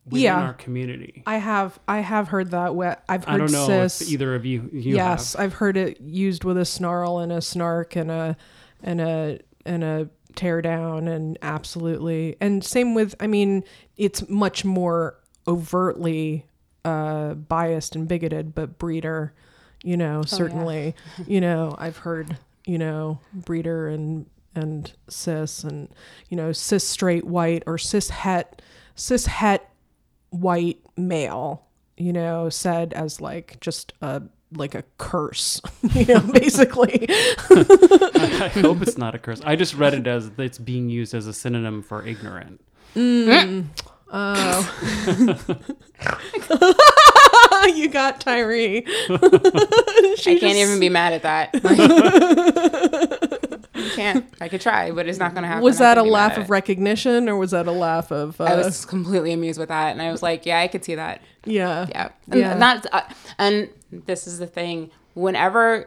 within 0.06 0.20
Yeah. 0.22 0.40
our 0.40 0.54
community. 0.54 1.22
I 1.26 1.36
have 1.38 1.78
I 1.86 1.98
have 2.00 2.28
heard 2.28 2.50
that. 2.52 2.70
I've 3.08 3.24
heard 3.24 3.34
I 3.34 3.36
don't 3.36 3.52
know 3.52 3.66
cis. 3.66 4.00
if 4.02 4.08
either 4.10 4.34
of 4.34 4.46
you, 4.46 4.70
you 4.72 4.94
yes, 4.96 5.34
have. 5.34 5.42
I've 5.44 5.54
heard 5.54 5.76
it 5.76 6.00
used 6.00 6.44
with 6.44 6.56
a 6.56 6.64
snarl 6.64 7.18
and 7.18 7.30
a 7.32 7.40
snark 7.42 7.96
and 7.96 8.10
a 8.10 8.36
and 8.86 9.00
a 9.00 9.38
and 9.66 9.84
a 9.84 10.08
tear 10.34 10.62
down 10.62 11.08
and 11.08 11.38
absolutely 11.42 12.36
and 12.40 12.62
same 12.64 12.94
with 12.94 13.14
I 13.20 13.26
mean 13.26 13.64
it's 13.96 14.28
much 14.28 14.64
more 14.64 15.18
overtly 15.46 16.46
uh 16.84 17.34
biased 17.34 17.96
and 17.96 18.06
bigoted 18.06 18.54
but 18.54 18.78
breeder 18.78 19.32
you 19.82 19.96
know 19.96 20.22
certainly 20.22 20.94
you 21.26 21.40
know 21.40 21.74
I've 21.78 21.98
heard 21.98 22.38
you 22.66 22.78
know 22.78 23.18
breeder 23.32 23.88
and 23.88 24.26
and 24.54 24.92
cis 25.08 25.64
and 25.64 25.88
you 26.28 26.36
know 26.36 26.52
cis 26.52 26.86
straight 26.86 27.24
white 27.24 27.62
or 27.66 27.78
cis 27.78 28.10
het 28.10 28.62
cis 28.94 29.26
het 29.26 29.68
white 30.30 30.80
male 30.96 31.66
you 31.96 32.12
know 32.12 32.48
said 32.48 32.92
as 32.92 33.20
like 33.20 33.58
just 33.60 33.92
a 34.02 34.22
like 34.52 34.74
a 34.74 34.84
curse 34.98 35.60
you 35.94 36.06
know 36.06 36.20
basically 36.32 37.06
I 37.08 38.50
hope 38.54 38.82
it's 38.82 38.96
not 38.98 39.14
a 39.14 39.18
curse. 39.18 39.40
I 39.44 39.56
just 39.56 39.74
read 39.74 39.94
it 39.94 40.06
as 40.06 40.30
it's 40.38 40.58
being 40.58 40.88
used 40.88 41.14
as 41.14 41.26
a 41.26 41.32
synonym 41.32 41.82
for 41.82 42.06
ignorant. 42.06 42.60
Mm. 42.94 43.26
Mm. 43.26 43.64
oh 44.12 44.72
you 47.74 47.88
got 47.88 48.20
Tyree. 48.20 48.84
I 48.86 50.16
can't 50.18 50.42
even 50.44 50.80
be 50.80 50.88
mad 50.88 51.12
at 51.12 51.22
that. 51.22 51.54
you 53.74 53.90
can't. 53.90 54.26
I 54.40 54.48
could 54.48 54.60
try, 54.60 54.90
but 54.90 55.08
it's 55.08 55.18
not 55.18 55.32
going 55.32 55.42
to 55.42 55.48
happen. 55.48 55.62
Was 55.62 55.78
that 55.78 55.98
a 55.98 56.00
can't 56.00 56.06
be 56.06 56.10
mad 56.10 56.14
laugh 56.14 56.38
of 56.38 56.50
recognition 56.50 57.28
or 57.28 57.36
was 57.36 57.50
that 57.52 57.66
a 57.66 57.72
laugh 57.72 58.10
of? 58.10 58.40
Uh, 58.40 58.44
I 58.44 58.56
was 58.56 58.84
completely 58.84 59.32
amused 59.32 59.58
with 59.58 59.68
that, 59.68 59.92
and 59.92 60.02
I 60.02 60.10
was 60.10 60.22
like, 60.22 60.46
"Yeah, 60.46 60.60
I 60.60 60.68
could 60.68 60.84
see 60.84 60.94
that." 60.94 61.22
yeah. 61.44 61.86
Yeah, 61.90 62.08
and 62.30 62.40
Yeah. 62.40 62.54
not. 62.54 62.86
Uh, 62.92 63.02
and 63.38 63.68
this 63.90 64.26
is 64.26 64.38
the 64.38 64.46
thing. 64.46 64.90
Whenever 65.14 65.84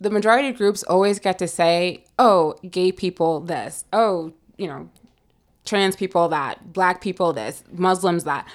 the 0.00 0.10
majority 0.10 0.48
of 0.48 0.56
groups 0.56 0.82
always 0.84 1.18
get 1.18 1.38
to 1.38 1.48
say, 1.48 2.04
"Oh, 2.18 2.54
gay 2.68 2.92
people 2.92 3.40
this," 3.40 3.84
"Oh, 3.92 4.32
you 4.56 4.66
know, 4.66 4.88
trans 5.64 5.96
people 5.96 6.28
that," 6.28 6.72
"Black 6.72 7.00
people 7.00 7.32
this," 7.32 7.62
"Muslims 7.72 8.24
that," 8.24 8.46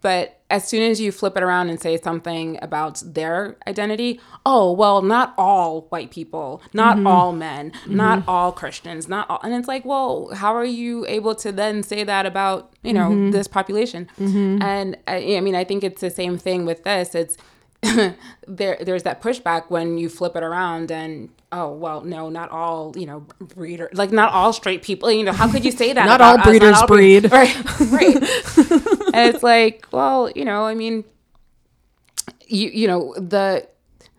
but 0.00 0.35
as 0.48 0.66
soon 0.66 0.88
as 0.88 1.00
you 1.00 1.10
flip 1.10 1.36
it 1.36 1.42
around 1.42 1.70
and 1.70 1.80
say 1.80 1.96
something 1.96 2.58
about 2.62 3.02
their 3.04 3.56
identity, 3.66 4.20
oh 4.44 4.70
well, 4.70 5.02
not 5.02 5.34
all 5.36 5.82
white 5.88 6.10
people, 6.10 6.62
not 6.72 6.96
mm-hmm. 6.96 7.06
all 7.06 7.32
men, 7.32 7.72
mm-hmm. 7.72 7.96
not 7.96 8.22
all 8.28 8.52
Christians, 8.52 9.08
not 9.08 9.28
all, 9.28 9.40
and 9.42 9.54
it's 9.54 9.66
like, 9.66 9.84
well, 9.84 10.30
how 10.34 10.54
are 10.54 10.64
you 10.64 11.04
able 11.06 11.34
to 11.36 11.50
then 11.50 11.82
say 11.82 12.04
that 12.04 12.26
about 12.26 12.72
you 12.82 12.92
know 12.92 13.10
mm-hmm. 13.10 13.30
this 13.32 13.48
population? 13.48 14.08
And 14.62 14.96
I, 15.08 15.36
I 15.36 15.40
mean, 15.40 15.56
I 15.56 15.64
think 15.64 15.82
it's 15.82 16.00
the 16.00 16.10
same 16.10 16.38
thing 16.38 16.64
with 16.64 16.84
this. 16.84 17.14
It's 17.14 17.36
there. 18.46 18.78
There's 18.80 19.02
that 19.02 19.20
pushback 19.20 19.64
when 19.68 19.98
you 19.98 20.08
flip 20.08 20.36
it 20.36 20.42
around 20.42 20.90
and. 20.90 21.28
Oh 21.52 21.72
well, 21.72 22.00
no, 22.00 22.28
not 22.28 22.50
all 22.50 22.92
you 22.96 23.06
know 23.06 23.20
breeder 23.38 23.88
like 23.92 24.10
not 24.10 24.32
all 24.32 24.52
straight 24.52 24.82
people. 24.82 25.10
You 25.10 25.24
know, 25.24 25.32
how 25.32 25.50
could 25.50 25.64
you 25.64 25.70
say 25.70 25.92
that? 25.92 26.06
Not 26.12 26.20
all 26.20 26.38
breeders 26.38 26.82
breed. 26.86 27.30
right? 27.30 27.54
Right. 27.90 28.16
and 28.16 29.34
it's 29.34 29.42
like, 29.44 29.86
well, 29.92 30.28
you 30.34 30.44
know, 30.44 30.64
I 30.64 30.74
mean, 30.74 31.04
you 32.48 32.68
you 32.70 32.88
know, 32.88 33.14
the 33.14 33.68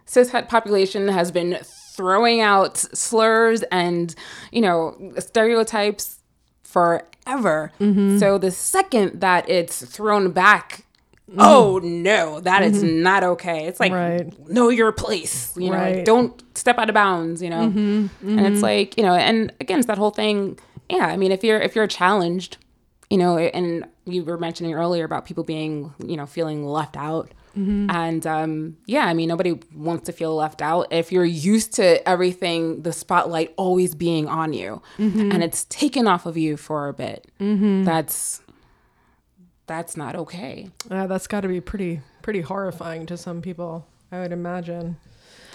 cishet 0.08 0.48
population 0.48 1.10
has 1.10 1.32
been 1.32 1.60
throwing 1.64 2.40
out 2.40 2.78
slurs 2.78 3.64
and 3.64 4.16
you 4.52 4.62
know 4.62 5.14
stereotypes 5.20 6.20
forever. 6.64 7.72
Mm-hmm. 7.80 8.20
So 8.20 8.38
the 8.38 8.52
second 8.52 9.20
that 9.22 9.50
it's 9.50 9.86
thrown 9.86 10.32
back. 10.32 10.86
Oh 11.38 11.80
no, 11.84 12.40
that 12.42 12.64
is 12.64 12.82
not 12.84 13.24
okay. 13.24 13.66
It's 13.68 13.80
like 13.80 13.92
Mm-hmm. 13.92 14.30
Right. 14.44 14.50
know 14.50 14.70
your 14.70 14.92
place, 14.92 15.54
you 15.58 15.70
know, 15.72 15.78
Right. 15.78 15.96
Mm-hmm. 15.96 16.04
don't 16.06 16.58
step 16.58 16.78
out 16.78 16.90
of 16.90 16.94
bounds, 16.94 17.42
you 17.42 17.50
know. 17.50 17.64
And 17.64 18.10
it's 18.48 18.62
like, 18.62 18.98
you 18.98 19.04
know, 19.04 19.14
and 19.16 19.52
again, 19.60 19.80
it's 19.80 19.88
that 19.88 19.98
whole 19.98 20.12
thing. 20.12 20.58
Yeah, 20.90 21.08
I 21.08 21.18
mean, 21.18 21.32
if 21.32 21.44
you're 21.44 21.60
if 21.60 21.76
you're 21.76 21.88
challenged, 21.88 22.58
you 23.10 23.18
know, 23.18 23.38
and 23.38 23.86
you 24.06 24.24
were 24.24 24.38
mentioning 24.38 24.74
earlier 24.74 25.04
about 25.04 25.26
people 25.26 25.44
being, 25.44 25.94
you 26.06 26.16
know, 26.16 26.26
feeling 26.26 26.66
left 26.66 26.96
out. 26.98 27.32
And 27.56 28.28
um, 28.28 28.78
yeah, 28.86 29.06
I 29.08 29.16
mean, 29.16 29.28
nobody 29.28 29.60
wants 29.76 30.06
to 30.06 30.12
feel 30.12 30.36
left 30.36 30.62
out. 30.62 30.86
If 30.92 31.12
you're 31.12 31.26
used 31.26 31.74
to 31.74 32.08
everything, 32.08 32.84
the 32.84 32.94
spotlight 32.94 33.52
always 33.58 33.96
being 33.96 34.28
on 34.28 34.54
you, 34.54 34.84
and 35.00 35.42
it's 35.44 35.66
taken 35.66 36.06
off 36.08 36.28
of 36.28 36.38
you 36.38 36.56
for 36.56 36.88
a 36.88 36.94
bit, 36.94 37.26
that's 37.40 38.42
that's 39.68 39.96
not 39.98 40.16
okay. 40.16 40.70
Uh, 40.90 41.08
that's 41.08 41.28
got 41.28 41.42
to 41.42 41.48
be 41.48 41.62
pretty 41.62 42.02
pretty 42.22 42.42
horrifying 42.42 43.06
to 43.08 43.18
some 43.18 43.42
people. 43.42 43.86
I 44.12 44.20
would 44.22 44.32
imagine. 44.32 44.98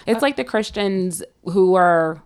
It's 0.07 0.23
like 0.23 0.37
the 0.37 0.45
Christians 0.45 1.23
who 1.45 1.75
are 1.75 2.23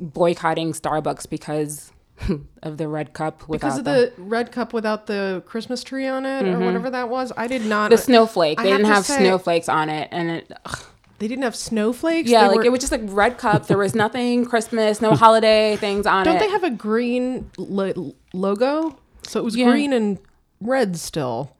boycotting 0.00 0.72
Starbucks 0.72 1.28
because 1.28 1.92
of 2.62 2.76
the 2.76 2.88
red 2.88 3.12
cup 3.12 3.42
Because 3.50 3.78
of 3.78 3.84
the 3.84 4.12
red 4.18 4.52
cup 4.52 4.72
without 4.72 5.06
the 5.06 5.42
Christmas 5.46 5.82
tree 5.82 6.06
on 6.06 6.26
it 6.26 6.46
or 6.46 6.58
whatever 6.58 6.90
that 6.90 7.08
was. 7.08 7.32
I 7.36 7.46
did 7.46 7.64
not. 7.66 7.90
the 7.90 7.98
snowflake. 7.98 8.58
I 8.60 8.64
They 8.64 8.70
have 8.70 8.78
didn't 8.80 8.92
have 8.92 9.06
say- 9.06 9.18
snowflakes 9.18 9.68
on 9.68 9.88
it, 9.88 10.08
and 10.12 10.30
it. 10.30 10.52
ugh. 10.64 10.84
They 11.18 11.28
didn't 11.28 11.44
have 11.44 11.54
snowflakes. 11.56 12.30
Yeah, 12.30 12.42
They 12.44 12.48
like 12.48 12.56
were- 12.58 12.64
it 12.66 12.72
was 12.72 12.80
just 12.80 12.92
like 12.92 13.02
red 13.04 13.36
cup. 13.36 13.66
There 13.66 13.76
was 13.76 13.94
nothing 13.94 14.46
Christmas, 14.46 15.02
no 15.02 15.14
holiday 15.14 15.76
things 15.76 16.06
on 16.06 16.24
Don't 16.24 16.36
it. 16.36 16.38
they 16.40 16.48
have 16.50 16.64
a 16.64 16.70
green 16.70 17.50
lo- 17.58 18.14
logo? 18.32 18.98
So 19.26 19.38
it 19.40 19.42
was 19.42 19.54
Yeah. 19.54 19.70
green 19.70 19.92
and 19.92 20.18
red 20.60 20.96
still. 20.96 21.56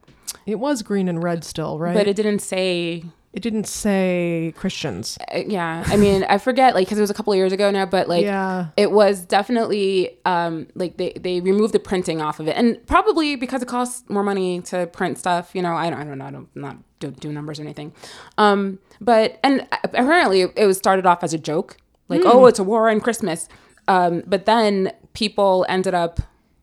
It 0.46 0.56
was 0.58 0.82
green 0.82 1.08
and 1.08 1.22
red 1.22 1.44
still, 1.44 1.78
right? 1.78 1.94
but 1.94 2.06
it 2.06 2.14
didn't 2.16 2.38
say. 2.40 3.04
it 3.32 3.40
didn't 3.42 3.66
say 3.66 4.52
Christians. 4.56 5.16
uh, 5.34 5.42
Yeah, 5.46 5.84
I 5.86 5.96
mean, 5.96 6.24
I 6.28 6.38
forget, 6.38 6.74
like, 6.74 6.86
because 6.86 6.98
it 6.98 7.00
was 7.02 7.10
a 7.10 7.14
couple 7.14 7.32
of 7.32 7.36
years 7.36 7.52
ago 7.52 7.70
now, 7.70 7.86
but 7.86 8.08
like, 8.08 8.24
Yeah. 8.24 8.66
it 8.76 8.90
was 8.90 9.20
definitely 9.24 10.18
um 10.24 10.66
like 10.74 10.96
they 10.96 11.12
they 11.12 11.40
removed 11.40 11.72
the 11.74 11.78
printing 11.78 12.20
off 12.20 12.40
of 12.40 12.48
it, 12.48 12.56
and 12.56 12.84
probably 12.86 13.36
because 13.36 13.62
it 13.62 13.68
costs 13.68 14.08
more 14.08 14.22
money 14.24 14.60
to 14.62 14.86
print 14.88 15.18
stuff. 15.18 15.50
You 15.54 15.62
know, 15.62 15.74
I 15.74 15.90
don't, 15.90 16.00
I 16.00 16.04
don't 16.04 16.18
know, 16.18 16.24
I 16.26 16.30
don't 16.30 16.48
not 16.56 16.76
do, 17.00 17.10
do 17.10 17.32
numbers 17.32 17.58
or 17.60 17.62
anything. 17.62 17.92
Um, 18.38 18.78
but 19.00 19.38
and 19.42 19.66
apparently 19.84 20.42
it 20.42 20.66
was 20.66 20.76
started 20.78 21.06
off 21.06 21.22
as 21.24 21.32
a 21.34 21.38
joke, 21.38 21.76
like, 22.08 22.22
oh, 22.24 22.46
it's 22.46 22.58
a 22.58 22.64
war 22.64 22.88
on 22.90 23.00
Christmas. 23.00 23.48
Um, 23.88 24.22
but 24.26 24.46
then 24.46 24.92
people 25.14 25.66
ended 25.68 25.94
up 25.94 26.20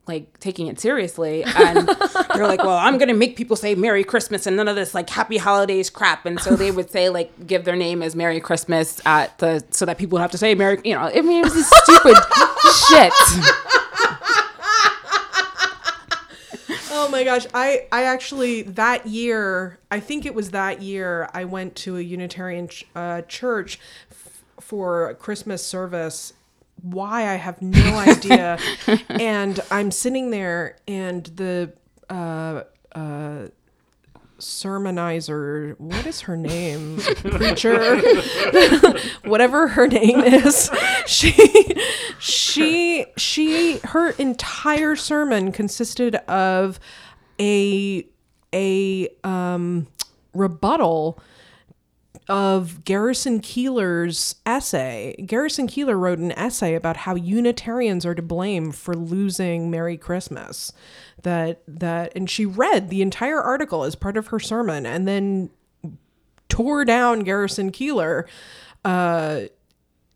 like 0.08 0.38
taking 0.40 0.66
it 0.66 0.80
seriously 0.80 1.44
and 1.44 1.86
they're 2.34 2.46
like 2.46 2.58
well 2.60 2.76
i'm 2.78 2.98
gonna 2.98 3.14
make 3.14 3.36
people 3.36 3.54
say 3.56 3.74
merry 3.74 4.02
christmas 4.02 4.46
and 4.46 4.56
none 4.56 4.66
of 4.68 4.74
this 4.76 4.94
like 4.94 5.08
happy 5.10 5.36
holidays 5.36 5.90
crap 5.90 6.24
and 6.26 6.40
so 6.40 6.56
they 6.56 6.70
would 6.70 6.90
say 6.90 7.08
like 7.08 7.46
give 7.46 7.64
their 7.64 7.76
name 7.76 8.02
as 8.02 8.16
merry 8.16 8.40
christmas 8.40 9.00
at 9.06 9.36
the 9.38 9.62
so 9.70 9.84
that 9.84 9.98
people 9.98 10.16
would 10.16 10.22
have 10.22 10.30
to 10.30 10.38
say 10.38 10.54
merry 10.54 10.80
you 10.84 10.94
know 10.94 11.00
i 11.02 11.20
mean 11.20 11.38
it 11.40 11.44
was 11.44 11.54
this 11.54 11.68
stupid 11.84 12.16
shit 12.88 13.12
Oh 16.90 17.08
my 17.10 17.24
gosh, 17.24 17.46
I 17.54 17.86
I 17.90 18.04
actually 18.04 18.62
that 18.62 19.06
year, 19.06 19.78
I 19.90 20.00
think 20.00 20.26
it 20.26 20.34
was 20.34 20.50
that 20.50 20.82
year, 20.82 21.28
I 21.32 21.44
went 21.44 21.74
to 21.76 21.96
a 21.96 22.00
Unitarian 22.00 22.68
ch- 22.68 22.84
uh, 22.94 23.22
church 23.22 23.78
f- 24.10 24.42
for 24.60 25.14
Christmas 25.14 25.64
service. 25.64 26.34
Why 26.82 27.32
I 27.32 27.36
have 27.36 27.60
no 27.60 27.98
idea, 27.98 28.58
and 29.08 29.60
I'm 29.70 29.90
sitting 29.90 30.30
there, 30.30 30.76
and 30.86 31.24
the 31.24 31.72
uh, 32.08 32.62
uh, 32.94 33.48
sermonizer, 34.38 35.78
what 35.78 36.06
is 36.06 36.22
her 36.22 36.36
name? 36.36 36.98
Preacher, 37.16 38.00
whatever 39.24 39.68
her 39.68 39.86
name 39.86 40.20
is, 40.20 40.70
she 41.06 41.32
she 42.18 43.06
she 43.16 43.78
her 43.78 44.10
entire 44.10 44.96
sermon 44.96 45.52
consisted 45.52 46.16
of 46.26 46.78
a 47.40 48.06
a 48.54 49.08
um 49.24 49.86
rebuttal 50.34 51.18
of 52.28 52.84
Garrison 52.84 53.40
Keillor's 53.40 54.36
essay. 54.44 55.14
Garrison 55.26 55.66
Keillor 55.66 55.98
wrote 55.98 56.18
an 56.18 56.32
essay 56.32 56.74
about 56.74 56.98
how 56.98 57.14
Unitarians 57.14 58.04
are 58.04 58.14
to 58.14 58.22
blame 58.22 58.70
for 58.70 58.94
losing 58.94 59.70
Merry 59.70 59.96
Christmas. 59.96 60.72
That 61.22 61.62
that 61.66 62.12
and 62.14 62.28
she 62.28 62.44
read 62.46 62.90
the 62.90 63.02
entire 63.02 63.40
article 63.40 63.82
as 63.84 63.94
part 63.94 64.16
of 64.16 64.28
her 64.28 64.38
sermon 64.38 64.84
and 64.86 65.08
then 65.08 65.50
tore 66.48 66.84
down 66.84 67.20
Garrison 67.20 67.70
Keillor 67.72 68.24
uh 68.84 69.40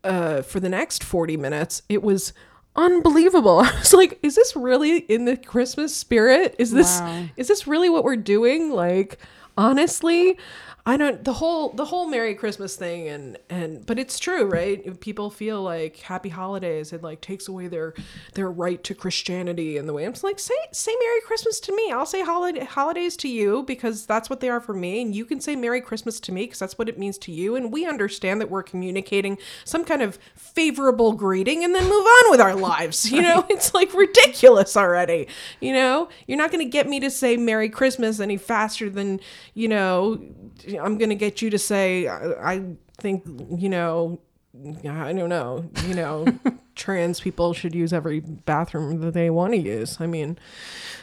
uh 0.03 0.41
for 0.43 0.59
the 0.59 0.69
next 0.69 1.03
40 1.03 1.35
minutes. 1.37 1.81
It 1.89 2.03
was 2.03 2.31
unbelievable. 2.75 3.59
I 3.63 3.79
was 3.79 3.93
like, 3.93 4.19
is 4.23 4.35
this 4.35 4.55
really 4.55 4.99
in 4.99 5.25
the 5.25 5.35
Christmas 5.37 5.95
spirit? 5.95 6.55
Is 6.59 6.71
this 6.71 6.99
Wow. 6.99 7.25
is 7.37 7.47
this 7.47 7.67
really 7.67 7.89
what 7.89 8.03
we're 8.03 8.15
doing? 8.15 8.71
Like 8.71 9.17
honestly, 9.57 10.37
I 10.85 10.97
don't 10.97 11.23
the 11.23 11.31
whole 11.31 11.69
the 11.69 11.85
whole 11.85 12.09
Merry 12.09 12.35
Christmas 12.35 12.75
thing 12.75 13.07
and 13.07 13.37
and 13.49 13.85
but 13.85 13.97
it's 13.97 14.19
true, 14.19 14.49
right? 14.49 14.99
People 14.99 15.29
feel 15.29 15.61
like 15.61 15.97
happy 15.97 16.27
holidays 16.27 16.91
it 16.91 17.01
like 17.01 17.21
takes 17.21 17.47
away 17.47 17.67
their 17.67 17.93
their 18.33 18.51
right 18.51 18.83
to 18.83 18.93
Christianity 18.93 19.77
in 19.77 19.87
the 19.87 19.93
way. 19.93 20.03
I'm 20.03 20.11
just 20.11 20.25
like 20.25 20.39
say 20.39 20.53
say 20.73 20.93
Merry 20.99 21.21
Christmas 21.21 21.61
to 21.61 21.75
me. 21.75 21.91
I'll 21.93 22.05
say 22.05 22.21
holiday 22.21 22.65
holidays 22.65 23.15
to 23.17 23.29
you 23.29 23.63
because 23.63 24.05
that's 24.05 24.29
what 24.29 24.41
they 24.41 24.49
are 24.49 24.59
for 24.59 24.73
me 24.73 25.01
and 25.01 25.15
you 25.15 25.23
can 25.23 25.39
say 25.39 25.55
Merry 25.55 25.79
Christmas 25.79 26.19
to 26.19 26.33
me 26.33 26.43
because 26.43 26.59
that's 26.59 26.77
what 26.77 26.89
it 26.89 26.99
means 26.99 27.17
to 27.19 27.31
you 27.31 27.55
and 27.55 27.71
we 27.71 27.85
understand 27.85 28.41
that 28.41 28.49
we're 28.49 28.63
communicating 28.63 29.37
some 29.63 29.85
kind 29.85 30.01
of 30.01 30.19
favorable 30.35 31.13
greeting 31.13 31.63
and 31.63 31.73
then 31.73 31.83
move 31.85 32.05
on 32.05 32.31
with 32.31 32.41
our 32.41 32.55
lives. 32.55 33.09
You 33.13 33.21
know, 33.21 33.45
it's 33.49 33.75
like 33.75 33.93
ridiculous 33.93 34.75
already. 34.75 35.27
You 35.61 35.71
know, 35.73 36.09
you're 36.27 36.37
not 36.37 36.51
going 36.51 36.65
to 36.65 36.69
get 36.69 36.89
me 36.89 36.99
to 36.99 37.11
say 37.11 37.37
Merry 37.37 37.69
Christmas 37.69 38.19
any 38.19 38.37
faster 38.37 38.89
than, 38.89 39.19
you 39.53 39.67
know, 39.67 40.19
I'm 40.67 40.97
going 40.97 41.09
to 41.09 41.15
get 41.15 41.41
you 41.41 41.49
to 41.49 41.59
say, 41.59 42.07
I, 42.07 42.53
I 42.53 42.63
think, 42.97 43.25
you 43.57 43.69
know, 43.69 44.19
I 44.55 45.13
don't 45.13 45.29
know, 45.29 45.69
you 45.87 45.93
know, 45.93 46.25
trans 46.75 47.19
people 47.19 47.53
should 47.53 47.75
use 47.75 47.93
every 47.93 48.19
bathroom 48.19 49.01
that 49.01 49.13
they 49.13 49.29
want 49.29 49.53
to 49.53 49.59
use. 49.59 49.99
I 49.99 50.07
mean, 50.07 50.37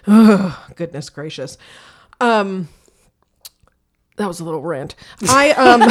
oh, 0.06 0.66
goodness 0.76 1.10
gracious. 1.10 1.58
Um, 2.20 2.68
that 4.16 4.28
was 4.28 4.38
a 4.38 4.44
little 4.44 4.60
rant. 4.62 4.94
I 5.22 5.50
um 5.52 5.80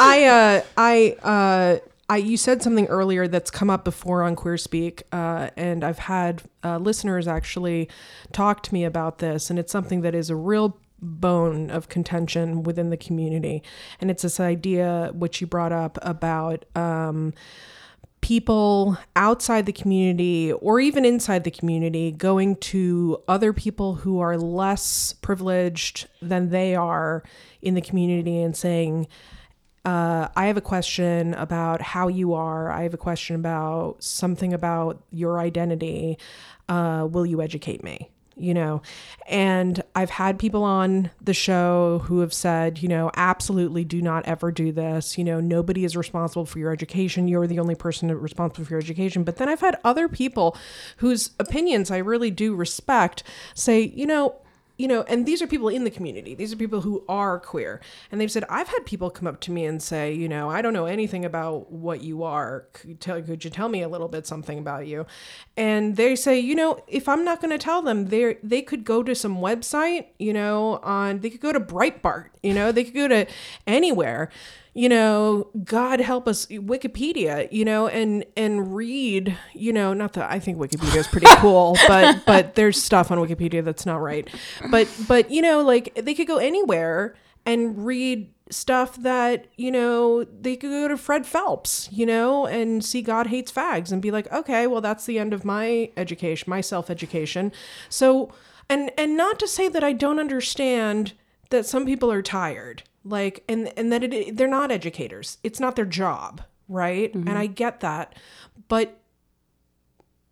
I 0.00 0.24
uh 0.24 0.64
I 0.76 1.16
uh 1.22 1.78
I 2.08 2.16
you 2.18 2.36
said 2.36 2.62
something 2.62 2.86
earlier 2.86 3.26
that's 3.26 3.50
come 3.50 3.70
up 3.70 3.84
before 3.84 4.22
on 4.22 4.36
Queer 4.36 4.56
Speak, 4.56 5.02
uh, 5.10 5.50
and 5.56 5.82
I've 5.82 5.98
had 5.98 6.42
uh, 6.62 6.78
listeners 6.78 7.26
actually 7.26 7.88
talk 8.32 8.62
to 8.64 8.74
me 8.74 8.84
about 8.84 9.18
this, 9.18 9.50
and 9.50 9.58
it's 9.58 9.72
something 9.72 10.02
that 10.02 10.14
is 10.14 10.30
a 10.30 10.36
real 10.36 10.78
bone 11.04 11.70
of 11.70 11.88
contention 11.88 12.62
within 12.62 12.90
the 12.90 12.96
community. 12.96 13.62
And 14.00 14.10
it's 14.10 14.22
this 14.22 14.40
idea, 14.40 15.10
which 15.14 15.40
you 15.40 15.46
brought 15.46 15.72
up, 15.72 15.98
about 16.02 16.64
um, 16.74 17.34
people 18.24 18.96
outside 19.16 19.66
the 19.66 19.72
community 19.72 20.50
or 20.50 20.80
even 20.80 21.04
inside 21.04 21.44
the 21.44 21.50
community 21.50 22.10
going 22.10 22.56
to 22.56 23.22
other 23.28 23.52
people 23.52 23.96
who 23.96 24.18
are 24.18 24.38
less 24.38 25.12
privileged 25.12 26.08
than 26.22 26.48
they 26.48 26.74
are 26.74 27.22
in 27.60 27.74
the 27.74 27.82
community 27.82 28.40
and 28.40 28.56
saying, 28.56 29.06
uh, 29.84 30.28
I 30.34 30.46
have 30.46 30.56
a 30.56 30.62
question 30.62 31.34
about 31.34 31.82
how 31.82 32.08
you 32.08 32.32
are. 32.32 32.70
I 32.70 32.84
have 32.84 32.94
a 32.94 32.98
question 32.98 33.36
about 33.36 34.02
something 34.02 34.54
about 34.54 35.02
your 35.10 35.38
identity. 35.38 36.16
Uh, 36.66 37.06
will 37.10 37.26
you 37.26 37.42
educate 37.42 37.84
me? 37.84 38.10
You 38.36 38.52
know, 38.52 38.82
and 39.28 39.80
I've 39.94 40.10
had 40.10 40.40
people 40.40 40.64
on 40.64 41.10
the 41.20 41.32
show 41.32 42.00
who 42.06 42.18
have 42.18 42.32
said, 42.32 42.82
you 42.82 42.88
know, 42.88 43.12
absolutely 43.14 43.84
do 43.84 44.02
not 44.02 44.26
ever 44.26 44.50
do 44.50 44.72
this. 44.72 45.16
You 45.16 45.22
know, 45.22 45.38
nobody 45.38 45.84
is 45.84 45.96
responsible 45.96 46.44
for 46.44 46.58
your 46.58 46.72
education. 46.72 47.28
You're 47.28 47.46
the 47.46 47.60
only 47.60 47.76
person 47.76 48.08
responsible 48.12 48.64
for 48.64 48.72
your 48.72 48.80
education. 48.80 49.22
But 49.22 49.36
then 49.36 49.48
I've 49.48 49.60
had 49.60 49.78
other 49.84 50.08
people 50.08 50.56
whose 50.96 51.30
opinions 51.38 51.92
I 51.92 51.98
really 51.98 52.32
do 52.32 52.56
respect 52.56 53.22
say, 53.54 53.82
you 53.82 54.06
know, 54.06 54.34
you 54.76 54.88
know, 54.88 55.02
and 55.02 55.24
these 55.24 55.40
are 55.40 55.46
people 55.46 55.68
in 55.68 55.84
the 55.84 55.90
community. 55.90 56.34
These 56.34 56.52
are 56.52 56.56
people 56.56 56.80
who 56.80 57.04
are 57.08 57.38
queer. 57.38 57.80
And 58.10 58.20
they've 58.20 58.30
said, 58.30 58.44
I've 58.48 58.68
had 58.68 58.84
people 58.84 59.08
come 59.08 59.28
up 59.28 59.40
to 59.42 59.52
me 59.52 59.64
and 59.64 59.80
say, 59.80 60.12
you 60.12 60.28
know, 60.28 60.50
I 60.50 60.62
don't 60.62 60.72
know 60.72 60.86
anything 60.86 61.24
about 61.24 61.70
what 61.70 62.02
you 62.02 62.24
are. 62.24 62.66
Could 62.72 62.90
you 62.90 62.96
tell, 62.96 63.22
could 63.22 63.44
you 63.44 63.50
tell 63.50 63.68
me 63.68 63.82
a 63.82 63.88
little 63.88 64.08
bit 64.08 64.26
something 64.26 64.58
about 64.58 64.86
you? 64.88 65.06
And 65.56 65.96
they 65.96 66.16
say, 66.16 66.40
you 66.40 66.56
know, 66.56 66.82
if 66.88 67.08
I'm 67.08 67.24
not 67.24 67.40
going 67.40 67.52
to 67.52 67.58
tell 67.58 67.82
them, 67.82 68.06
they 68.06 68.36
they 68.42 68.62
could 68.62 68.84
go 68.84 69.02
to 69.02 69.14
some 69.14 69.36
website, 69.36 70.06
you 70.18 70.32
know, 70.32 70.80
on 70.82 71.20
they 71.20 71.30
could 71.30 71.40
go 71.40 71.52
to 71.52 71.60
Breitbart, 71.60 72.30
you 72.42 72.52
know, 72.52 72.72
they 72.72 72.84
could 72.84 72.94
go 72.94 73.08
to 73.08 73.26
anywhere 73.66 74.30
you 74.74 74.88
know 74.88 75.48
god 75.64 76.00
help 76.00 76.26
us 76.28 76.46
wikipedia 76.46 77.50
you 77.52 77.64
know 77.64 77.86
and 77.86 78.24
and 78.36 78.74
read 78.74 79.36
you 79.54 79.72
know 79.72 79.94
not 79.94 80.12
that 80.12 80.30
i 80.30 80.38
think 80.38 80.58
wikipedia 80.58 80.96
is 80.96 81.06
pretty 81.06 81.28
cool 81.36 81.76
but 81.88 82.24
but 82.26 82.54
there's 82.56 82.82
stuff 82.82 83.10
on 83.10 83.18
wikipedia 83.18 83.64
that's 83.64 83.86
not 83.86 84.00
right. 84.00 84.28
But 84.70 84.88
but 85.08 85.30
you 85.30 85.42
know 85.42 85.62
like 85.62 85.94
they 85.94 86.14
could 86.14 86.26
go 86.26 86.38
anywhere 86.38 87.14
and 87.46 87.84
read 87.84 88.32
stuff 88.50 88.96
that 88.96 89.46
you 89.56 89.70
know 89.70 90.24
they 90.24 90.56
could 90.56 90.70
go 90.70 90.88
to 90.88 90.96
fred 90.96 91.26
phelps 91.26 91.88
you 91.90 92.04
know 92.04 92.46
and 92.46 92.84
see 92.84 93.00
god 93.00 93.28
hates 93.28 93.50
fags 93.50 93.90
and 93.90 94.02
be 94.02 94.10
like 94.10 94.30
okay 94.32 94.66
well 94.66 94.80
that's 94.80 95.06
the 95.06 95.18
end 95.18 95.32
of 95.32 95.44
my 95.44 95.90
education 95.96 96.48
my 96.48 96.60
self-education. 96.60 97.52
So 97.88 98.32
and 98.68 98.90
and 98.98 99.16
not 99.16 99.38
to 99.40 99.48
say 99.48 99.68
that 99.68 99.84
i 99.84 99.92
don't 99.92 100.18
understand 100.18 101.12
that 101.50 101.66
some 101.66 101.86
people 101.86 102.10
are 102.10 102.22
tired 102.22 102.82
like 103.04 103.44
and 103.48 103.72
and 103.76 103.92
that 103.92 104.02
it 104.02 104.36
they're 104.36 104.48
not 104.48 104.70
educators. 104.70 105.38
It's 105.42 105.60
not 105.60 105.76
their 105.76 105.84
job 105.84 106.42
right? 106.68 107.12
Mm-hmm. 107.12 107.28
and 107.28 107.38
i 107.38 107.46
get 107.46 107.80
that. 107.80 108.14
But 108.68 109.00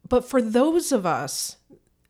but 0.08 0.24
for 0.24 0.42
those 0.42 0.92
of 0.92 1.06
us 1.06 1.56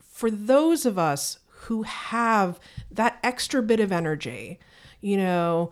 for 0.00 0.30
those 0.30 0.86
of 0.86 0.98
us 0.98 1.38
who 1.48 1.82
have 1.82 2.60
that 2.90 3.18
extra 3.22 3.62
bit 3.62 3.80
of 3.80 3.92
energy 3.92 4.58
you 5.00 5.16
know 5.16 5.70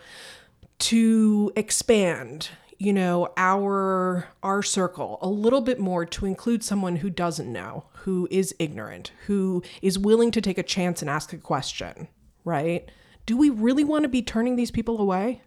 to 0.79 1.53
expand 1.57 2.49
you 2.79 2.93
know 2.93 3.29
our 3.37 4.29
our 4.43 4.63
circle 4.63 5.19
a 5.21 5.29
little 5.29 5.61
bit 5.61 5.79
more 5.79 6.05
to 6.05 6.27
include 6.27 6.65
someone 6.65 6.97
who 6.97 7.11
doesn't 7.11 7.53
know 7.53 7.85
who 7.93 8.27
is 8.31 8.55
ignorant 8.59 9.13
who 9.27 9.63
is 9.83 9.99
willing 9.99 10.31
to 10.31 10.41
take 10.41 10.59
a 10.59 10.63
chance 10.63 11.03
and 11.03 11.11
ask 11.11 11.33
a 11.33 11.39
question 11.39 12.09
right 12.45 12.91
do 13.31 13.37
we 13.37 13.49
really 13.49 13.85
want 13.85 14.03
to 14.03 14.09
be 14.09 14.23
turning 14.23 14.57
these 14.57 14.73
people 14.73 15.01
away? 15.01 15.41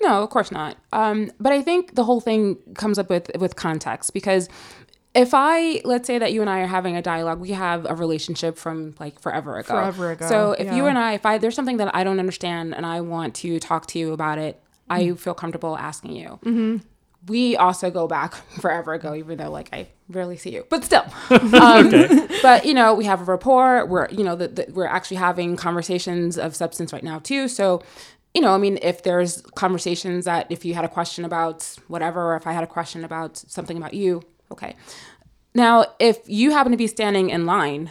No, 0.00 0.22
of 0.22 0.30
course 0.30 0.52
not. 0.52 0.76
Um, 0.92 1.32
but 1.40 1.52
I 1.52 1.62
think 1.62 1.96
the 1.96 2.04
whole 2.04 2.20
thing 2.20 2.58
comes 2.76 2.96
up 2.96 3.10
with 3.10 3.28
with 3.40 3.56
context 3.56 4.14
because 4.14 4.48
if 5.16 5.30
I 5.34 5.80
let's 5.84 6.06
say 6.06 6.16
that 6.16 6.32
you 6.32 6.42
and 6.42 6.48
I 6.48 6.60
are 6.60 6.68
having 6.68 6.96
a 6.96 7.02
dialogue, 7.02 7.40
we 7.40 7.50
have 7.50 7.90
a 7.90 7.94
relationship 7.96 8.56
from 8.56 8.94
like 9.00 9.18
forever 9.18 9.58
ago. 9.58 9.74
Forever 9.74 10.12
ago. 10.12 10.28
So 10.28 10.52
if 10.52 10.66
yeah. 10.66 10.76
you 10.76 10.86
and 10.86 10.96
I, 10.96 11.14
if 11.14 11.26
I 11.26 11.38
there's 11.38 11.56
something 11.56 11.78
that 11.78 11.92
I 11.92 12.04
don't 12.04 12.20
understand 12.20 12.72
and 12.72 12.86
I 12.86 13.00
want 13.00 13.34
to 13.36 13.58
talk 13.58 13.86
to 13.88 13.98
you 13.98 14.12
about 14.12 14.38
it. 14.38 14.60
I 14.88 15.12
feel 15.14 15.32
comfortable 15.32 15.78
asking 15.78 16.14
you. 16.14 16.38
Mm-hmm 16.44 16.76
we 17.26 17.56
also 17.56 17.90
go 17.90 18.06
back 18.06 18.34
forever 18.60 18.94
ago, 18.94 19.14
even 19.14 19.38
though 19.38 19.50
like 19.50 19.70
I 19.72 19.88
rarely 20.08 20.36
see 20.36 20.50
you, 20.54 20.66
but 20.68 20.84
still. 20.84 21.04
Um, 21.30 21.86
okay. 21.86 22.28
But 22.42 22.66
you 22.66 22.74
know, 22.74 22.92
we 22.94 23.04
have 23.06 23.20
a 23.22 23.24
rapport. 23.24 23.86
We're 23.86 24.08
you 24.10 24.22
know 24.22 24.36
that 24.36 24.72
we're 24.74 24.86
actually 24.86 25.16
having 25.16 25.56
conversations 25.56 26.36
of 26.36 26.54
substance 26.54 26.92
right 26.92 27.02
now 27.02 27.20
too. 27.20 27.48
So, 27.48 27.82
you 28.34 28.42
know, 28.42 28.54
I 28.54 28.58
mean, 28.58 28.78
if 28.82 29.02
there's 29.02 29.40
conversations 29.54 30.26
that 30.26 30.46
if 30.50 30.64
you 30.64 30.74
had 30.74 30.84
a 30.84 30.88
question 30.88 31.24
about 31.24 31.76
whatever, 31.88 32.32
or 32.32 32.36
if 32.36 32.46
I 32.46 32.52
had 32.52 32.64
a 32.64 32.66
question 32.66 33.02
about 33.04 33.38
something 33.38 33.76
about 33.76 33.94
you, 33.94 34.22
okay. 34.52 34.76
Now, 35.54 35.86
if 36.00 36.18
you 36.26 36.50
happen 36.50 36.72
to 36.72 36.78
be 36.78 36.88
standing 36.88 37.30
in 37.30 37.46
line, 37.46 37.90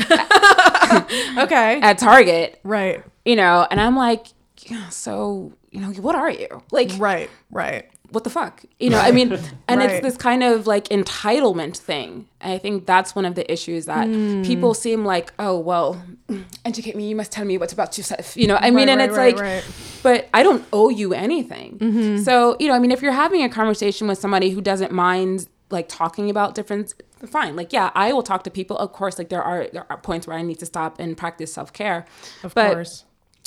okay, 0.00 1.80
at 1.80 1.96
Target, 1.98 2.60
right, 2.64 3.02
you 3.24 3.36
know, 3.36 3.66
and 3.70 3.80
I'm 3.80 3.96
like, 3.96 4.26
yeah, 4.66 4.88
so 4.88 5.52
you 5.70 5.80
know, 5.80 5.92
what 5.92 6.14
are 6.14 6.30
you 6.30 6.62
like? 6.72 6.90
Right, 6.98 7.30
right 7.50 7.88
what 8.12 8.24
the 8.24 8.30
fuck? 8.30 8.64
You 8.78 8.90
know 8.90 8.98
i 8.98 9.10
mean 9.10 9.32
and 9.68 9.80
right. 9.80 9.90
it's 9.90 10.02
this 10.02 10.16
kind 10.16 10.42
of 10.42 10.66
like 10.66 10.84
entitlement 10.88 11.76
thing. 11.76 12.28
And 12.40 12.52
i 12.52 12.58
think 12.58 12.86
that's 12.86 13.14
one 13.14 13.24
of 13.24 13.34
the 13.34 13.50
issues 13.50 13.86
that 13.86 14.06
mm. 14.06 14.44
people 14.44 14.74
seem 14.74 15.04
like 15.04 15.32
oh 15.38 15.58
well 15.58 16.02
educate 16.64 16.96
me 16.96 17.08
you 17.08 17.16
must 17.16 17.32
tell 17.32 17.44
me 17.44 17.58
what's 17.58 17.72
about 17.72 17.96
yourself 17.96 18.36
you 18.36 18.46
know 18.46 18.56
i 18.56 18.70
mean 18.70 18.88
right, 18.88 18.98
and 18.98 19.12
right, 19.16 19.34
it's 19.34 19.42
like 19.42 19.64
but 20.02 20.28
i 20.34 20.42
don't 20.42 20.64
owe 20.72 20.88
you 20.88 21.14
anything. 21.14 21.78
Mm-hmm. 21.78 22.22
so 22.22 22.56
you 22.60 22.68
know 22.68 22.74
i 22.74 22.78
mean 22.78 22.90
if 22.90 23.02
you're 23.02 23.12
having 23.12 23.42
a 23.42 23.48
conversation 23.48 24.06
with 24.08 24.18
somebody 24.18 24.50
who 24.50 24.60
doesn't 24.60 24.92
mind 24.92 25.48
like 25.70 25.88
talking 25.88 26.28
about 26.30 26.54
different 26.54 26.94
fine. 27.26 27.56
Like 27.56 27.72
yeah 27.72 27.90
i 27.94 28.12
will 28.12 28.22
talk 28.22 28.44
to 28.44 28.50
people. 28.50 28.76
Of 28.76 28.92
course 28.92 29.18
like 29.18 29.28
there 29.28 29.42
are 29.42 29.68
there 29.72 29.86
are 29.90 29.96
points 29.96 30.26
where 30.26 30.36
i 30.36 30.42
need 30.42 30.58
to 30.58 30.66
stop 30.66 30.98
and 30.98 31.16
practice 31.16 31.52
self-care. 31.52 32.04
Of 32.42 32.54
but, 32.54 32.72
course. 32.72 33.04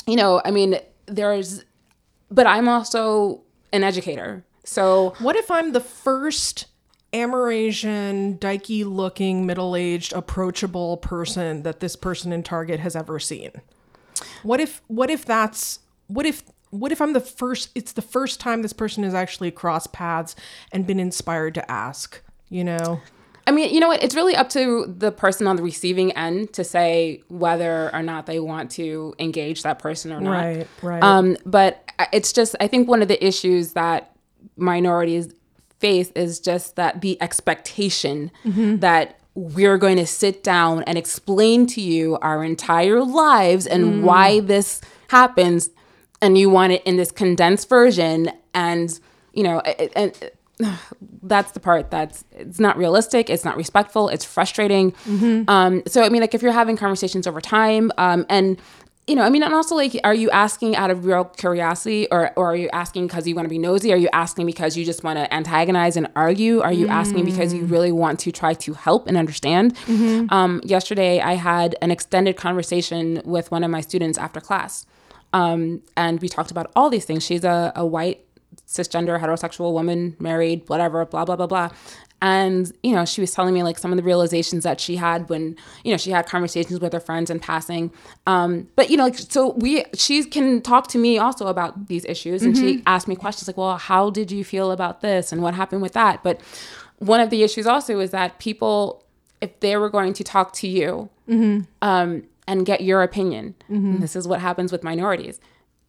you 0.07 0.15
know 0.15 0.41
i 0.45 0.51
mean 0.51 0.79
there's 1.05 1.63
but 2.31 2.47
i'm 2.47 2.67
also 2.67 3.41
an 3.71 3.83
educator 3.83 4.44
so 4.65 5.13
what 5.19 5.35
if 5.35 5.49
I'm 5.49 5.71
the 5.71 5.79
first 5.79 6.65
Amerasian, 7.13 8.37
dykey 8.39 8.83
looking, 8.85 9.45
middle 9.45 9.75
aged, 9.75 10.11
approachable 10.11 10.97
person 10.97 11.63
that 11.63 11.79
this 11.79 11.95
person 11.95 12.33
in 12.33 12.43
Target 12.43 12.81
has 12.81 12.95
ever 12.95 13.19
seen? 13.19 13.51
What 14.43 14.59
if 14.59 14.81
what 14.87 15.09
if 15.09 15.23
that's 15.25 15.79
what 16.07 16.25
if 16.25 16.43
what 16.71 16.91
if 16.91 17.01
I'm 17.01 17.13
the 17.13 17.21
first 17.21 17.69
it's 17.75 17.93
the 17.93 18.01
first 18.01 18.39
time 18.39 18.61
this 18.61 18.73
person 18.73 19.03
has 19.03 19.13
actually 19.13 19.51
crossed 19.51 19.93
paths 19.93 20.35
and 20.71 20.85
been 20.85 20.99
inspired 20.99 21.53
to 21.55 21.71
ask, 21.71 22.21
you 22.49 22.63
know? 22.63 22.99
I 23.47 23.51
mean, 23.51 23.73
you 23.73 23.79
know 23.79 23.89
what? 23.89 24.01
It's 24.01 24.15
really 24.15 24.35
up 24.35 24.49
to 24.49 24.85
the 24.87 25.11
person 25.11 25.45
on 25.45 25.55
the 25.55 25.61
receiving 25.61 26.11
end 26.13 26.53
to 26.53 26.63
say 26.63 27.21
whether 27.27 27.93
or 27.93 28.01
not 28.01 28.25
they 28.25 28.39
want 28.39 28.71
to 28.71 29.13
engage 29.19 29.61
that 29.63 29.77
person 29.77 30.11
or 30.11 30.19
not. 30.19 30.31
Right, 30.31 30.67
right. 30.81 31.03
Um, 31.03 31.37
but 31.45 31.87
it's 32.11 32.33
just, 32.33 32.55
I 32.59 32.67
think 32.67 32.87
one 32.87 33.03
of 33.03 33.07
the 33.07 33.23
issues 33.23 33.73
that 33.73 34.14
minorities 34.57 35.33
face 35.79 36.11
is 36.15 36.39
just 36.39 36.75
that 36.75 37.01
the 37.01 37.21
expectation 37.21 38.31
mm-hmm. 38.45 38.77
that 38.77 39.19
we're 39.35 39.77
going 39.77 39.97
to 39.97 40.07
sit 40.07 40.43
down 40.43 40.83
and 40.83 40.97
explain 40.97 41.67
to 41.67 41.81
you 41.81 42.17
our 42.21 42.43
entire 42.43 43.03
lives 43.03 43.67
and 43.67 43.83
mm. 43.85 44.01
why 44.01 44.39
this 44.39 44.79
happens 45.09 45.69
and 46.21 46.37
you 46.37 46.49
want 46.49 46.71
it 46.71 46.81
in 46.85 46.95
this 46.95 47.11
condensed 47.11 47.67
version 47.67 48.31
and 48.53 48.99
you 49.33 49.43
know 49.43 49.59
and 49.59 50.31
that's 51.23 51.51
the 51.51 51.59
part 51.59 51.91
that's 51.91 52.23
it's 52.31 52.59
not 52.59 52.77
realistic 52.77 53.29
it's 53.29 53.43
not 53.43 53.57
respectful 53.57 54.07
it's 54.07 54.23
frustrating 54.23 54.91
mm-hmm. 54.91 55.43
um, 55.49 55.83
so 55.85 56.01
i 56.03 56.09
mean 56.09 56.21
like 56.21 56.33
if 56.33 56.41
you're 56.41 56.53
having 56.53 56.77
conversations 56.77 57.27
over 57.27 57.41
time 57.41 57.91
um, 57.97 58.25
and 58.29 58.57
you 59.07 59.15
know, 59.15 59.21
I 59.21 59.29
mean, 59.29 59.43
and 59.43 59.53
also 59.53 59.75
like, 59.75 59.99
are 60.03 60.15
you 60.15 60.31
asking 60.31 60.75
out 60.75 60.89
of 60.89 61.05
real 61.05 61.25
curiosity 61.25 62.07
or, 62.11 62.31
or 62.35 62.51
are 62.51 62.55
you 62.55 62.69
asking 62.73 63.05
because 63.05 63.27
you 63.27 63.35
want 63.35 63.45
to 63.45 63.49
be 63.49 63.59
nosy? 63.59 63.93
Are 63.93 63.97
you 63.97 64.09
asking 64.13 64.47
because 64.47 64.75
you 64.75 64.83
just 64.83 65.03
want 65.03 65.19
to 65.19 65.31
antagonize 65.31 65.95
and 65.95 66.07
argue? 66.15 66.61
Are 66.61 66.73
you 66.73 66.87
mm. 66.87 66.91
asking 66.91 67.25
because 67.25 67.53
you 67.53 67.65
really 67.65 67.91
want 67.91 68.19
to 68.21 68.31
try 68.31 68.55
to 68.55 68.73
help 68.73 69.07
and 69.07 69.15
understand? 69.15 69.75
Mm-hmm. 69.85 70.33
Um, 70.33 70.59
yesterday, 70.63 71.19
I 71.21 71.33
had 71.33 71.75
an 71.83 71.91
extended 71.91 72.35
conversation 72.35 73.21
with 73.25 73.51
one 73.51 73.63
of 73.63 73.69
my 73.69 73.81
students 73.81 74.17
after 74.17 74.41
class. 74.41 74.87
Um, 75.33 75.83
and 75.95 76.19
we 76.19 76.27
talked 76.27 76.49
about 76.49 76.71
all 76.75 76.89
these 76.89 77.05
things. 77.05 77.23
She's 77.23 77.43
a, 77.43 77.73
a 77.75 77.85
white 77.85 78.25
cisgender 78.67 79.19
heterosexual 79.19 79.73
woman 79.73 80.15
married 80.17 80.63
whatever 80.67 81.05
blah 81.05 81.25
blah 81.25 81.35
blah 81.35 81.45
blah 81.45 81.69
and 82.25 82.71
you 82.81 82.91
know 82.91 83.05
she 83.05 83.21
was 83.21 83.31
telling 83.31 83.53
me 83.53 83.61
like 83.61 83.77
some 83.77 83.91
of 83.91 83.97
the 83.97 84.03
realizations 84.03 84.63
that 84.63 84.81
she 84.81 84.95
had 84.95 85.29
when 85.29 85.55
you 85.83 85.91
know 85.91 85.97
she 85.97 86.09
had 86.09 86.25
conversations 86.25 86.79
with 86.79 86.91
her 86.91 86.99
friends 86.99 87.29
in 87.29 87.39
passing 87.39 87.91
um, 88.25 88.67
but 88.75 88.89
you 88.89 88.97
know 88.97 89.03
like 89.03 89.17
so 89.17 89.51
we 89.53 89.85
she 89.93 90.23
can 90.23 90.59
talk 90.61 90.87
to 90.87 90.97
me 90.97 91.19
also 91.19 91.45
about 91.47 91.87
these 91.87 92.03
issues 92.05 92.41
and 92.41 92.55
mm-hmm. 92.55 92.77
she 92.77 92.83
asked 92.87 93.07
me 93.07 93.15
questions 93.15 93.47
like 93.47 93.57
well 93.57 93.77
how 93.77 94.09
did 94.09 94.31
you 94.31 94.43
feel 94.43 94.71
about 94.71 95.01
this 95.01 95.31
and 95.31 95.43
what 95.43 95.53
happened 95.53 95.83
with 95.83 95.93
that 95.93 96.23
but 96.23 96.41
one 96.97 97.19
of 97.19 97.29
the 97.29 97.43
issues 97.43 97.67
also 97.67 97.99
is 97.99 98.09
that 98.09 98.39
people 98.39 99.03
if 99.41 99.59
they 99.59 99.77
were 99.77 99.89
going 99.89 100.13
to 100.13 100.23
talk 100.23 100.53
to 100.53 100.67
you 100.67 101.09
mm-hmm. 101.29 101.61
um, 101.81 102.23
and 102.47 102.65
get 102.65 102.81
your 102.81 103.03
opinion. 103.03 103.55
And 103.69 104.03
this 104.03 104.15
is 104.15 104.27
what 104.27 104.39
happens 104.39 104.71
with 104.71 104.83
minorities. 104.83 105.39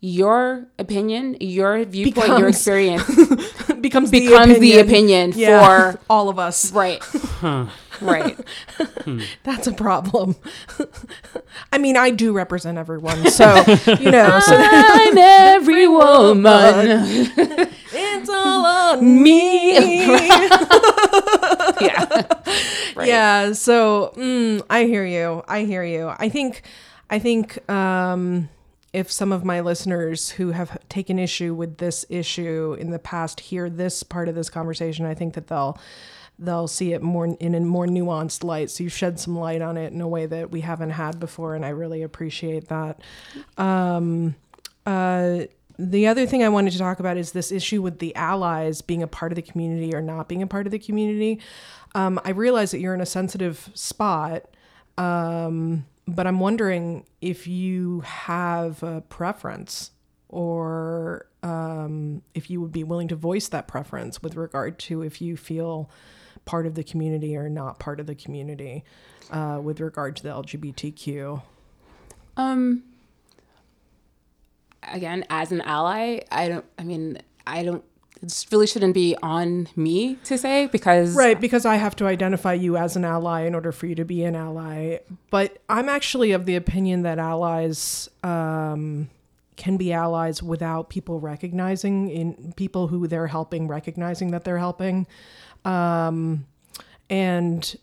Your 0.01 0.68
opinion, 0.78 1.36
your 1.40 1.82
viewpoint, 1.84 2.38
your 2.38 2.49
experience 2.49 3.05
becomes 3.80 4.11
becomes 4.12 4.59
the 4.59 4.78
opinion 4.78 5.32
Yeah, 5.34 5.92
for 5.92 6.01
all 6.11 6.28
of 6.28 6.38
us. 6.38 6.72
right. 6.72 7.03
Right. 8.03 8.38
That's 9.42 9.66
a 9.66 9.72
problem. 9.72 10.36
I 11.72 11.78
mean, 11.78 11.97
I 11.97 12.11
do 12.11 12.34
represent 12.34 12.76
everyone, 12.76 13.30
so 13.30 13.47
you 13.99 14.11
know, 14.11 14.38
so 14.38 14.55
I'm 14.55 15.16
every 15.16 15.88
woman. 15.88 16.74
it's 17.38 18.28
all 18.28 18.66
on 18.66 19.22
me. 19.22 20.05
yeah. 21.80 22.22
Right. 22.94 23.09
Yeah. 23.09 23.53
So 23.53 24.12
mm, 24.14 24.62
I 24.68 24.84
hear 24.84 25.07
you. 25.07 25.42
I 25.49 25.64
hear 25.64 25.82
you. 25.82 26.12
I 26.18 26.28
think, 26.28 26.64
I 27.09 27.18
think, 27.18 27.59
um, 27.70 28.51
if 28.97 29.12
some 29.12 29.30
of 29.30 29.44
my 29.44 29.61
listeners 29.61 30.30
who 30.30 30.53
have 30.53 30.78
taken 30.88 31.18
issue 31.18 31.53
with 31.53 31.76
this 31.76 32.07
issue 32.09 32.74
in 32.80 32.90
the 32.90 32.99
past 32.99 33.40
hear 33.40 33.68
this 33.68 34.03
part 34.03 34.26
of 34.26 34.34
this 34.34 34.49
conversation, 34.49 35.05
I 35.05 35.12
think 35.12 35.34
that 35.34 35.49
they'll 35.49 35.78
they'll 36.38 36.66
see 36.66 36.94
it 36.94 37.03
more 37.03 37.26
in 37.26 37.55
a 37.55 37.61
more 37.61 37.86
nuanced 37.86 38.42
light. 38.42 38.70
So 38.70 38.84
you 38.84 38.88
shed 38.88 39.20
some 39.20 39.38
light 39.38 39.61
on 39.61 39.76
it 39.76 39.92
in 39.92 40.01
a 40.01 40.09
way 40.09 40.24
that 40.24 40.51
we 40.51 40.62
haven't 40.62 40.90
had 40.90 41.20
before, 41.20 41.55
and 41.55 41.62
I 41.62 41.70
really 41.70 42.03
appreciate 42.03 42.68
that. 42.68 43.03
Um, 43.59 44.34
uh, 44.86 45.40
the 45.78 46.07
other 46.07 46.24
thing 46.24 46.42
I 46.42 46.49
wanted 46.49 46.72
to 46.72 46.78
talk 46.78 46.99
about 46.99 47.18
is 47.18 47.32
this 47.32 47.53
issue 47.53 47.82
with 47.82 47.99
the 47.99 48.16
allies 48.16 48.80
being 48.80 49.03
a 49.03 49.07
part 49.07 49.30
of 49.30 49.36
the 49.36 49.42
community 49.42 49.94
or 49.94 50.01
not 50.01 50.26
being 50.26 50.40
a 50.40 50.47
part 50.47 50.64
of 50.66 50.72
the 50.72 50.78
community. 50.78 51.38
Um, 51.94 52.18
I 52.24 52.30
realize 52.30 52.70
that 52.70 52.80
you're 52.80 52.94
in 52.94 53.03
a 53.03 53.07
sensitive 53.07 53.68
spot, 53.74 54.44
um, 54.97 55.84
but 56.07 56.27
I'm 56.27 56.41
wondering 56.41 57.05
if 57.21 57.47
you 57.47 58.01
have 58.01 58.83
a 58.83 59.01
preference 59.03 59.91
or 60.29 61.27
um, 61.43 62.23
if 62.35 62.51
you 62.51 62.61
would 62.61 62.73
be 62.73 62.85
willing 62.85 63.09
to 63.09 63.17
voice 63.17 63.49
that 63.49 63.69
preference 63.69 64.23
with 64.23 64.37
regard 64.37 64.79
to 64.81 65.03
if 65.03 65.21
you 65.21 65.37
feel 65.37 65.91
part 66.45 66.67
of 66.67 66.75
the 66.75 66.85
community 66.85 67.37
or 67.37 67.49
not 67.49 67.79
part 67.79 68.01
of 68.01 68.07
the 68.07 68.15
community 68.15 68.85
uh, 69.31 69.59
with 69.63 69.81
regard 69.81 70.17
to 70.17 70.23
the 70.23 70.29
LGBTQ. 70.29 71.43
Um 72.37 72.85
again, 74.83 75.25
as 75.31 75.53
an 75.53 75.61
ally, 75.63 76.21
I 76.31 76.49
don't 76.49 76.65
I 76.79 76.85
mean, 76.85 77.19
I 77.47 77.65
don't 77.65 77.85
it 78.23 78.47
really 78.51 78.67
shouldn't 78.67 78.95
be 78.95 79.17
on 79.23 79.69
me 79.77 80.17
to 80.25 80.39
say 80.39 80.67
because 80.67 81.14
Right, 81.14 81.41
because 81.41 81.64
I 81.64 81.77
have 81.77 81.97
to 81.97 82.07
identify 82.07 82.55
you 82.55 82.77
as 82.77 82.97
an 82.97 83.05
ally 83.05 83.43
in 83.43 83.55
order 83.55 83.73
for 83.73 83.87
you 83.87 83.95
to 83.97 84.05
be 84.05 84.25
an 84.25 84.35
ally. 84.35 84.99
But 85.31 85.59
I'm 85.69 85.89
actually 85.89 86.33
of 86.33 86.47
the 86.47 86.57
opinion 86.57 87.03
that 87.03 87.19
allies 87.19 88.09
um, 88.23 89.11
can 89.57 89.77
be 89.77 89.93
allies 89.93 90.43
without 90.43 90.89
people 90.91 91.21
recognizing 91.21 92.09
in 92.09 92.53
people 92.57 92.89
who 92.89 93.07
they're 93.07 93.27
helping 93.27 93.69
recognizing 93.69 94.31
that 94.31 94.45
they're 94.45 94.59
helping. 94.59 95.07
Um, 95.64 96.47
and 97.11 97.77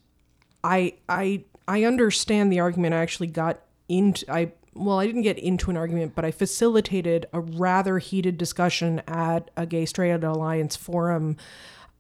I 0.64 0.94
I 1.08 1.44
I 1.68 1.84
understand 1.84 2.52
the 2.52 2.60
argument. 2.60 2.94
I 2.94 3.00
actually 3.00 3.28
got 3.28 3.62
into 3.90 4.32
I 4.32 4.52
well, 4.76 5.00
I 5.00 5.06
didn't 5.06 5.22
get 5.22 5.38
into 5.38 5.70
an 5.70 5.78
argument, 5.78 6.14
but 6.16 6.26
I 6.26 6.32
facilitated 6.32 7.26
a 7.34 7.40
rather 7.40 8.00
heated 8.00 8.38
discussion 8.38 9.02
at 9.08 9.52
a 9.56 9.66
Gay 9.66 9.86
Straight 9.86 10.24
Alliance 10.24 10.76
forum. 10.76 11.38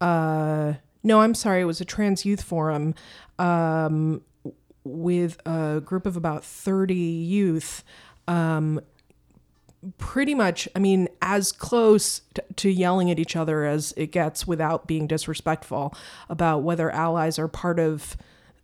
Uh, 0.01 0.73
no, 1.03 1.21
I'm 1.21 1.35
sorry, 1.35 1.61
it 1.61 1.65
was 1.65 1.81
a 1.81 1.85
trans 1.85 2.25
youth 2.25 2.41
forum 2.41 2.95
um, 3.37 4.21
with 4.83 5.37
a 5.45 5.81
group 5.83 6.05
of 6.05 6.17
about 6.17 6.43
30 6.43 6.95
youth. 6.95 7.83
Um, 8.27 8.81
pretty 9.97 10.33
much, 10.33 10.67
I 10.75 10.79
mean, 10.79 11.09
as 11.21 11.51
close 11.51 12.21
t- 12.33 12.41
to 12.55 12.69
yelling 12.69 13.11
at 13.11 13.19
each 13.19 13.35
other 13.35 13.65
as 13.65 13.93
it 13.97 14.11
gets 14.11 14.47
without 14.47 14.87
being 14.87 15.07
disrespectful 15.07 15.93
about 16.29 16.59
whether 16.59 16.89
allies 16.89 17.37
are 17.37 17.47
part 17.47 17.79
of 17.79 18.15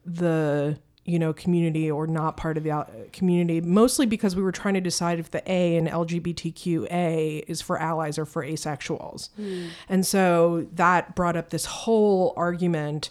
the 0.05 0.79
you 1.09 1.19
know 1.19 1.33
community 1.33 1.89
or 1.89 2.07
not 2.07 2.37
part 2.37 2.57
of 2.57 2.63
the 2.63 2.71
uh, 2.71 2.85
community 3.11 3.61
mostly 3.61 4.05
because 4.05 4.35
we 4.35 4.41
were 4.41 4.51
trying 4.51 4.75
to 4.75 4.81
decide 4.81 5.19
if 5.19 5.31
the 5.31 5.41
a 5.51 5.75
in 5.75 5.85
lgbtqa 5.87 7.43
is 7.47 7.61
for 7.61 7.77
allies 7.79 8.17
or 8.17 8.25
for 8.25 8.43
asexuals. 8.43 9.29
Hmm. 9.35 9.67
And 9.87 10.05
so 10.05 10.67
that 10.73 11.15
brought 11.15 11.35
up 11.35 11.49
this 11.49 11.65
whole 11.65 12.33
argument. 12.37 13.09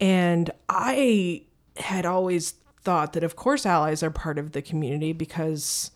And 0.00 0.50
i 0.68 1.42
had 1.76 2.06
always 2.06 2.54
thought 2.82 3.12
that 3.12 3.24
of 3.24 3.36
course 3.36 3.66
allies 3.66 4.02
are 4.02 4.10
part 4.10 4.38
of 4.38 4.52
the 4.52 4.62
community 4.62 5.12
because 5.12 5.90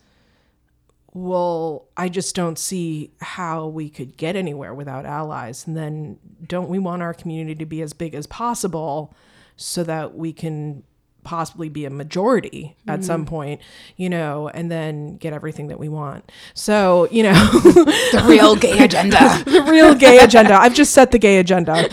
well, 1.15 1.87
I 1.95 2.09
just 2.09 2.35
don't 2.35 2.59
see 2.59 3.11
how 3.21 3.67
we 3.67 3.89
could 3.89 4.17
get 4.17 4.35
anywhere 4.35 4.73
without 4.73 5.05
allies. 5.05 5.65
And 5.65 5.77
then 5.77 6.19
don't 6.45 6.67
we 6.67 6.77
want 6.77 7.01
our 7.01 7.13
community 7.13 7.55
to 7.55 7.65
be 7.65 7.81
as 7.81 7.93
big 7.93 8.13
as 8.13 8.27
possible 8.27 9.15
so 9.55 9.81
that 9.85 10.15
we 10.15 10.33
can 10.33 10.83
possibly 11.25 11.67
be 11.67 11.83
a 11.83 11.89
majority 11.89 12.77
at 12.87 13.03
some 13.03 13.25
point, 13.25 13.59
you 13.97 14.09
know, 14.09 14.47
and 14.49 14.71
then 14.71 15.17
get 15.17 15.33
everything 15.33 15.67
that 15.67 15.79
we 15.79 15.89
want. 15.89 16.31
So, 16.53 17.09
you 17.11 17.23
know, 17.23 17.33
the 17.33 18.23
real 18.27 18.55
gay 18.55 18.77
agenda. 18.85 19.43
the 19.43 19.65
real 19.69 19.93
gay 19.93 20.19
agenda. 20.19 20.55
I've 20.55 20.73
just 20.73 20.93
set 20.93 21.11
the 21.11 21.19
gay 21.19 21.39
agenda. 21.39 21.89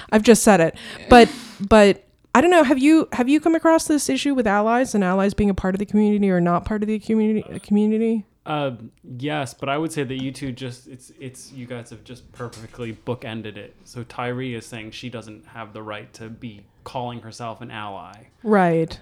I've 0.12 0.22
just 0.22 0.42
said 0.42 0.60
it. 0.60 0.76
But 1.10 1.30
but 1.60 2.06
I 2.34 2.40
don't 2.40 2.50
know. 2.50 2.62
Have 2.62 2.78
you 2.78 3.08
have 3.12 3.28
you 3.28 3.40
come 3.40 3.54
across 3.54 3.86
this 3.86 4.08
issue 4.08 4.34
with 4.34 4.46
allies 4.46 4.94
and 4.94 5.02
allies 5.04 5.34
being 5.34 5.50
a 5.50 5.54
part 5.54 5.74
of 5.74 5.78
the 5.80 5.86
community 5.86 6.30
or 6.30 6.40
not 6.40 6.64
part 6.64 6.82
of 6.82 6.86
the 6.86 6.98
community 6.98 7.58
community? 7.60 8.24
Uh, 8.46 8.76
yes, 9.18 9.52
but 9.52 9.68
I 9.68 9.76
would 9.76 9.92
say 9.92 10.04
that 10.04 10.22
you 10.22 10.32
two 10.32 10.52
just 10.52 10.88
it's 10.88 11.12
it's 11.20 11.52
you 11.52 11.66
guys 11.66 11.90
have 11.90 12.02
just 12.04 12.30
perfectly 12.32 12.94
bookended 12.94 13.56
it. 13.58 13.76
So 13.84 14.04
Tyree 14.04 14.54
is 14.54 14.64
saying 14.64 14.92
she 14.92 15.10
doesn't 15.10 15.46
have 15.48 15.74
the 15.74 15.82
right 15.82 16.10
to 16.14 16.30
be 16.30 16.64
calling 16.88 17.20
herself 17.20 17.60
an 17.60 17.70
ally, 17.70 18.14
Right. 18.42 18.98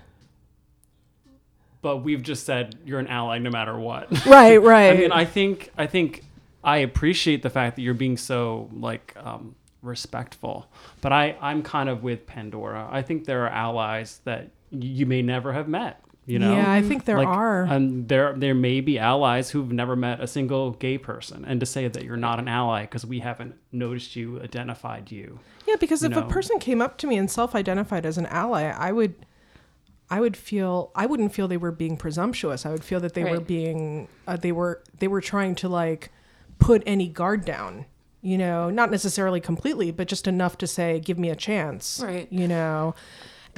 but 1.82 1.98
we've 1.98 2.22
just 2.22 2.44
said 2.44 2.76
you're 2.84 2.98
an 2.98 3.06
ally 3.06 3.38
no 3.38 3.50
matter 3.50 3.78
what. 3.78 4.08
Right, 4.26 4.58
right. 4.60 4.90
I 4.96 4.96
mean, 4.96 5.12
I 5.12 5.24
think 5.24 5.70
I 5.78 5.86
think 5.86 6.24
I 6.64 6.78
appreciate 6.78 7.42
the 7.42 7.50
fact 7.50 7.76
that 7.76 7.82
you're 7.82 7.94
being 7.94 8.16
so 8.16 8.68
like 8.72 9.14
um, 9.16 9.54
respectful, 9.82 10.66
but 11.00 11.12
I 11.12 11.36
I'm 11.40 11.62
kind 11.62 11.88
of 11.88 12.02
with 12.02 12.26
Pandora. 12.26 12.88
I 12.90 13.02
think 13.02 13.24
there 13.24 13.44
are 13.44 13.50
allies 13.50 14.20
that 14.24 14.48
you 14.72 15.06
may 15.06 15.22
never 15.22 15.52
have 15.52 15.68
met. 15.68 16.00
You 16.26 16.40
know, 16.40 16.54
Yeah, 16.56 16.72
I 16.72 16.82
think 16.82 17.04
there 17.04 17.18
Like, 17.18 17.28
are. 17.28 17.62
and 17.62 18.08
there 18.08 18.34
there 18.36 18.54
may 18.54 18.80
be 18.80 18.98
allies 18.98 19.50
who've 19.50 19.70
never 19.70 19.94
met 19.94 20.20
a 20.20 20.26
single 20.26 20.72
gay 20.72 20.98
person, 20.98 21.44
and 21.44 21.60
to 21.60 21.66
say 21.66 21.86
that 21.86 22.02
you're 22.02 22.16
not 22.16 22.40
an 22.40 22.48
ally 22.48 22.82
because 22.82 23.06
we 23.06 23.20
haven't 23.20 23.54
noticed 23.70 24.16
you, 24.16 24.40
identified 24.42 25.12
you. 25.12 25.38
Yeah, 25.68 25.76
because 25.78 26.02
if 26.02 26.10
know. 26.12 26.18
a 26.20 26.28
person 26.28 26.58
came 26.58 26.82
up 26.82 26.98
to 26.98 27.06
me 27.06 27.16
and 27.16 27.30
self-identified 27.30 28.04
as 28.04 28.18
an 28.18 28.26
ally, 28.26 28.64
I 28.64 28.90
would 28.90 29.14
I 30.10 30.20
would 30.20 30.36
feel 30.36 30.90
I 30.96 31.06
wouldn't 31.06 31.32
feel 31.32 31.46
they 31.46 31.56
were 31.56 31.72
being 31.72 31.96
presumptuous. 31.96 32.66
I 32.66 32.70
would 32.70 32.84
feel 32.84 32.98
that 33.00 33.14
they 33.14 33.24
were 33.24 33.40
being 33.40 34.08
uh, 34.26 34.36
they 34.36 34.52
were 34.52 34.82
they 34.98 35.08
were 35.08 35.20
trying 35.20 35.54
to 35.56 35.68
like 35.68 36.10
put 36.58 36.82
any 36.86 37.06
guard 37.08 37.44
down. 37.44 37.86
You 38.20 38.38
know, 38.38 38.70
not 38.70 38.90
necessarily 38.90 39.40
completely, 39.40 39.92
but 39.92 40.08
just 40.08 40.26
enough 40.26 40.58
to 40.58 40.66
say 40.66 40.98
give 40.98 41.18
me 41.20 41.30
a 41.30 41.36
chance. 41.36 42.00
Right. 42.02 42.26
You 42.32 42.48
know. 42.48 42.96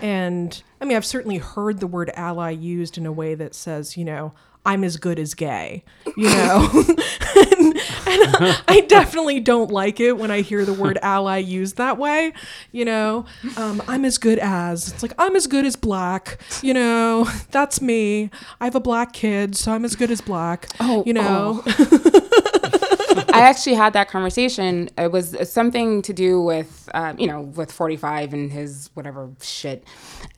And 0.02 0.62
I 0.80 0.84
mean, 0.84 0.96
I've 0.96 1.06
certainly 1.06 1.38
heard 1.38 1.80
the 1.80 1.86
word 1.86 2.10
ally 2.14 2.50
used 2.50 2.98
in 2.98 3.06
a 3.06 3.12
way 3.12 3.34
that 3.34 3.54
says, 3.54 3.96
you 3.96 4.04
know, 4.04 4.32
I'm 4.66 4.84
as 4.84 4.98
good 4.98 5.18
as 5.18 5.34
gay, 5.34 5.82
you 6.16 6.28
know? 6.28 6.68
and, 7.36 7.80
and 8.06 8.62
I 8.68 8.84
definitely 8.86 9.40
don't 9.40 9.70
like 9.70 9.98
it 9.98 10.18
when 10.18 10.30
I 10.30 10.42
hear 10.42 10.64
the 10.64 10.74
word 10.74 10.98
ally 11.00 11.38
used 11.38 11.76
that 11.76 11.96
way, 11.96 12.32
you 12.70 12.84
know? 12.84 13.24
Um, 13.56 13.82
I'm 13.88 14.04
as 14.04 14.18
good 14.18 14.38
as, 14.38 14.92
it's 14.92 15.02
like, 15.02 15.14
I'm 15.18 15.36
as 15.36 15.46
good 15.46 15.64
as 15.64 15.74
black, 15.76 16.38
you 16.62 16.74
know? 16.74 17.28
That's 17.50 17.80
me. 17.80 18.30
I 18.60 18.64
have 18.66 18.74
a 18.74 18.80
black 18.80 19.12
kid, 19.12 19.56
so 19.56 19.72
I'm 19.72 19.84
as 19.84 19.96
good 19.96 20.10
as 20.10 20.20
black, 20.20 20.68
Oh, 20.80 21.02
you 21.06 21.14
know? 21.14 21.62
I 23.32 23.40
actually 23.40 23.74
had 23.74 23.92
that 23.92 24.08
conversation. 24.08 24.88
It 24.98 25.12
was 25.12 25.36
something 25.50 26.02
to 26.02 26.12
do 26.12 26.40
with, 26.40 26.88
um, 26.94 27.18
you 27.18 27.26
know, 27.26 27.40
with 27.42 27.72
45 27.72 28.32
and 28.32 28.52
his 28.52 28.90
whatever 28.94 29.30
shit. 29.40 29.84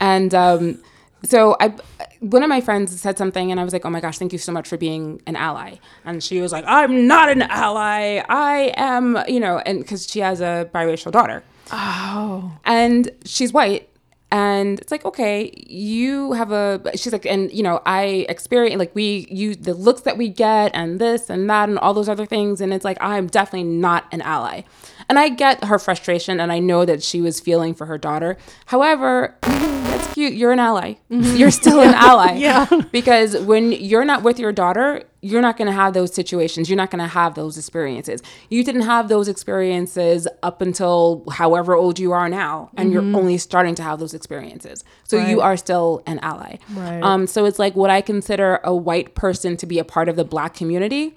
And 0.00 0.34
um, 0.34 0.82
so 1.24 1.56
I, 1.60 1.74
one 2.20 2.42
of 2.42 2.48
my 2.48 2.60
friends 2.60 2.98
said 3.00 3.18
something, 3.18 3.50
and 3.50 3.60
I 3.60 3.64
was 3.64 3.72
like, 3.72 3.84
"Oh 3.84 3.90
my 3.90 4.00
gosh, 4.00 4.18
thank 4.18 4.32
you 4.32 4.38
so 4.38 4.52
much 4.52 4.68
for 4.68 4.76
being 4.76 5.20
an 5.26 5.36
ally." 5.36 5.76
And 6.04 6.22
she 6.22 6.40
was 6.40 6.52
like, 6.52 6.64
"I'm 6.66 7.06
not 7.06 7.28
an 7.28 7.42
ally. 7.42 8.22
I 8.28 8.72
am, 8.76 9.18
you 9.28 9.40
know," 9.40 9.58
and 9.58 9.80
because 9.80 10.08
she 10.08 10.20
has 10.20 10.40
a 10.40 10.70
biracial 10.74 11.12
daughter. 11.12 11.42
Oh. 11.72 12.58
and 12.64 13.10
she's 13.24 13.52
white 13.52 13.89
and 14.32 14.78
it's 14.78 14.90
like 14.90 15.04
okay 15.04 15.52
you 15.66 16.32
have 16.32 16.52
a 16.52 16.80
she's 16.94 17.12
like 17.12 17.26
and 17.26 17.50
you 17.52 17.62
know 17.62 17.80
i 17.86 18.26
experience 18.28 18.78
like 18.78 18.94
we 18.94 19.26
you 19.30 19.54
the 19.54 19.74
looks 19.74 20.02
that 20.02 20.16
we 20.16 20.28
get 20.28 20.70
and 20.74 21.00
this 21.00 21.28
and 21.28 21.50
that 21.50 21.68
and 21.68 21.78
all 21.78 21.94
those 21.94 22.08
other 22.08 22.26
things. 22.26 22.60
And 22.60 22.72
it's 22.72 22.84
like 22.84 22.98
i'm 23.00 23.26
definitely 23.26 23.64
not 23.64 24.04
an 24.12 24.22
ally 24.22 24.62
and 25.10 25.18
I 25.18 25.28
get 25.28 25.64
her 25.64 25.78
frustration, 25.78 26.38
and 26.40 26.50
I 26.52 26.60
know 26.60 26.84
that 26.86 27.02
she 27.02 27.20
was 27.20 27.40
feeling 27.40 27.74
for 27.74 27.86
her 27.86 27.98
daughter. 27.98 28.36
However, 28.66 29.36
that's 29.42 30.14
cute. 30.14 30.34
You're 30.34 30.52
an 30.52 30.60
ally. 30.60 30.94
You're 31.08 31.50
still 31.50 31.80
an 31.80 31.94
ally. 32.10 32.34
Yeah. 32.34 32.66
Because 32.92 33.36
when 33.36 33.72
you're 33.72 34.04
not 34.04 34.22
with 34.22 34.38
your 34.38 34.52
daughter, 34.52 35.02
you're 35.20 35.42
not 35.42 35.56
going 35.56 35.66
to 35.66 35.72
have 35.72 35.94
those 35.94 36.14
situations. 36.14 36.68
You're 36.70 36.76
not 36.76 36.90
going 36.90 37.02
to 37.02 37.08
have 37.08 37.34
those 37.34 37.58
experiences. 37.58 38.22
You 38.48 38.62
didn't 38.64 38.82
have 38.82 39.08
those 39.08 39.26
experiences 39.28 40.26
up 40.42 40.60
until 40.62 41.24
however 41.30 41.74
old 41.74 41.98
you 41.98 42.12
are 42.12 42.28
now, 42.28 42.70
and 42.76 42.92
you're 42.92 43.02
only 43.02 43.36
starting 43.38 43.74
to 43.76 43.82
have 43.82 43.98
those 43.98 44.14
experiences. 44.14 44.84
So 45.04 45.16
you 45.16 45.36
Mm-hmm. 45.36 45.40
Are 45.40 45.56
still 45.56 46.02
an 46.06 46.20
ally. 46.20 46.56
Right. 46.70 47.02
Um, 47.02 47.26
so 47.26 47.44
it's 47.46 47.58
like 47.58 47.74
what 47.74 47.90
I 47.90 48.00
consider 48.00 48.60
a 48.62 48.74
white 48.74 49.14
person 49.16 49.56
to 49.56 49.66
be 49.66 49.78
a 49.80 49.84
part 49.84 50.08
of 50.08 50.14
the 50.16 50.24
black 50.24 50.54
community. 50.54 51.16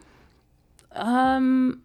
Um, 0.93 1.81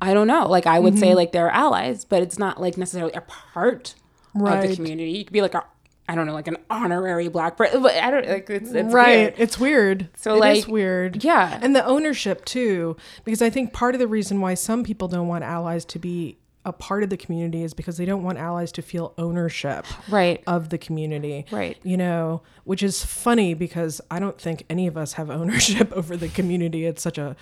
I 0.00 0.14
don't 0.14 0.26
know. 0.26 0.48
Like 0.48 0.66
I 0.66 0.78
would 0.78 0.94
Mm-hmm. 0.94 1.00
say, 1.00 1.14
like 1.14 1.32
they're 1.32 1.50
allies, 1.50 2.04
but 2.04 2.22
it's 2.22 2.38
not 2.38 2.60
like 2.60 2.76
necessarily 2.76 3.12
a 3.12 3.20
part 3.20 3.94
of 4.34 4.62
the 4.62 4.74
community. 4.76 5.10
You 5.12 5.24
could 5.24 5.32
be 5.32 5.42
like 5.42 5.54
a, 5.54 5.64
I 6.08 6.14
don't 6.14 6.26
know, 6.26 6.32
like 6.32 6.48
an 6.48 6.56
honorary 6.70 7.28
black 7.28 7.56
person. 7.56 7.82
But 7.82 7.94
I 7.96 8.10
don't 8.10 8.26
like 8.28 8.48
it's, 8.50 8.70
it's 8.72 8.92
right 8.94 9.16
weird. 9.18 9.34
it's 9.38 9.60
weird 9.60 10.08
So, 10.16 10.32
It 10.42 10.56
is 10.56 10.64
like, 10.64 10.72
weird 10.72 11.22
yeah. 11.24 11.58
and 11.62 11.74
the 11.76 11.84
ownership 11.84 12.44
too 12.44 12.96
because 13.24 13.42
i 13.42 13.50
think 13.50 13.72
part 13.72 13.94
of 13.94 13.98
the 14.00 14.08
reason 14.08 14.40
why 14.40 14.54
some 14.54 14.82
people 14.84 15.06
don't 15.08 15.28
want 15.28 15.44
allies 15.44 15.84
to 15.86 15.98
be 16.00 16.36
a 16.64 16.72
part 16.72 17.02
of 17.02 17.08
the 17.10 17.16
community 17.16 17.62
is 17.62 17.72
because 17.74 17.96
they 17.96 18.04
don't 18.04 18.22
want 18.22 18.36
allies 18.38 18.70
to 18.72 18.82
feel 18.82 19.14
ownership 19.18 19.86
Right. 20.10 20.42
of 20.46 20.68
the 20.70 20.78
community 20.78 21.46
Right. 21.52 21.78
you 21.84 21.96
know 21.96 22.42
which 22.64 22.82
is 22.82 23.04
funny 23.04 23.54
because 23.54 24.00
i 24.10 24.18
don't 24.18 24.40
think 24.40 24.64
any 24.68 24.86
of 24.88 24.96
us 24.96 25.12
have 25.14 25.30
ownership 25.40 25.92
over 25.92 26.16
the 26.16 26.28
community 26.28 26.86
it's 26.86 27.02
such 27.02 27.18
a 27.18 27.36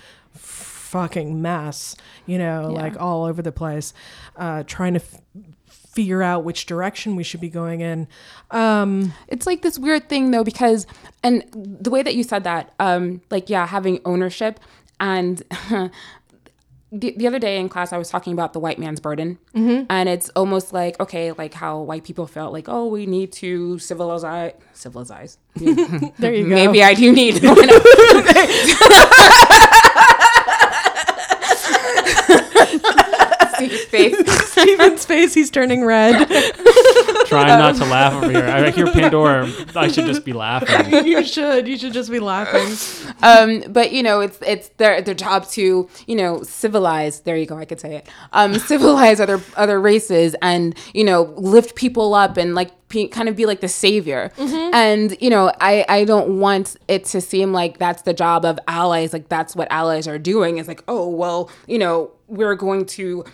fucking 0.92 1.40
mess 1.42 1.94
you 2.26 2.38
know 2.38 2.70
Yeah. 2.72 2.82
like 2.82 2.96
all 3.00 3.24
over 3.24 3.42
the 3.42 3.52
place 3.52 3.92
uh 4.36 4.62
trying 4.66 4.94
to 4.94 5.00
f- 5.00 5.20
figure 5.94 6.22
out 6.22 6.44
which 6.44 6.64
direction 6.66 7.16
we 7.16 7.24
should 7.24 7.40
be 7.40 7.50
going 7.50 7.80
in 7.80 8.06
um 8.52 9.12
It's 9.28 9.46
like 9.46 9.60
this 9.62 9.78
weird 9.78 10.08
thing 10.08 10.30
though, 10.30 10.44
because 10.44 10.86
and 11.22 11.44
the 11.84 11.90
way 11.90 12.02
that 12.02 12.14
you 12.14 12.22
said 12.22 12.44
that, 12.44 12.72
um, 12.78 13.20
like 13.30 13.50
yeah, 13.50 13.66
having 13.66 14.00
ownership 14.04 14.60
and. 15.00 15.42
The, 16.90 17.12
the 17.18 17.26
other 17.26 17.38
day 17.38 17.60
in 17.60 17.68
class, 17.68 17.92
I 17.92 17.98
was 17.98 18.08
talking 18.08 18.32
about 18.32 18.54
the 18.54 18.60
white 18.60 18.78
man's 18.78 18.98
burden, 18.98 19.36
and 19.54 20.08
it's 20.08 20.30
almost 20.30 20.72
like 20.72 20.98
okay, 20.98 21.32
like 21.32 21.52
how 21.52 21.82
white 21.82 22.02
people 22.02 22.26
felt 22.26 22.50
like, 22.50 22.66
oh, 22.66 22.86
we 22.86 23.04
need 23.04 23.30
to 23.44 23.78
civilize, 23.78 24.54
civilize. 24.72 25.36
there 25.54 26.32
you 26.32 26.44
go 26.48 26.54
Maybe 26.60 26.82
I 26.82 26.94
do 26.94 27.12
need. 27.12 27.42
Face. 33.88 34.16
Steven's 34.52 35.04
face, 35.04 35.34
he's 35.34 35.50
turning 35.50 35.84
red. 35.84 36.28
Trying 37.26 37.58
not 37.58 37.76
to 37.76 37.84
laugh 37.84 38.14
over 38.14 38.30
here. 38.30 38.46
I 38.46 38.70
hear 38.70 38.86
Pandora. 38.90 39.50
I 39.74 39.88
should 39.88 40.06
just 40.06 40.24
be 40.24 40.32
laughing. 40.32 41.06
you 41.06 41.22
should. 41.24 41.68
You 41.68 41.76
should 41.76 41.92
just 41.92 42.10
be 42.10 42.20
laughing. 42.20 43.14
um, 43.22 43.70
but 43.70 43.92
you 43.92 44.02
know, 44.02 44.20
it's 44.20 44.38
it's 44.46 44.68
their 44.78 45.02
their 45.02 45.14
job 45.14 45.46
to 45.50 45.88
you 46.06 46.16
know 46.16 46.42
civilize. 46.42 47.20
There 47.20 47.36
you 47.36 47.44
go, 47.46 47.58
I 47.58 47.66
could 47.66 47.80
say 47.80 47.96
it. 47.96 48.08
Um, 48.32 48.54
civilize 48.58 49.20
other 49.20 49.42
other 49.56 49.78
races 49.80 50.34
and 50.40 50.74
you 50.94 51.04
know 51.04 51.34
lift 51.36 51.74
people 51.74 52.14
up 52.14 52.38
and 52.38 52.54
like 52.54 52.70
kind 53.10 53.28
of 53.28 53.36
be 53.36 53.46
like 53.46 53.60
the 53.60 53.68
savior. 53.68 54.32
And 54.38 55.16
you 55.20 55.30
know, 55.30 55.52
I 55.60 55.84
I 55.88 56.04
don't 56.04 56.40
want 56.40 56.76
it 56.88 57.04
to 57.06 57.20
seem 57.20 57.52
like 57.52 57.78
that's 57.78 58.02
the 58.02 58.14
job 58.14 58.44
of 58.44 58.58
allies. 58.66 59.12
Like 59.12 59.28
that's 59.28 59.54
what 59.54 59.68
allies 59.70 60.08
are 60.08 60.18
doing. 60.18 60.58
Is 60.58 60.68
like, 60.68 60.82
oh 60.88 61.08
well, 61.08 61.50
you 61.66 61.78
know, 61.78 62.12
we're 62.26 62.54
going 62.54 62.86
to 62.86 63.24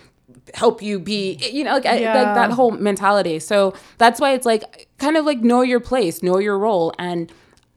help 0.53 0.81
you 0.81 0.99
be 0.99 1.39
you 1.51 1.63
know 1.63 1.73
like, 1.73 1.85
I- 1.85 2.13
like 2.13 2.35
that 2.35 2.51
whole 2.51 2.71
mentality. 2.71 3.39
So 3.39 3.73
that's 3.97 4.19
why 4.21 4.33
it's 4.33 4.45
like 4.45 4.87
kind 4.99 5.17
of 5.17 5.25
like 5.25 5.39
know 5.39 5.61
your 5.61 5.79
place 5.79 6.21
know 6.23 6.37
your 6.39 6.57
role. 6.59 6.93
And 6.99 7.31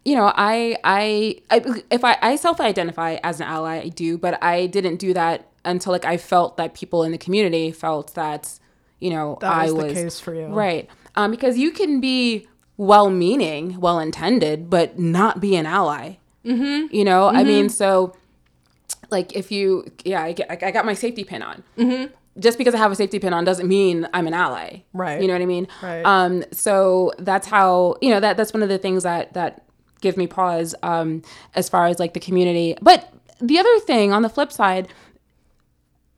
you 0.05 0.15
know 0.17 0.33
i 0.37 0.77
i, 0.85 1.37
I 1.51 1.83
if 1.91 2.03
i 2.03 2.17
i 2.23 2.37
self-identify 2.37 3.19
as 3.23 3.41
an 3.41 3.47
ally 3.47 3.81
i 3.81 3.89
do 3.89 4.17
but 4.17 4.43
i 4.43 4.67
didn't 4.67 4.97
do 4.97 5.13
that 5.13 5.49
until 5.67 5.93
like 5.93 6.07
i 6.07 6.17
felt 6.17 6.57
that 6.57 6.73
people 6.73 7.03
in 7.03 7.13
the 7.13 7.19
community 7.19 7.73
felt 7.73 8.15
that 8.15 8.59
you 9.01 9.11
know 9.11 9.37
That 9.43 9.53
i 9.53 9.71
was 9.71 9.85
the 9.93 9.95
case 9.95 10.19
for 10.21 10.33
you. 10.35 10.47
right. 10.47 10.89
Um 11.17 11.31
because 11.33 11.59
you 11.59 11.73
can 11.73 12.01
be 12.01 12.47
well-meaning 12.79 13.79
well-intended 13.81 14.71
but 14.71 14.99
not 14.99 15.41
be 15.41 15.57
an 15.57 15.67
ally. 15.67 16.17
Mm-hmm. 16.45 16.95
you 16.95 17.05
know? 17.05 17.27
I 17.29 17.45
mean 17.45 17.69
so 17.69 18.15
like 19.11 19.37
if 19.37 19.51
you 19.53 19.85
yeah 20.05 20.23
i, 20.23 20.33
get, 20.33 20.51
I 20.63 20.71
got 20.71 20.87
my 20.87 20.95
safety 20.95 21.25
pin 21.25 21.43
on. 21.43 21.63
Mm-hmm. 21.77 22.15
Just 22.39 22.59
because 22.59 22.75
i 22.75 22.79
have 22.79 22.93
a 22.93 22.95
safety 22.95 23.19
pin 23.19 23.33
on 23.33 23.45
doesn't 23.45 23.69
mean 23.69 24.07
i'm 24.15 24.27
an 24.27 24.35
ally 24.35 24.81
Right. 24.93 25.21
you 25.21 25.27
know 25.27 25.35
what 25.35 25.43
i 25.43 25.47
mean 25.47 25.67
Right. 25.83 26.03
um 26.05 26.45
so 26.53 27.13
that's 27.19 27.47
how 27.47 27.97
you 28.01 28.11
know 28.11 28.21
that 28.21 28.37
that's 28.37 28.53
one 28.53 28.63
of 28.63 28.69
the 28.69 28.79
things 28.79 29.03
that 29.03 29.33
that 29.35 29.65
give 30.01 30.17
me 30.17 30.27
pause 30.27 30.75
um 30.83 31.23
as 31.55 31.69
far 31.69 31.87
as 31.87 31.99
like 31.99 32.15
the 32.15 32.21
community 32.21 32.77
but 32.83 33.13
the 33.41 33.59
other 33.59 33.79
thing 33.81 34.13
on 34.13 34.23
the 34.23 34.29
flip 34.29 34.53
side 34.53 34.89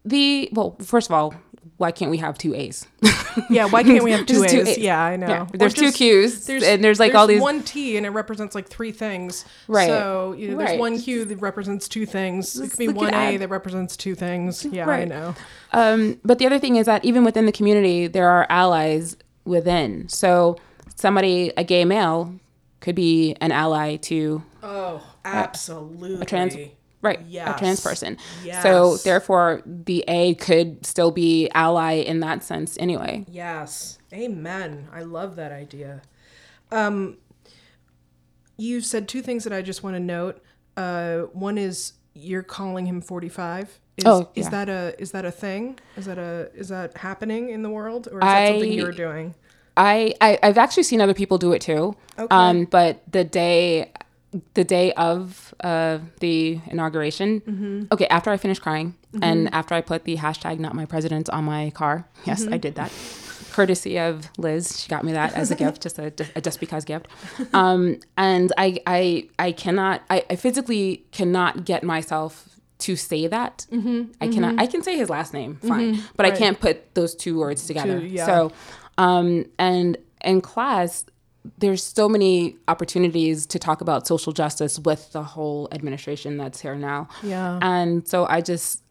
the 0.04 0.48
well 0.52 0.76
first 0.82 1.08
of 1.08 1.14
all 1.14 1.34
why 1.80 1.90
can't 1.92 2.10
we 2.10 2.18
have 2.18 2.36
two 2.36 2.54
a's 2.54 2.86
Yeah, 3.48 3.64
why 3.66 3.82
can't 3.82 4.04
we 4.04 4.10
have 4.12 4.26
two 4.26 4.34
Just 4.42 4.50
two 4.50 4.60
A's? 4.60 4.68
A's. 4.70 4.78
Yeah, 4.78 5.00
I 5.02 5.16
know. 5.16 5.26
Yeah, 5.28 5.46
there's 5.54 5.72
two 5.72 5.90
Q's, 5.92 6.46
there's, 6.46 6.62
and 6.62 6.82
there's, 6.84 6.98
like, 7.00 7.14
all 7.14 7.26
these- 7.26 7.40
one 7.40 7.62
T 7.62 7.96
and 7.96 8.04
it 8.04 8.10
represents 8.10 8.54
like 8.54 8.68
three 8.68 8.92
things. 8.92 9.44
Right. 9.68 9.86
So 9.88 10.34
you 10.36 10.48
know, 10.50 10.56
there's 10.58 10.70
Right. 10.70 10.78
one 10.78 10.98
Q 10.98 11.24
that 11.24 11.36
represents 11.40 11.88
two 11.88 12.04
things. 12.06 12.58
It 12.60 12.70
could 12.70 12.78
be 12.78 12.88
one 12.88 13.14
A 13.14 13.36
that 13.38 13.48
represents 13.48 13.96
two 13.96 14.14
things. 14.14 14.64
Yeah, 14.66 14.88
I 14.88 15.04
know. 15.04 15.34
Um, 15.72 16.20
but 16.24 16.38
the 16.38 16.46
other 16.46 16.58
thing 16.58 16.76
is 16.76 16.86
that 16.86 17.04
even 17.04 17.24
within 17.24 17.46
the 17.46 17.52
community, 17.52 18.06
there 18.08 18.28
are 18.28 18.46
allies 18.50 19.16
within. 19.44 20.08
So 20.08 20.56
somebody, 20.96 21.52
a 21.56 21.64
gay 21.64 21.84
male, 21.84 22.34
could 22.80 22.94
be 22.96 23.36
an 23.40 23.52
ally 23.52 23.96
to 23.96 24.42
Oh, 24.62 25.02
absolutely. 25.24 26.20
a 26.20 26.24
trans, 26.24 26.56
right? 27.02 27.20
A 27.20 27.54
trans 27.58 27.64
Yes. 27.64 27.82
person. 27.82 28.16
So 28.62 28.96
therefore, 28.98 29.62
the 29.64 30.04
A 30.08 30.34
could 30.34 30.84
still 30.84 31.10
be 31.10 31.48
ally 31.54 31.94
in 31.94 32.20
that 32.20 32.42
sense, 32.44 32.76
anyway. 32.78 33.24
Yes. 33.28 33.98
Amen. 34.12 34.88
I 34.92 35.02
love 35.02 35.36
that 35.36 35.52
idea. 35.52 36.02
Um, 36.72 37.18
you 38.56 38.80
said 38.80 39.08
two 39.08 39.22
things 39.22 39.44
that 39.44 39.52
I 39.52 39.62
just 39.62 39.82
want 39.82 39.96
to 39.96 40.00
note. 40.00 40.42
Uh, 40.76 41.20
one 41.32 41.58
is 41.58 41.94
you're 42.14 42.42
calling 42.42 42.86
him 42.86 43.00
45. 43.00 43.80
Is, 43.96 44.04
Oh, 44.06 44.28
is 44.34 44.48
that 44.50 44.68
a 44.68 44.94
is 44.98 45.12
that 45.12 45.24
a 45.24 45.30
thing? 45.30 45.78
Is 45.96 46.06
that 46.06 46.18
a 46.18 46.50
is 46.54 46.68
that 46.68 46.96
happening 46.96 47.50
in 47.50 47.62
the 47.62 47.68
world, 47.68 48.08
or 48.10 48.18
is 48.18 48.24
that 48.24 48.48
something 48.48 48.72
you're 48.72 48.92
doing? 48.92 49.34
I, 49.76 50.14
I 50.20 50.38
I've 50.42 50.58
actually 50.58 50.84
seen 50.84 51.00
other 51.00 51.12
people 51.14 51.36
do 51.38 51.52
it 51.52 51.60
too. 51.60 51.96
Okay. 52.18 52.34
Um, 52.34 52.64
but 52.64 53.02
the 53.10 53.24
day, 53.24 53.92
the 54.54 54.64
day 54.64 54.92
of 54.92 55.52
uh, 55.64 55.98
the 56.20 56.60
inauguration, 56.66 57.40
Mm-hmm. 57.40 57.84
okay, 57.92 58.06
after 58.06 58.30
I 58.30 58.36
finished 58.36 58.62
crying 58.62 58.94
and 59.22 59.52
after 59.52 59.74
I 59.74 59.80
put 59.80 60.04
the 60.04 60.16
hashtag 60.16 60.58
not 60.60 60.74
my 60.74 60.84
president 60.86 61.28
on 61.30 61.44
my 61.44 61.70
car, 61.70 62.06
yes, 62.24 62.44
Mm-hmm. 62.44 62.54
I 62.54 62.58
did 62.58 62.74
that. 62.76 62.92
Courtesy 63.52 63.98
of 63.98 64.28
Liz, 64.38 64.80
she 64.80 64.88
got 64.88 65.02
me 65.04 65.12
that 65.12 65.34
as 65.34 65.50
a 65.50 65.56
gift, 65.56 65.82
just 65.82 65.98
a, 65.98 66.12
a 66.36 66.40
just 66.40 66.60
because 66.60 66.84
gift. 66.84 67.08
Um, 67.52 67.98
and 68.16 68.52
I 68.56 68.78
I 68.86 69.28
I 69.40 69.50
cannot 69.52 70.02
I, 70.08 70.24
I 70.30 70.36
physically 70.36 71.04
cannot 71.10 71.64
get 71.64 71.82
myself 71.82 72.46
to 72.78 72.94
say 72.96 73.26
that. 73.26 73.66
I 74.20 74.28
cannot. 74.28 74.60
I 74.60 74.66
can 74.66 74.82
say 74.84 74.96
his 74.96 75.10
last 75.10 75.34
name, 75.34 75.56
fine, 75.56 75.98
but 76.16 76.24
I 76.24 76.30
Mm-hmm. 76.30 76.32
Right. 76.32 76.38
can't 76.38 76.60
put 76.60 76.94
those 76.94 77.14
two 77.16 77.38
words 77.40 77.66
together. 77.66 77.98
yeah. 77.98 78.24
So, 78.26 78.52
um, 78.96 79.46
and 79.58 79.96
in 80.24 80.40
class, 80.40 81.04
there's 81.58 81.82
so 81.82 82.08
many 82.08 82.56
opportunities 82.68 83.46
to 83.46 83.58
talk 83.58 83.80
about 83.80 84.06
social 84.06 84.32
justice 84.32 84.78
with 84.78 85.10
the 85.12 85.22
whole 85.22 85.68
administration 85.72 86.36
that's 86.36 86.60
here 86.60 86.74
now. 86.74 87.08
Yeah. 87.22 87.58
And 87.62 88.06
so 88.06 88.26
I 88.26 88.40
just, 88.42 88.82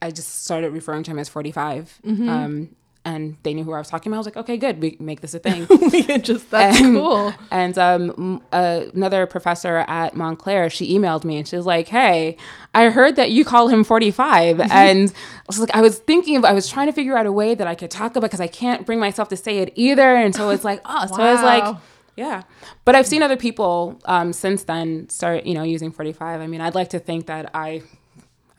I 0.00 0.10
just 0.10 0.44
started 0.44 0.72
referring 0.72 1.02
to 1.04 1.10
him 1.10 1.18
as 1.18 1.28
45. 1.28 2.00
Mm-hmm. 2.06 2.28
Um, 2.28 2.68
and 3.04 3.36
they 3.42 3.54
knew 3.54 3.64
who 3.64 3.72
I 3.72 3.78
was 3.78 3.88
talking 3.88 4.10
about. 4.12 4.16
I 4.16 4.18
was 4.20 4.26
like, 4.26 4.36
okay, 4.38 4.56
good, 4.58 4.82
we 4.82 4.96
make 5.00 5.22
this 5.22 5.32
a 5.34 5.38
thing. 5.38 5.66
We 5.92 6.18
just 6.18 6.50
that's 6.50 6.78
And- 6.80 6.94
cool. 6.96 7.32
And 7.50 7.78
um, 7.78 8.10
m- 8.18 8.40
uh, 8.52 8.82
another 8.94 9.26
professor 9.26 9.78
at 9.88 10.14
Montclair, 10.14 10.68
she 10.68 10.94
emailed 10.98 11.24
me 11.24 11.38
and 11.38 11.48
she 11.48 11.56
was 11.56 11.64
like, 11.64 11.88
"Hey, 11.88 12.36
I 12.74 12.90
heard 12.90 13.16
that 13.16 13.30
you 13.30 13.44
call 13.46 13.68
him 13.68 13.82
45." 13.84 14.60
and 14.70 15.08
I 15.10 15.14
was 15.46 15.58
like, 15.58 15.74
I 15.74 15.80
was 15.80 15.98
thinking 16.00 16.36
of, 16.36 16.44
I 16.44 16.52
was 16.52 16.68
trying 16.68 16.88
to 16.88 16.92
figure 16.92 17.16
out 17.16 17.24
a 17.24 17.32
way 17.32 17.54
that 17.54 17.66
I 17.66 17.74
could 17.74 17.90
talk 17.90 18.12
about 18.16 18.22
because 18.22 18.40
I 18.40 18.46
can't 18.46 18.84
bring 18.84 18.98
myself 18.98 19.28
to 19.30 19.36
say 19.38 19.58
it 19.58 19.72
either. 19.74 20.14
And 20.16 20.34
so 20.34 20.50
it's 20.50 20.64
like, 20.64 20.80
oh, 20.84 21.06
so 21.06 21.22
I 21.22 21.32
was 21.32 21.42
like, 21.42 21.64
Wow. 21.64 21.80
Yeah. 22.18 22.42
But 22.84 22.96
I've 22.96 23.06
seen 23.06 23.22
other 23.22 23.36
people 23.36 24.00
um, 24.04 24.32
since 24.32 24.64
then 24.64 25.08
start, 25.08 25.46
you 25.46 25.54
know, 25.54 25.62
using 25.62 25.92
45. 25.92 26.40
I 26.40 26.48
mean, 26.48 26.60
I'd 26.60 26.74
like 26.74 26.90
to 26.90 26.98
think 26.98 27.26
that 27.26 27.50
I. 27.54 27.82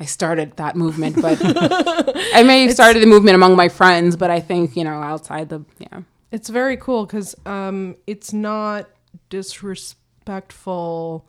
I 0.02 0.06
started 0.06 0.56
that 0.56 0.78
movement, 0.78 1.22
but 1.22 1.38
I 1.44 2.42
may 2.44 2.62
have 2.62 2.72
started 2.72 3.02
the 3.02 3.06
movement 3.06 3.36
among 3.36 3.58
my 3.58 3.68
friends, 3.68 4.16
but 4.16 4.30
I 4.30 4.40
think, 4.40 4.78
you 4.78 4.86
know, 4.86 5.02
outside 5.02 5.50
the, 5.50 5.66
yeah. 5.78 6.04
It's 6.32 6.48
very 6.48 6.78
cool 6.78 7.06
because 7.06 7.36
um, 7.46 7.98
it's 8.08 8.32
not 8.32 8.88
disrespectful 9.30 11.28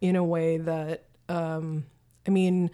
in 0.00 0.16
a 0.16 0.24
way 0.24 0.56
that 0.56 1.04
um, 1.28 1.84
I 2.26 2.30
mean, 2.30 2.72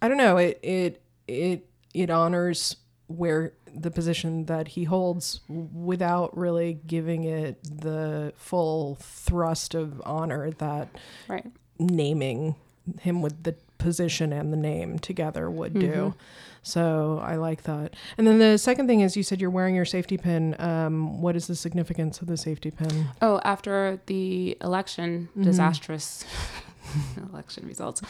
I 0.00 0.06
don't 0.06 0.16
know. 0.16 0.36
It 0.36 0.60
it 0.62 1.02
it 1.26 1.66
it 1.92 2.10
honors 2.10 2.76
where 3.08 3.54
the 3.74 3.90
position 3.90 4.46
that 4.46 4.68
he 4.68 4.84
holds 4.84 5.40
without 5.48 6.36
really 6.36 6.74
giving 6.86 7.24
it 7.24 7.58
the 7.64 8.32
full 8.36 8.96
thrust 9.00 9.74
of 9.74 10.00
honor 10.04 10.50
that 10.52 10.88
Right. 11.28 11.46
naming 11.78 12.54
him 13.00 13.22
with 13.22 13.42
the 13.44 13.54
position 13.78 14.32
and 14.32 14.52
the 14.52 14.56
name 14.56 14.98
together 14.98 15.50
would 15.50 15.74
do. 15.74 16.14
So 16.64 17.20
I 17.24 17.34
like 17.36 17.62
that. 17.64 17.94
And 18.16 18.26
then 18.26 18.38
the 18.38 18.56
second 18.56 18.86
thing 18.86 19.00
is 19.00 19.16
you 19.16 19.22
said 19.24 19.40
you're 19.40 19.50
wearing 19.50 19.74
your 19.74 19.84
safety 19.84 20.16
pin. 20.16 20.54
Um, 20.60 21.20
what 21.20 21.34
is 21.34 21.48
the 21.48 21.56
significance 21.56 22.20
of 22.20 22.28
the 22.28 22.36
safety 22.36 22.70
pin? 22.70 23.06
Oh, 23.20 23.40
after 23.44 24.00
the 24.06 24.56
election, 24.60 25.28
disastrous 25.40 26.24
election 27.32 27.66
results, 27.66 28.02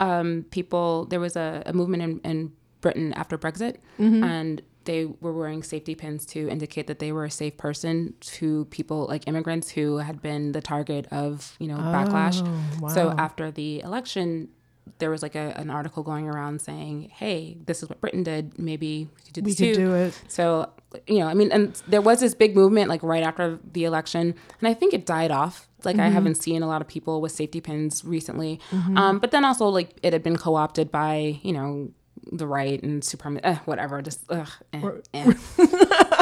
um, 0.00 0.46
people, 0.50 1.04
there 1.06 1.20
was 1.20 1.36
a, 1.36 1.62
a 1.66 1.72
movement 1.74 2.02
in, 2.02 2.20
in 2.20 2.52
Britain 2.80 3.12
after 3.14 3.36
Brexit, 3.36 3.76
and 3.98 4.62
they 4.84 5.04
were 5.04 5.32
wearing 5.32 5.62
safety 5.62 5.94
pins 5.94 6.24
to 6.26 6.48
indicate 6.48 6.86
that 6.86 6.98
they 6.98 7.12
were 7.12 7.24
a 7.24 7.30
safe 7.30 7.56
person 7.56 8.14
to 8.20 8.64
people 8.66 9.06
like 9.06 9.28
immigrants 9.28 9.70
who 9.70 9.98
had 9.98 10.22
been 10.22 10.52
the 10.52 10.60
target 10.60 11.06
of, 11.10 11.54
you 11.58 11.66
know, 11.68 11.76
backlash. 11.76 12.40
So 12.92 13.10
after 13.10 13.50
the 13.50 13.80
election, 13.82 14.48
there 14.98 15.10
was 15.10 15.22
like 15.22 15.34
a, 15.34 15.52
an 15.56 15.70
article 15.70 16.02
going 16.02 16.28
around 16.28 16.60
saying, 16.60 17.10
hey, 17.14 17.56
this 17.66 17.82
is 17.82 17.88
what 17.88 18.00
Britain 18.00 18.22
did. 18.22 18.58
Maybe 18.58 19.08
we 19.14 19.22
could 19.24 19.34
do 19.34 19.40
We 19.42 19.50
this 19.50 19.58
could 19.58 19.74
too. 19.74 19.80
do 19.88 19.94
it. 19.94 20.20
So, 20.28 20.70
you 21.06 21.18
know, 21.20 21.26
I 21.26 21.34
mean, 21.34 21.52
and 21.52 21.74
there 21.86 22.02
was 22.02 22.20
this 22.20 22.34
big 22.34 22.56
movement 22.56 22.88
like 22.88 23.02
right 23.02 23.22
after 23.22 23.58
the 23.72 23.84
election, 23.84 24.34
and 24.60 24.68
I 24.68 24.74
think 24.74 24.92
it 24.94 25.06
died 25.06 25.30
off. 25.30 25.68
Like, 25.84 25.98
I 25.98 26.08
haven't 26.08 26.34
seen 26.34 26.62
a 26.62 26.66
lot 26.66 26.82
of 26.82 26.88
people 26.88 27.22
with 27.22 27.32
safety 27.32 27.60
pins 27.62 28.04
recently. 28.04 28.60
Um, 28.96 29.18
but 29.18 29.30
then 29.30 29.46
also, 29.46 29.66
like, 29.68 29.96
it 30.02 30.12
had 30.12 30.22
been 30.22 30.36
co 30.36 30.54
opted 30.54 30.90
by, 30.90 31.40
you 31.42 31.54
know, 31.54 31.90
the 32.32 32.46
right 32.46 32.82
and 32.82 33.02
supremacy, 33.04 33.44
uh, 33.44 33.56
whatever, 33.64 34.00
just, 34.02 34.20
ugh, 34.30 34.48
eh, 34.72 34.90
eh. 35.14 35.34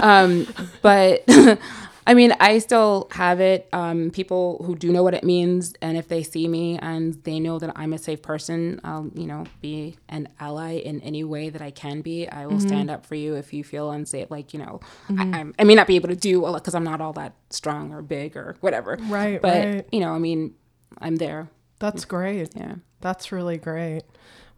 um, 0.03 0.47
but 0.83 1.25
I 2.07 2.15
mean, 2.15 2.33
I 2.41 2.59
still 2.59 3.09
have 3.13 3.39
it. 3.41 3.69
Um, 3.73 4.11
people 4.11 4.63
who 4.65 4.75
do 4.75 4.91
know 4.91 5.03
what 5.03 5.13
it 5.13 5.25
means, 5.25 5.75
and 5.83 5.99
if 5.99 6.09
they 6.09 6.23
see 6.23 6.49
me 6.49 6.79
and 6.79 7.23
they 7.25 7.39
know 7.39 7.59
that 7.59 7.73
I'm 7.77 7.93
a 7.93 7.99
safe 7.99 8.23
person, 8.23 8.81
I'll, 8.83 9.11
you 9.15 9.27
know, 9.27 9.45
be 9.61 9.99
an 10.09 10.29
ally 10.41 10.77
in 10.79 11.03
any 11.03 11.23
way 11.25 11.51
that 11.51 11.61
I 11.61 11.71
can 11.71 12.01
be. 12.01 12.27
I 12.27 12.47
will 12.47 12.61
stand 12.61 12.91
up 12.91 13.05
for 13.05 13.15
you 13.15 13.35
if 13.35 13.53
you 13.53 13.63
feel 13.63 13.91
unsafe. 13.91 14.31
Like, 14.31 14.55
you 14.55 14.61
know, 14.61 14.81
I, 15.19 15.23
I'm- 15.37 15.55
I 15.59 15.65
may 15.65 15.75
not 15.75 15.87
be 15.87 15.97
able 15.97 16.09
to 16.09 16.17
do 16.17 16.47
a 16.47 16.49
lot 16.49 16.63
because 16.63 16.75
I'm 16.75 16.85
not 16.85 17.03
all 17.03 17.13
that 17.15 17.35
strong 17.51 17.93
or 17.93 18.01
big 18.01 18.39
or 18.39 18.57
whatever. 18.61 18.97
Right, 19.03 19.43
But, 19.43 19.65
right. 19.67 19.89
you 19.93 20.01
know, 20.01 20.13
I 20.13 20.19
mean, 20.19 20.55
I'm 20.99 21.17
there. 21.17 21.51
That's 21.79 22.07
great. 22.07 22.51
Yeah. 22.57 22.77
That's 23.03 23.31
really 23.33 23.59
great. 23.59 24.03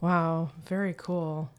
Wow, 0.01 0.51
very 0.67 0.95
cool. 0.97 1.51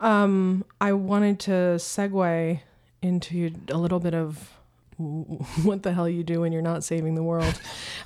Um, 0.00 0.64
I 0.80 0.92
wanted 0.92 1.38
to 1.40 1.50
segue 1.78 2.60
into 3.02 3.50
a 3.68 3.76
little 3.76 4.00
bit 4.00 4.14
of 4.14 4.52
what 4.98 5.82
the 5.82 5.92
hell 5.92 6.08
you 6.08 6.22
do 6.22 6.40
when 6.40 6.52
you're 6.52 6.62
not 6.62 6.84
saving 6.84 7.14
the 7.14 7.22
world. 7.22 7.60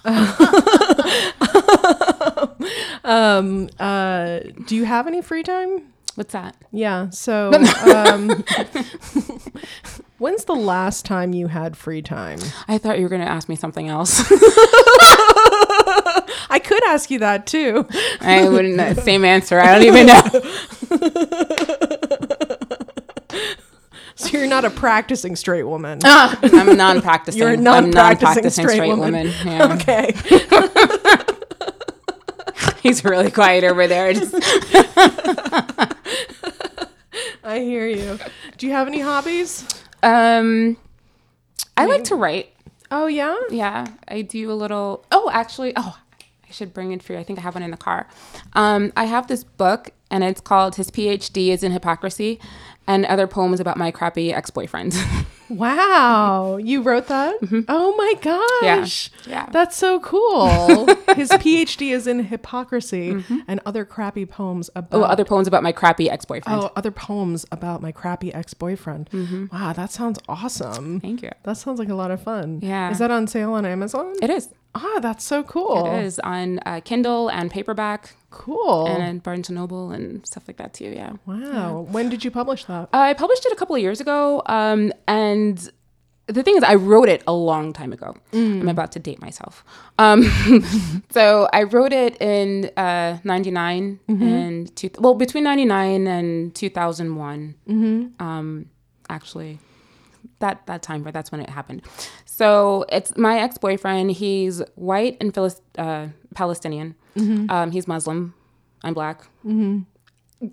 um, 3.05 3.69
uh, 3.79 4.41
do 4.67 4.77
you 4.77 4.85
have 4.85 5.07
any 5.07 5.23
free 5.23 5.43
time? 5.43 5.93
What's 6.17 6.33
that? 6.33 6.57
Yeah. 6.73 7.11
So, 7.11 7.53
um, 7.95 8.45
when's 10.19 10.45
the 10.45 10.55
last 10.55 11.05
time 11.05 11.33
you 11.33 11.47
had 11.47 11.77
free 11.77 12.03
time? 12.03 12.41
I 12.67 12.79
thought 12.79 12.99
you 12.99 13.05
were 13.05 13.09
going 13.09 13.23
to 13.23 13.29
ask 13.29 13.49
me 13.49 13.55
something 13.55 13.89
else. 13.89 14.21
I 16.51 16.59
could 16.59 16.83
ask 16.85 17.11
you 17.11 17.19
that 17.21 17.47
too. 17.47 17.87
I 18.21 18.49
wouldn't, 18.49 18.99
same 19.01 19.25
answer. 19.25 19.59
I 19.61 19.79
don't 19.79 19.87
even 19.87 20.07
know. 20.07 20.23
So 24.17 24.37
you're 24.37 24.49
not 24.49 24.67
a 24.67 24.71
practicing 24.71 25.35
straight 25.35 25.63
woman. 25.63 25.99
I'm 26.05 26.69
a 26.69 26.75
non-practicing. 26.75 27.41
You're 27.41 27.53
a 27.53 27.55
I'm 27.55 27.63
non-practicing 27.63 28.45
non-practicing 28.45 28.69
straight 28.69 28.95
woman. 28.95 29.33
Yeah. 29.47 29.73
Okay. 29.77 30.15
He's 32.83 33.03
really 33.03 33.31
quiet 33.31 33.65
over 33.65 33.87
there. 33.87 34.13
Just, 34.13 34.35
I 37.43 37.61
hear 37.61 37.87
you. 37.87 38.19
Do 38.59 38.67
you 38.67 38.73
have 38.73 38.89
any 38.89 39.01
hobbies? 39.01 39.67
um, 40.03 40.77
I 41.79 41.87
like 41.87 42.05
to 42.05 42.15
write. 42.15 42.53
Oh 42.91 43.07
yeah. 43.07 43.37
Yeah, 43.51 43.87
I 44.09 44.23
do 44.23 44.51
a 44.51 44.55
little. 44.55 45.05
Oh, 45.13 45.31
actually, 45.33 45.73
oh, 45.77 45.99
I 46.49 46.53
should 46.53 46.75
bring 46.75 46.93
it 46.93 47.03
for 47.03 47.13
you. 47.13 47.19
I 47.19 47.23
think 47.25 47.39
I 47.39 47.43
have 47.43 47.55
one 47.55 47.63
in 47.63 47.71
the 47.71 47.77
car. 47.77 48.09
Um, 48.55 48.93
I 48.97 49.05
have 49.05 49.29
this 49.29 49.45
book, 49.45 49.91
and 50.11 50.25
it's 50.25 50.41
called 50.41 50.75
"His 50.77 50.91
PhD 50.91 51.49
is 51.49 51.63
in 51.63 51.73
Hypocrisy," 51.73 52.41
and 52.91 53.07
other 53.07 53.29
poems 53.29 53.61
about 53.61 53.77
my 53.77 53.93
crappy 53.93 54.33
ex-boyfriend. 54.33 54.95
Wow, 55.53 56.59
you 56.59 56.81
wrote 56.81 57.09
that? 57.09 57.35
Oh 57.67 57.97
my 57.97 58.15
gosh. 58.23 59.11
Mm-hmm. 59.11 59.31
Yeah. 59.31 59.49
That's 59.51 59.77
so 59.77 59.99
cool. 59.99 60.87
His 61.17 61.29
PhD 61.31 61.91
is 61.91 62.07
in 62.07 62.23
hypocrisy 62.23 63.25
and 63.49 63.59
other 63.67 63.85
crappy 63.85 64.27
poems 64.27 64.71
about 64.77 64.97
oh, 64.97 65.03
other 65.03 65.25
poems 65.25 65.49
about 65.49 65.65
my 65.65 65.73
crappy 65.73 66.09
ex-boyfriend. 66.09 66.63
Oh, 66.63 66.71
other 66.77 66.93
poems 66.93 67.47
about 67.51 67.83
my 67.83 67.91
crappy 67.91 68.33
ex-boyfriend. 68.33 69.11
Wow, 69.53 69.73
that 69.73 69.91
sounds 69.91 70.21
awesome. 70.29 71.01
Thank 71.01 71.23
you. 71.23 71.33
That 71.43 71.57
sounds 71.57 71.81
like 71.81 71.89
a 71.89 71.97
lot 71.97 72.13
of 72.13 72.23
fun. 72.23 72.61
Yeah. 72.63 72.93
Is 72.93 72.99
that 73.01 73.11
on 73.11 73.27
sale 73.27 73.55
on 73.55 73.67
Amazon? 73.67 74.15
It 74.23 74.31
is. 74.31 74.51
Ah, 74.75 74.99
that's 75.01 75.25
so 75.25 75.43
cool. 75.43 75.87
It 75.95 76.05
is 76.05 76.19
on 76.21 76.61
uh, 76.67 76.81
Kindle 76.85 77.29
and 77.29 77.51
paperback, 77.51 78.15
Cool. 78.31 78.87
and 78.87 79.23
Barnes 79.23 79.49
and 79.49 79.57
Noble 79.57 79.91
and 79.91 80.25
stuff 80.27 80.45
like 80.47 80.57
that 80.59 80.75
too. 80.75 80.87
Yeah. 80.95 81.13
wow. 81.27 81.87
When 81.91 82.09
did 82.09 82.25
you 82.25 82.31
publish 82.31 82.65
that? 82.67 82.89
Uh, 82.93 82.99
I 82.99 83.15
published 83.15 83.45
it 83.47 83.53
a 83.53 83.57
couple 83.57 83.75
of 83.77 83.83
years 83.83 84.01
ago, 84.01 84.43
um, 84.47 84.93
and 85.09 85.71
the 86.27 86.45
thing 86.45 86.57
is, 86.57 86.63
I 86.63 86.77
wrote 86.77 87.09
it 87.09 87.25
a 87.27 87.33
long 87.33 87.73
time 87.73 87.93
ago. 87.93 88.15
I'm 88.33 88.69
about 88.69 88.93
to 88.93 89.01
date 89.01 89.21
myself. 89.21 89.65
Um, 89.99 90.23
so 91.11 91.49
I 91.53 91.65
wrote 91.65 91.93
it 91.93 92.21
in 92.23 92.71
uh, 92.77 93.19
'99 93.25 93.99
and 94.09 94.77
two, 94.77 94.91
well, 95.01 95.15
between 95.15 95.43
'99 95.43 96.07
and 96.07 96.55
2001. 96.55 98.13
Um, 98.21 98.67
actually, 99.09 99.59
that 100.41 100.67
that 100.67 100.83
time, 100.83 101.03
but 101.03 101.15
that's 101.15 101.31
when 101.33 101.41
it 101.41 101.49
happened. 101.51 101.83
So 102.27 102.85
it's 102.91 103.17
my 103.17 103.39
ex 103.41 103.57
boyfriend. 103.59 104.11
He's 104.13 104.61
white 104.75 105.17
and 105.21 105.33
Philis- 105.33 105.61
uh, 105.79 106.09
Palestinian. 106.35 106.95
Um, 107.51 107.71
he's 107.71 107.87
Muslim. 107.89 108.35
I'm 108.83 108.95
black. 108.95 109.27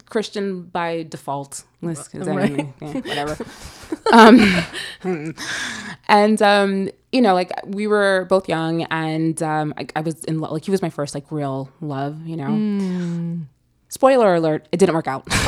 Christian 0.09 0.63
by 0.63 1.03
default. 1.03 1.63
Let's- 1.81 2.09
'cause 2.09 2.27
I 2.27 2.35
mean, 2.57 2.73
yeah, 2.81 2.93
whatever. 2.93 3.37
um, 4.11 5.35
and 6.09 6.41
um, 6.41 6.89
you 7.13 7.21
know, 7.21 7.33
like 7.33 7.51
we 7.65 7.87
were 7.87 8.25
both 8.29 8.49
young, 8.49 8.83
and 8.83 9.41
um, 9.41 9.73
I, 9.77 9.87
I 9.95 10.01
was 10.01 10.23
in 10.25 10.39
love. 10.39 10.51
Like 10.51 10.65
he 10.65 10.71
was 10.71 10.81
my 10.81 10.89
first 10.89 11.15
like 11.15 11.31
real 11.31 11.69
love. 11.79 12.25
You 12.27 12.35
know. 12.37 12.47
Spoiler 13.89 14.35
alert: 14.35 14.67
It 14.71 14.77
didn't 14.77 14.95
work 14.95 15.07
out. 15.07 15.25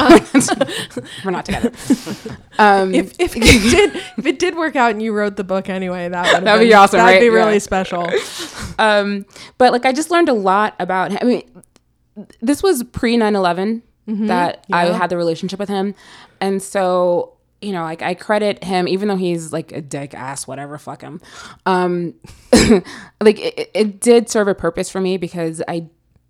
we're 1.26 1.32
not 1.32 1.46
together. 1.46 1.72
Um, 2.60 2.94
if, 2.94 3.18
if 3.22 3.38
it 3.38 3.42
did 3.72 3.96
if 4.18 4.26
it 4.26 4.38
did 4.38 4.54
work 4.58 4.76
out 4.76 4.92
and 4.92 5.02
you 5.02 5.14
wrote 5.14 5.38
the 5.38 5.46
book 5.46 5.70
anyway, 5.70 6.10
that 6.10 6.34
would 6.34 6.44
That'd 6.44 6.68
be 6.68 6.74
awesome, 6.74 6.98
That'd 6.98 7.14
right? 7.16 7.22
be 7.22 7.30
really 7.30 7.54
Yeah. 7.54 7.60
special. 7.60 8.10
um, 8.80 9.26
but 9.58 9.72
like 9.72 9.86
I 9.86 9.94
just 9.94 10.12
learned 10.12 10.28
a 10.28 10.34
lot 10.34 10.76
about 10.78 11.12
him. 11.12 11.20
I 11.22 11.26
mean, 11.26 11.64
this 12.42 12.62
was 12.62 12.84
pre 12.84 13.16
9 13.16 13.34
11 13.34 13.82
that 14.28 14.66
I 14.74 14.88
had 14.88 15.10
the 15.10 15.16
relationship 15.16 15.58
with 15.58 15.70
him. 15.70 15.96
And 16.42 16.62
so, 16.62 17.38
you 17.62 17.72
know, 17.72 17.84
like 17.84 18.02
I 18.02 18.14
credit 18.14 18.62
him, 18.64 18.86
even 18.90 19.08
though 19.08 19.16
he's 19.16 19.54
like 19.54 19.72
a 19.72 19.80
dick 19.82 20.14
ass, 20.14 20.48
whatever, 20.48 20.78
fuck 20.78 21.02
him. 21.02 21.22
Um, 21.66 22.16
like 23.22 23.40
it, 23.40 23.72
it 23.74 24.02
did 24.02 24.30
serve 24.30 24.50
a 24.50 24.56
purpose 24.56 24.90
for 24.90 25.00
me 25.00 25.16
because 25.16 25.62
I 25.68 25.88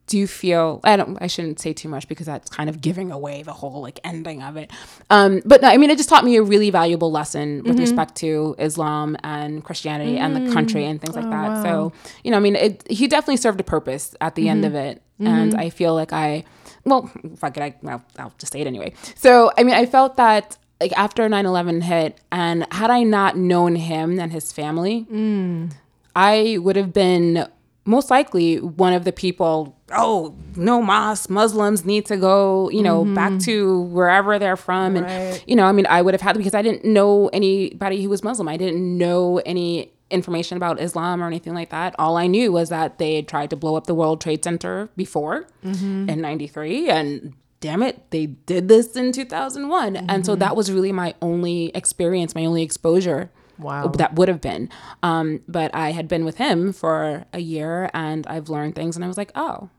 do 0.09 0.17
you 0.17 0.27
feel 0.27 0.81
I 0.83 0.97
don't 0.97 1.17
I 1.21 1.27
shouldn't 1.27 1.59
say 1.59 1.71
too 1.71 1.87
much 1.87 2.07
because 2.07 2.25
that's 2.25 2.49
kind 2.49 2.67
of 2.67 2.81
giving 2.81 3.11
away 3.11 3.43
the 3.43 3.53
whole 3.53 3.81
like 3.81 3.99
ending 4.03 4.41
of 4.41 4.57
it. 4.57 4.71
Um, 5.11 5.41
but 5.45 5.61
no, 5.61 5.69
I 5.69 5.77
mean 5.77 5.91
it 5.91 5.97
just 5.97 6.09
taught 6.09 6.25
me 6.25 6.35
a 6.35 6.41
really 6.41 6.71
valuable 6.71 7.11
lesson 7.11 7.57
with 7.57 7.73
mm-hmm. 7.73 7.81
respect 7.81 8.15
to 8.15 8.55
Islam 8.57 9.15
and 9.23 9.63
Christianity 9.63 10.17
and 10.17 10.35
the 10.35 10.51
country 10.51 10.83
and 10.83 10.99
things 10.99 11.15
mm. 11.15 11.23
like 11.23 11.27
oh, 11.27 11.53
that. 11.53 11.63
So 11.63 11.93
you 12.23 12.31
know, 12.31 12.37
I 12.37 12.39
mean, 12.39 12.55
it, 12.55 12.83
he 12.89 13.07
definitely 13.07 13.37
served 13.37 13.61
a 13.61 13.63
purpose 13.63 14.15
at 14.19 14.33
the 14.33 14.49
end 14.49 14.63
mm-hmm. 14.63 14.75
of 14.75 14.83
it, 14.83 15.01
mm-hmm. 15.21 15.27
and 15.27 15.55
I 15.55 15.69
feel 15.69 15.93
like 15.93 16.11
I, 16.11 16.43
well, 16.85 17.09
fuck 17.37 17.55
it, 17.55 17.61
I, 17.61 17.75
well, 17.83 18.03
I'll 18.17 18.33
just 18.39 18.51
say 18.51 18.61
it 18.61 18.67
anyway. 18.67 18.93
So 19.15 19.51
I 19.57 19.63
mean, 19.63 19.75
I 19.75 19.85
felt 19.85 20.17
that 20.17 20.57
like 20.81 20.97
after 20.97 21.27
9-11 21.27 21.83
hit 21.83 22.21
and 22.31 22.65
had 22.71 22.89
i 22.89 23.03
not 23.03 23.35
known 23.35 23.75
him 23.75 24.17
and 24.17 24.31
his 24.31 24.53
family 24.53 25.05
mm. 25.11 25.69
I 26.15 26.57
would 26.59 26.75
have 26.75 26.93
been 26.93 27.47
most 27.89 28.11
likely 28.11 28.57
one 28.57 28.93
of 28.93 29.03
the 29.03 29.11
people, 29.11 29.75
oh, 29.91 30.35
no 30.55 30.81
mosque, 30.81 31.29
Muslims 31.29 31.83
need 31.83 32.05
to 32.05 32.17
go, 32.17 32.69
you 32.69 32.83
know, 32.83 33.03
back 33.03 33.31
mm-hmm. 33.31 33.39
to 33.39 33.81
wherever 33.81 34.37
they're 34.37 34.55
from. 34.55 34.95
And, 34.95 35.43
you 35.47 35.55
know, 35.55 35.65
I 35.65 35.71
mean, 35.71 35.87
I 35.87 36.03
would 36.03 36.13
have 36.13 36.21
had, 36.21 36.37
because 36.37 36.53
I 36.53 36.61
didn't 36.61 36.85
know 36.85 37.29
anybody 37.33 38.03
who 38.03 38.09
was 38.09 38.23
Muslim. 38.23 38.47
I 38.47 38.57
didn't 38.57 38.97
know 38.97 39.41
any 39.43 39.91
information 40.11 40.55
about 40.55 40.79
Islam 40.79 41.21
or 41.21 41.27
anything 41.27 41.55
like 41.55 41.71
that. 41.71 41.95
All 41.97 42.15
I 42.15 42.27
knew 42.27 42.51
was 42.51 42.69
that 42.69 42.99
they 42.99 43.15
had 43.15 43.27
tried 43.27 43.49
to 43.49 43.55
blow 43.55 43.75
up 43.75 43.87
the 43.87 43.95
World 43.95 44.21
Trade 44.21 44.43
Center 44.43 44.89
before 44.95 45.47
mm-hmm. 45.65 46.09
in 46.09 46.21
93 46.21 46.89
and 46.89 47.33
damn 47.59 47.83
it, 47.83 48.09
they 48.11 48.27
did 48.27 48.67
this 48.67 48.95
in 48.95 49.11
2001. 49.11 49.95
And 49.95 50.25
so 50.25 50.33
mm-hmm. 50.33 50.39
that 50.39 50.55
was 50.55 50.71
really 50.71 50.91
my 50.91 51.15
only 51.21 51.71
experience, 51.75 52.33
my 52.35 52.45
only 52.45 52.61
exposure. 52.61 53.31
Wow. 53.59 53.87
That 53.89 54.15
would 54.15 54.27
have 54.27 54.41
been. 54.41 54.69
Um, 55.03 55.41
but 55.47 55.73
I 55.75 55.91
had 55.91 56.07
been 56.07 56.25
with 56.25 56.37
him 56.37 56.71
for 56.73 57.25
a 57.33 57.39
year 57.39 57.89
and 57.93 58.25
I've 58.27 58.49
learned 58.49 58.75
things 58.75 58.95
and 58.95 59.03
I 59.03 59.07
was 59.07 59.17
like, 59.17 59.31
oh, 59.35 59.69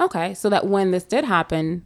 okay. 0.00 0.34
So 0.34 0.48
that 0.50 0.66
when 0.66 0.90
this 0.90 1.04
did 1.04 1.24
happen, 1.24 1.84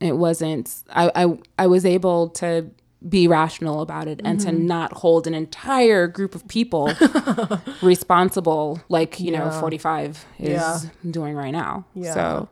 it 0.00 0.16
wasn't, 0.16 0.82
I, 0.90 1.10
I, 1.14 1.38
I 1.58 1.66
was 1.66 1.84
able 1.86 2.28
to 2.30 2.70
be 3.08 3.28
rational 3.28 3.82
about 3.82 4.08
it 4.08 4.20
and 4.24 4.40
to 4.40 4.50
not 4.50 4.92
hold 4.94 5.26
an 5.26 5.34
entire 5.34 6.06
group 6.08 6.34
of 6.34 6.46
people 6.48 6.90
responsible 7.82 8.80
like, 8.88 9.20
you 9.20 9.30
know, 9.30 9.50
45 9.50 10.24
is 10.38 10.50
Yeah. 10.50 10.78
doing 11.10 11.34
right 11.36 11.50
now. 11.52 11.84
Yeah. 11.94 12.14
So, 12.14 12.48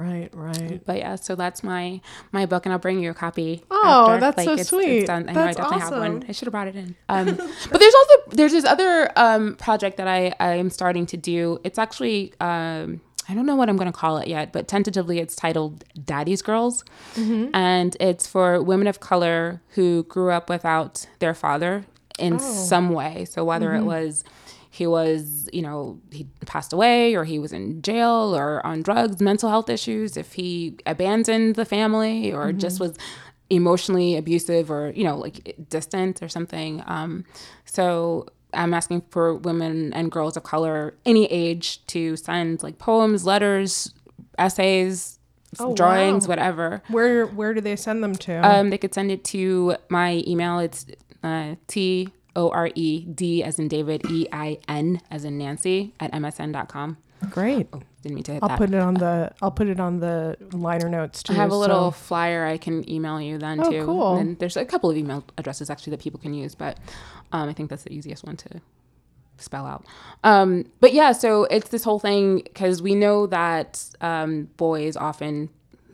Right, 0.00 0.30
right. 0.34 0.80
but 0.84 0.96
yeah, 0.98 1.16
so 1.16 1.34
that's 1.34 1.62
my 1.62 2.00
my 2.32 2.46
book, 2.46 2.64
and 2.66 2.72
I'll 2.72 2.78
bring 2.78 3.00
you 3.00 3.10
a 3.10 3.14
copy. 3.14 3.62
Oh, 3.70 4.18
that's 4.18 4.42
so 4.44 4.56
sweet. 4.56 5.06
done. 5.06 5.28
I 5.28 5.32
know 5.32 5.44
That's 5.44 5.58
I 5.58 5.62
definitely 5.62 5.78
have 5.80 5.92
awesome. 5.92 6.12
one. 6.14 6.24
I 6.28 6.32
should 6.32 6.46
have 6.46 6.52
brought 6.52 6.68
it 6.68 6.76
in. 6.76 6.94
Um, 7.08 7.26
but 7.26 7.78
there's 7.80 7.94
also 7.94 8.14
there's 8.30 8.52
this 8.52 8.64
other 8.64 9.10
um, 9.16 9.56
project 9.56 9.96
that 9.98 10.08
I 10.08 10.34
I 10.40 10.54
am 10.54 10.70
starting 10.70 11.06
to 11.06 11.16
do. 11.16 11.58
It's 11.64 11.78
actually 11.78 12.32
um, 12.40 13.00
I 13.28 13.34
don't 13.34 13.46
know 13.46 13.56
what 13.56 13.68
I'm 13.68 13.76
going 13.76 13.92
to 13.92 13.98
call 13.98 14.16
it 14.18 14.26
yet, 14.28 14.52
but 14.52 14.66
tentatively 14.68 15.18
it's 15.18 15.36
titled 15.36 15.84
Daddy's 16.02 16.42
Girls, 16.42 16.84
Mm-hmm. 17.16 17.54
and 17.54 17.96
it's 18.00 18.26
for 18.26 18.62
women 18.62 18.86
of 18.86 19.00
color 19.00 19.60
who 19.74 20.04
grew 20.04 20.30
up 20.30 20.48
without 20.48 21.06
their 21.18 21.34
father 21.34 21.84
in 22.18 22.34
Oh. 22.34 22.38
some 22.38 22.90
way. 22.90 23.24
So 23.26 23.44
whether 23.44 23.68
Mm-hmm. 23.70 23.82
it 23.82 23.86
was 23.86 24.24
he 24.72 24.86
was, 24.86 25.48
you 25.52 25.62
know, 25.62 26.00
he 26.12 26.26
passed 26.46 26.72
away 26.72 27.14
or 27.16 27.24
he 27.24 27.38
was 27.38 27.52
in 27.52 27.82
jail 27.82 28.34
or 28.36 28.64
on 28.64 28.82
drugs, 28.82 29.20
mental 29.20 29.48
health 29.50 29.68
issues, 29.68 30.16
if 30.16 30.34
he 30.34 30.76
abandoned 30.86 31.56
the 31.56 31.64
family 31.64 32.32
or 32.32 32.52
just 32.52 32.78
was 32.80 32.96
emotionally 33.50 34.16
abusive 34.16 34.70
or, 34.70 34.92
you 34.94 35.02
know, 35.02 35.16
like 35.16 35.56
distant 35.68 36.22
or 36.22 36.28
something. 36.28 36.82
Um, 36.86 37.24
so 37.64 38.26
I'm 38.54 38.72
asking 38.72 39.02
for 39.10 39.34
women 39.34 39.92
and 39.92 40.10
girls 40.10 40.36
of 40.36 40.44
color, 40.44 40.94
any 41.04 41.26
age, 41.26 41.84
to 41.88 42.16
send 42.16 42.62
like 42.62 42.78
poems, 42.78 43.26
letters, 43.26 43.92
essays, 44.38 45.16
Oh, 45.58 45.74
drawings, 45.74 46.28
wow. 46.28 46.32
whatever. 46.34 46.80
Where 46.86 47.26
where 47.26 47.54
do 47.54 47.60
they 47.60 47.74
send 47.74 48.04
them 48.04 48.14
to? 48.14 48.34
Um, 48.48 48.70
they 48.70 48.78
could 48.78 48.94
send 48.94 49.10
it 49.10 49.24
to 49.24 49.74
my 49.88 50.22
email. 50.24 50.60
It's 50.60 50.86
uh, 51.24 51.56
T 51.66 52.10
O 52.36 52.50
R 52.50 52.70
E 52.74 53.04
D 53.04 53.42
as 53.42 53.58
in 53.58 53.68
David, 53.68 54.08
E 54.10 54.26
I 54.32 54.58
N 54.68 55.00
as 55.10 55.24
in 55.24 55.38
Nancy 55.38 55.94
at 56.00 56.12
msn.com. 56.12 56.96
Great. 57.30 57.68
Oh, 57.74 57.80
Didn't 58.02 58.14
mean 58.14 58.24
to 58.24 58.32
hit 58.32 58.42
I'll 58.42 58.48
that. 58.48 58.56
put 58.58 58.70
it 58.70 58.80
on 58.80 58.94
the 58.94 59.30
I'll 59.42 59.50
put 59.50 59.68
it 59.68 59.78
on 59.78 60.00
the 60.00 60.36
liner 60.52 60.88
notes 60.88 61.22
too. 61.22 61.34
I 61.34 61.36
have 61.36 61.50
a 61.50 61.56
little 61.56 61.90
so- 61.92 61.98
flyer 61.98 62.46
I 62.46 62.56
can 62.56 62.88
email 62.90 63.20
you 63.20 63.36
then 63.36 63.60
Oh, 63.60 63.70
too. 63.70 63.84
cool. 63.84 64.16
And 64.16 64.38
there's 64.38 64.56
a 64.56 64.64
couple 64.64 64.88
of 64.90 64.96
email 64.96 65.22
addresses 65.36 65.68
actually 65.68 65.90
that 65.90 66.00
people 66.00 66.18
can 66.18 66.32
use, 66.32 66.54
but 66.54 66.78
um, 67.32 67.48
I 67.48 67.52
think 67.52 67.68
that's 67.68 67.82
the 67.82 67.92
easiest 67.92 68.24
one 68.24 68.36
to 68.38 68.60
spell 69.36 69.66
out. 69.66 69.84
Um, 70.24 70.64
but 70.80 70.92
yeah, 70.94 71.12
so 71.12 71.44
it's 71.44 71.68
this 71.68 71.84
whole 71.84 71.98
thing 71.98 72.36
because 72.38 72.80
we 72.80 72.94
know 72.94 73.26
that 73.26 73.84
um, 74.00 74.48
boys 74.56 74.96
often 74.96 75.50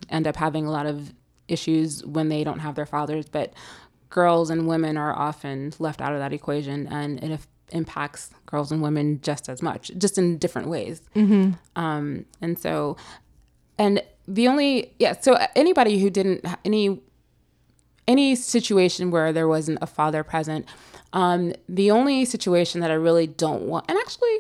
end 0.09 0.29
up 0.29 0.37
having 0.37 0.65
a 0.67 0.71
lot 0.71 0.87
of 0.87 1.13
issues 1.49 2.05
when 2.05 2.29
they 2.29 2.45
don't 2.45 2.59
have 2.61 2.75
their 2.77 2.87
fathers, 2.87 3.29
but 3.29 3.53
girls 4.11 4.51
and 4.51 4.67
women 4.69 4.97
are 4.97 5.17
often 5.17 5.73
left 5.79 6.01
out 6.01 6.13
of 6.13 6.19
that 6.19 6.33
equation, 6.33 6.87
and 6.89 7.23
it 7.23 7.41
impacts 7.73 8.31
girls 8.47 8.71
and 8.71 8.81
women 8.81 9.21
just 9.23 9.49
as 9.49 9.61
much, 9.63 9.91
just 9.99 10.19
in 10.19 10.39
different 10.39 10.69
ways. 10.69 11.01
Um, 11.75 12.25
and 12.41 12.59
so, 12.59 12.97
and 13.79 14.03
the 14.29 14.49
only 14.49 14.93
yeah, 14.99 15.15
so 15.21 15.39
anybody 15.55 15.99
who 16.01 16.11
didn't 16.11 16.45
any 16.65 17.01
any 18.09 18.37
situation 18.37 19.11
where 19.11 19.33
there 19.33 19.49
wasn't 19.49 19.79
a 19.83 19.87
father 19.87 20.23
present, 20.23 20.67
um, 21.13 21.53
the 21.69 21.91
only 21.91 22.25
situation 22.25 22.81
that 22.81 22.91
I 22.91 22.95
really 22.95 23.27
don't 23.27 23.63
want, 23.63 23.85
and 23.89 23.99
actually, 23.99 24.39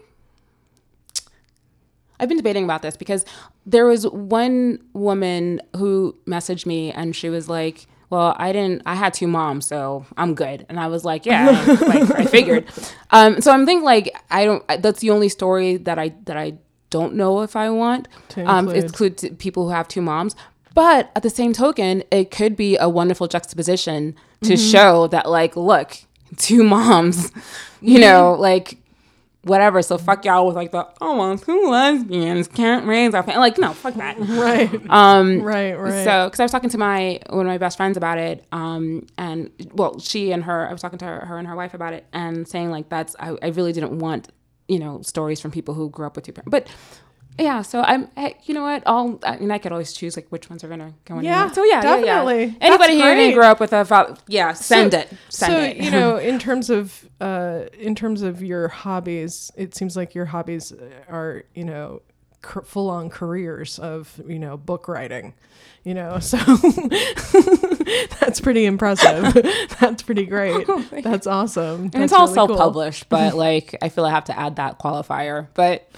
I've 2.20 2.28
been 2.28 2.38
debating 2.38 2.64
about 2.64 2.82
this 2.82 2.96
because 2.96 3.24
there 3.66 3.86
was 3.86 4.06
one 4.06 4.78
woman 4.92 5.60
who 5.76 6.16
messaged 6.26 6.64
me 6.64 6.92
and 6.92 7.14
she 7.14 7.28
was 7.28 7.48
like, 7.48 7.86
"Well, 8.10 8.34
I 8.38 8.52
didn't. 8.52 8.82
I 8.86 8.94
had 8.94 9.14
two 9.14 9.26
moms, 9.26 9.66
so 9.66 10.06
I'm 10.16 10.34
good." 10.34 10.64
And 10.68 10.78
I 10.80 10.86
was 10.88 11.04
like, 11.04 11.26
"Yeah, 11.26 11.50
like 11.82 12.10
I 12.14 12.24
figured." 12.24 12.64
Um, 13.10 13.40
so 13.40 13.50
I'm 13.52 13.66
thinking 13.66 13.84
like 13.84 14.14
I 14.30 14.44
don't. 14.44 14.64
That's 14.82 15.00
the 15.00 15.10
only 15.10 15.28
story 15.28 15.76
that 15.78 15.98
I 15.98 16.14
that 16.24 16.36
I 16.36 16.54
don't 16.90 17.14
know 17.14 17.42
if 17.42 17.56
I 17.56 17.68
want 17.70 18.06
To 18.30 18.44
um, 18.44 18.68
include. 18.68 18.84
include 19.22 19.38
people 19.38 19.64
who 19.64 19.70
have 19.70 19.88
two 19.88 20.00
moms. 20.02 20.36
But 20.74 21.10
at 21.16 21.22
the 21.22 21.30
same 21.30 21.52
token, 21.54 22.02
it 22.10 22.30
could 22.30 22.54
be 22.54 22.76
a 22.76 22.88
wonderful 22.88 23.28
juxtaposition 23.28 24.14
to 24.42 24.52
Mm-hmm. 24.52 24.70
show 24.70 25.06
that, 25.08 25.28
like, 25.28 25.56
look, 25.56 25.96
two 26.36 26.62
moms, 26.76 27.32
you 27.80 27.94
Mm-hmm. 27.98 28.00
know, 28.02 28.36
like 28.38 28.76
whatever. 29.46 29.80
So 29.80 29.96
fuck 29.96 30.24
y'all 30.24 30.46
with 30.46 30.56
like 30.56 30.72
the 30.72 30.86
oh 31.00 31.16
well, 31.16 31.38
two 31.38 31.68
lesbians 31.70 32.48
can't 32.48 32.86
raise 32.86 33.14
our 33.14 33.22
family. 33.22 33.40
Like 33.40 33.58
no, 33.58 33.72
fuck 33.72 33.94
that. 33.94 34.16
right. 34.20 34.90
Um, 34.90 35.42
right, 35.42 35.74
right. 35.74 36.04
so, 36.04 36.26
because 36.26 36.40
I 36.40 36.44
was 36.44 36.52
talking 36.52 36.70
to 36.70 36.78
my 36.78 37.20
one 37.30 37.46
of 37.46 37.50
my 37.50 37.58
best 37.58 37.76
friends 37.76 37.96
about 37.96 38.18
it, 38.18 38.44
um, 38.52 39.06
and 39.16 39.50
well, 39.72 39.98
she 39.98 40.32
and 40.32 40.44
her, 40.44 40.68
I 40.68 40.72
was 40.72 40.82
talking 40.82 40.98
to 40.98 41.04
her, 41.04 41.20
her 41.26 41.38
and 41.38 41.46
her 41.46 41.56
wife 41.56 41.74
about 41.74 41.92
it, 41.92 42.06
and 42.12 42.46
saying 42.46 42.70
like 42.70 42.88
that's 42.88 43.14
I, 43.18 43.36
I 43.40 43.48
really 43.48 43.72
didn't 43.72 43.98
want 43.98 44.28
you 44.68 44.78
know 44.78 45.00
stories 45.02 45.40
from 45.40 45.52
people 45.52 45.74
who 45.74 45.90
grew 45.90 46.06
up 46.06 46.16
with 46.16 46.24
two 46.24 46.32
parents, 46.32 46.50
but 46.50 46.68
yeah. 47.38 47.62
So 47.62 47.82
I'm, 47.82 48.08
hey, 48.16 48.36
you 48.44 48.54
know 48.54 48.62
what? 48.62 48.82
I'll, 48.86 49.18
I 49.22 49.36
mean, 49.38 49.50
I 49.50 49.58
could 49.58 49.72
always 49.72 49.92
choose 49.92 50.16
like 50.16 50.26
which 50.28 50.48
ones 50.50 50.64
are 50.64 50.68
gonna 50.68 50.94
go 51.04 51.18
in. 51.18 51.24
Yeah, 51.24 51.44
here. 51.46 51.54
So 51.54 51.64
yeah, 51.64 51.82
yeah, 51.82 51.96
yeah. 51.96 52.04
definitely. 52.04 52.46
That's 52.46 52.56
Anybody 52.62 52.94
here 52.94 53.04
great. 53.14 53.14
didn't 53.16 53.34
grow 53.34 53.46
up 53.48 53.60
with 53.60 53.72
a 53.72 53.84
father? 53.84 54.16
Yeah, 54.28 54.52
send 54.52 54.92
So- 54.92 54.98
it. 54.98 55.08
Send 55.28 55.52
so 55.52 55.58
it. 55.60 55.76
you 55.76 55.90
know, 55.90 56.16
in 56.30 56.38
terms 56.38 56.70
of 56.70 57.08
uh, 57.20 57.64
in 57.78 57.94
terms 57.94 58.22
of 58.22 58.42
your 58.42 58.68
hobbies, 58.68 59.50
it 59.56 59.74
seems 59.74 59.96
like 59.96 60.14
your 60.14 60.26
hobbies 60.26 60.72
are 61.08 61.44
you 61.54 61.64
know 61.64 62.02
full 62.64 62.88
on 62.90 63.10
careers 63.10 63.78
of 63.80 64.20
you 64.28 64.38
know 64.38 64.56
book 64.56 64.88
writing. 64.88 65.34
You 65.84 65.94
know, 65.94 66.18
so 66.20 66.36
that's 68.20 68.40
pretty 68.40 68.64
impressive. 68.66 69.34
that's 69.80 70.02
pretty 70.02 70.26
great. 70.26 70.66
That's 71.02 71.26
awesome. 71.26 71.82
and 71.82 71.92
That's 71.92 72.04
it's 72.04 72.12
all 72.12 72.24
really 72.26 72.34
self-published, 72.34 73.08
but 73.08 73.34
like 73.34 73.76
I 73.82 73.88
feel 73.88 74.04
I 74.04 74.10
have 74.10 74.24
to 74.24 74.38
add 74.38 74.56
that 74.56 74.78
qualifier. 74.78 75.46
But 75.54 75.88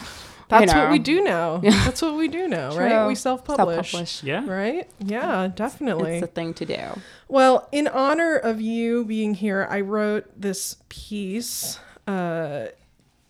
you 0.51 0.59
That's 0.61 0.74
what 0.74 0.90
we 0.90 0.99
do 0.99 1.22
now. 1.22 1.59
That's 1.62 2.03
what 2.03 2.16
we 2.16 2.28
do 2.28 2.49
now, 2.49 2.74
right? 2.76 3.07
We 3.07 3.14
self-publish. 3.14 3.90
Self-publish. 3.90 4.22
Yeah. 4.22 4.49
Right? 4.49 4.88
Yeah, 4.99 5.49
definitely. 5.55 6.16
It's 6.16 6.20
the 6.22 6.26
thing 6.26 6.55
to 6.55 6.66
do. 6.66 7.01
Well, 7.28 7.68
in 7.72 7.88
honor 7.88 8.36
of 8.36 8.61
you 8.61 9.05
being 9.05 9.34
here, 9.34 9.66
I 9.70 9.80
wrote 9.80 10.26
this 10.40 10.76
piece. 10.88 11.78
Uh, 12.07 12.68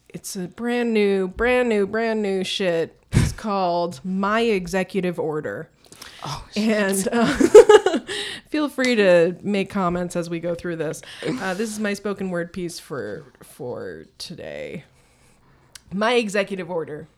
it's 0.09 0.37
a 0.37 0.49
brand 0.49 0.95
new, 0.95 1.29
brand 1.29 1.69
new, 1.69 1.87
brand 1.87 2.23
new 2.23 2.45
shit. 2.45 2.97
It's 3.13 3.33
called 3.37 4.01
My 4.05 4.41
Executive 4.41 5.19
Order. 5.19 5.69
Oh, 6.25 6.47
and 6.57 7.09
uh, 7.13 7.27
feel 8.49 8.69
free 8.69 8.97
to 8.97 9.37
make 9.43 9.71
comments 9.71 10.17
as 10.17 10.29
we 10.29 10.41
go 10.41 10.55
through 10.55 10.77
this. 10.77 11.03
Uh, 11.27 11.55
this 11.55 11.71
is 11.71 11.79
my 11.79 11.95
spoken 11.95 12.31
word 12.31 12.53
piece 12.53 12.79
for 12.79 13.25
for 13.43 14.07
today. 14.19 14.85
My 15.93 16.15
executive 16.15 16.71
order. 16.71 17.09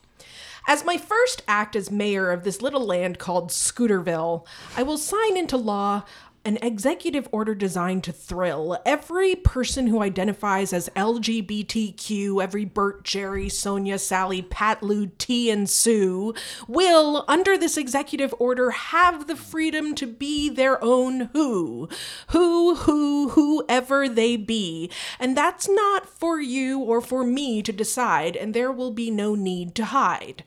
As 0.69 0.85
my 0.85 0.97
first 0.97 1.43
act 1.49 1.75
as 1.75 1.91
mayor 1.91 2.31
of 2.31 2.45
this 2.45 2.63
little 2.63 2.85
land 2.85 3.19
called 3.19 3.51
Scooterville, 3.51 4.47
I 4.77 4.83
will 4.83 4.99
sign 4.99 5.37
into 5.37 5.57
law 5.57 6.05
an 6.45 6.59
executive 6.63 7.29
order 7.33 7.55
designed 7.55 8.03
to 8.05 8.13
thrill 8.13 8.79
every 8.87 9.35
person 9.35 9.87
who 9.87 10.03
identifies 10.03 10.73
as 10.73 10.89
LGBTQ, 10.97 12.43
every 12.43 12.65
Bert, 12.65 13.05
Jerry, 13.05 13.49
Sonia, 13.49 13.99
Sally, 13.99 14.41
Pat, 14.41 14.83
Lou, 14.83 15.07
T, 15.19 15.51
and 15.51 15.69
Sue, 15.69 16.35
will, 16.67 17.25
under 17.29 17.59
this 17.59 17.77
executive 17.77 18.35
order, 18.39 18.71
have 18.71 19.27
the 19.27 19.37
freedom 19.37 19.95
to 19.97 20.07
be 20.07 20.49
their 20.49 20.83
own 20.83 21.29
who. 21.33 21.89
Who, 22.29 22.75
who, 22.77 23.31
whoever 23.31 24.09
they 24.09 24.37
be. 24.37 24.91
And 25.19 25.37
that's 25.37 25.69
not 25.69 26.09
for 26.09 26.41
you 26.41 26.79
or 26.81 27.01
for 27.01 27.23
me 27.23 27.63
to 27.63 27.73
decide, 27.73 28.35
and 28.35 28.55
there 28.55 28.73
will 28.73 28.93
be 28.93 29.11
no 29.11 29.35
need 29.35 29.75
to 29.75 29.87
hide. 29.87 30.45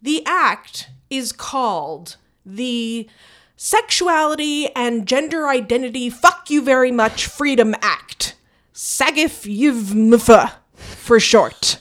The 0.00 0.24
act 0.26 0.90
is 1.08 1.30
called 1.30 2.16
the 2.44 3.08
Sexuality 3.64 4.74
and 4.74 5.06
Gender 5.06 5.46
Identity 5.46 6.10
Fuck 6.10 6.50
You 6.50 6.62
Very 6.62 6.90
Much 6.90 7.26
Freedom 7.26 7.76
Act. 7.80 8.34
SAGIF 8.74 9.44
YVMF 9.46 10.54
for 10.74 11.20
short. 11.20 11.80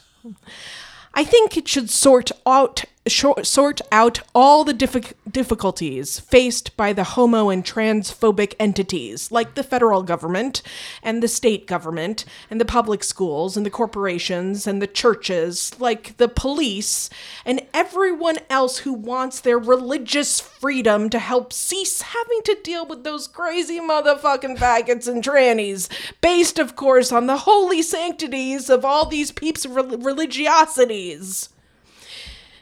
I 1.16 1.24
think 1.24 1.58
it 1.58 1.68
should 1.68 1.90
sort 1.90 2.32
out 2.46 2.86
sort 3.08 3.82
out 3.92 4.20
all 4.36 4.64
the 4.64 4.74
diffi- 4.74 5.14
difficulties 5.30 6.20
faced 6.20 6.78
by 6.78 6.94
the 6.94 7.04
homo 7.04 7.50
and 7.50 7.66
transphobic 7.66 8.54
entities 8.60 9.32
like 9.32 9.56
the 9.56 9.64
federal 9.64 10.04
government 10.04 10.62
and 11.02 11.24
the 11.24 11.28
state 11.28 11.66
government 11.66 12.26
and 12.52 12.62
the 12.62 12.66
public 12.66 13.04
schools 13.04 13.58
and 13.58 13.66
the 13.66 13.72
corporations 13.72 14.68
and 14.68 14.82
the 14.82 14.88
churches, 14.88 15.72
like 15.80 16.16
the 16.18 16.28
police 16.28 17.10
and 17.44 17.66
everyone 17.74 18.38
else 18.52 18.80
who 18.80 18.94
wants 18.94 19.40
their 19.40 19.58
religious 19.58 20.40
freedom 20.40 21.10
to 21.10 21.18
help 21.18 21.52
cease 21.52 22.04
having 22.04 22.42
to 22.44 22.58
deal 22.64 22.86
with 22.86 23.04
those 23.04 23.28
crazy 23.28 23.80
motherfucking 23.80 24.58
faggots 24.58 25.08
and 25.08 25.24
trannies, 25.24 25.90
based, 26.22 26.60
of 26.60 26.76
course, 26.76 27.12
on 27.12 27.26
the 27.26 27.38
holy 27.38 27.82
sanctities 27.82 28.70
of 28.70 28.86
all 28.86 29.08
these 29.08 29.32
peeps' 29.32 29.66
rel- 29.66 29.98
religiosities. 29.98 31.50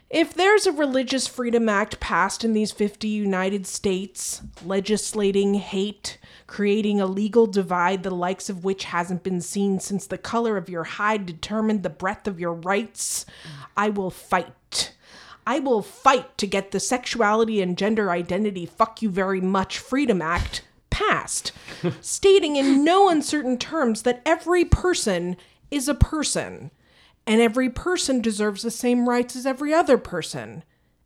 If 0.09 0.33
there's 0.33 0.65
a 0.65 0.71
Religious 0.71 1.27
Freedom 1.27 1.69
Act 1.69 1.99
passed 1.99 2.43
in 2.43 2.53
these 2.53 2.71
50 2.71 3.07
United 3.07 3.67
States, 3.67 4.41
legislating 4.65 5.53
hate, 5.53 6.17
creating 6.47 6.99
a 6.99 7.05
legal 7.05 7.45
divide 7.45 8.01
the 8.01 8.09
likes 8.09 8.49
of 8.49 8.63
which 8.63 8.85
hasn't 8.85 9.21
been 9.21 9.39
seen 9.39 9.79
since 9.79 10.07
the 10.07 10.17
color 10.17 10.57
of 10.57 10.67
your 10.67 10.83
hide 10.83 11.27
determined 11.27 11.83
the 11.83 11.91
breadth 11.91 12.27
of 12.27 12.39
your 12.39 12.53
rights, 12.53 13.27
I 13.77 13.89
will 13.89 14.09
fight. 14.09 14.95
I 15.45 15.59
will 15.59 15.83
fight 15.83 16.39
to 16.39 16.47
get 16.47 16.71
the 16.71 16.79
Sexuality 16.79 17.61
and 17.61 17.77
Gender 17.77 18.09
Identity 18.09 18.65
Fuck 18.65 19.03
You 19.03 19.11
Very 19.11 19.41
Much 19.41 19.77
Freedom 19.77 20.23
Act 20.23 20.63
passed, 20.89 21.51
stating 22.01 22.55
in 22.55 22.83
no 22.83 23.09
uncertain 23.09 23.59
terms 23.59 24.01
that 24.01 24.23
every 24.25 24.65
person 24.65 25.37
is 25.69 25.87
a 25.87 25.93
person 25.93 26.71
and 27.29 27.41
every 27.41 27.69
person 27.69 28.21
deserves 28.21 28.63
the 28.63 28.71
same 28.71 29.07
rights 29.07 29.35
as 29.35 29.45
every 29.45 29.71
other 29.71 29.99
person. 29.99 30.63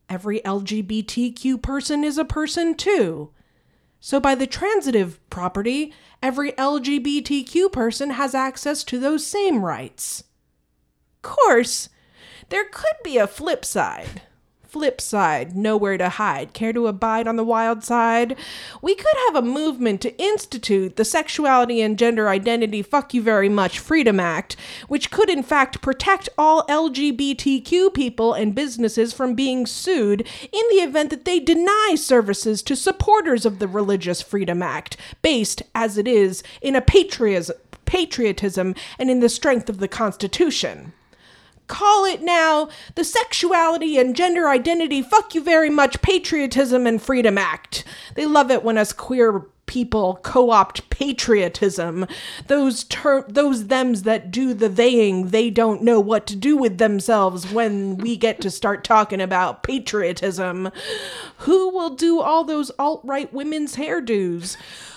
Every 0.08 0.40
LGBTQ 0.40 1.60
person 1.60 2.02
is 2.02 2.16
a 2.16 2.24
person 2.24 2.74
too. 2.74 3.30
So, 4.00 4.20
by 4.20 4.34
the 4.34 4.46
transitive 4.46 5.20
property, 5.28 5.92
every 6.22 6.52
LGBTQ 6.52 7.70
person 7.70 8.08
has 8.08 8.34
access 8.34 8.84
to 8.84 8.98
those 8.98 9.26
same 9.26 9.66
rights. 9.66 10.24
Of 11.16 11.30
course, 11.30 11.90
there 12.48 12.64
could 12.72 12.96
be 13.04 13.18
a 13.18 13.26
flip 13.26 13.62
side. 13.62 14.22
Flip 14.74 15.00
side, 15.00 15.54
nowhere 15.54 15.96
to 15.98 16.08
hide. 16.08 16.52
Care 16.52 16.72
to 16.72 16.88
abide 16.88 17.28
on 17.28 17.36
the 17.36 17.44
wild 17.44 17.84
side? 17.84 18.34
We 18.82 18.96
could 18.96 19.16
have 19.28 19.36
a 19.36 19.46
movement 19.46 20.00
to 20.00 20.20
institute 20.20 20.96
the 20.96 21.04
Sexuality 21.04 21.80
and 21.80 21.96
Gender 21.96 22.28
Identity 22.28 22.82
Fuck 22.82 23.14
You 23.14 23.22
Very 23.22 23.48
Much 23.48 23.78
Freedom 23.78 24.18
Act, 24.18 24.56
which 24.88 25.12
could 25.12 25.30
in 25.30 25.44
fact 25.44 25.80
protect 25.80 26.28
all 26.36 26.66
LGBTQ 26.66 27.94
people 27.94 28.32
and 28.32 28.52
businesses 28.52 29.12
from 29.12 29.36
being 29.36 29.64
sued 29.64 30.22
in 30.50 30.62
the 30.70 30.82
event 30.82 31.10
that 31.10 31.24
they 31.24 31.38
deny 31.38 31.94
services 31.96 32.60
to 32.64 32.74
supporters 32.74 33.46
of 33.46 33.60
the 33.60 33.68
Religious 33.68 34.22
Freedom 34.22 34.60
Act, 34.60 34.96
based, 35.22 35.62
as 35.76 35.96
it 35.96 36.08
is, 36.08 36.42
in 36.60 36.74
a 36.74 36.80
patriotism, 36.80 37.56
patriotism 37.84 38.74
and 38.98 39.08
in 39.08 39.20
the 39.20 39.28
strength 39.28 39.68
of 39.68 39.78
the 39.78 39.86
Constitution 39.86 40.92
call 41.66 42.04
it 42.04 42.22
now 42.22 42.68
the 42.94 43.04
Sexuality 43.04 43.98
and 43.98 44.16
Gender 44.16 44.48
Identity 44.48 45.02
Fuck 45.02 45.34
You 45.34 45.42
Very 45.42 45.70
Much 45.70 46.02
Patriotism 46.02 46.86
and 46.86 47.00
Freedom 47.00 47.38
Act. 47.38 47.84
They 48.14 48.26
love 48.26 48.50
it 48.50 48.62
when 48.62 48.78
us 48.78 48.92
queer 48.92 49.46
people 49.66 50.20
co-opt 50.22 50.88
patriotism. 50.90 52.06
Those 52.46 52.84
ter- 52.84 53.26
those 53.28 53.64
thems 53.64 54.02
that 54.02 54.30
do 54.30 54.54
the 54.54 54.68
theying 54.68 55.28
they 55.28 55.50
don't 55.50 55.82
know 55.82 56.00
what 56.00 56.26
to 56.28 56.36
do 56.36 56.56
with 56.56 56.78
themselves 56.78 57.50
when 57.50 57.96
we 57.96 58.16
get 58.16 58.40
to 58.42 58.50
start 58.50 58.84
talking 58.84 59.20
about 59.20 59.62
patriotism. 59.62 60.70
Who 61.38 61.70
will 61.70 61.90
do 61.90 62.20
all 62.20 62.44
those 62.44 62.70
alt-right 62.78 63.32
women's 63.32 63.76
hairdos 63.76 64.56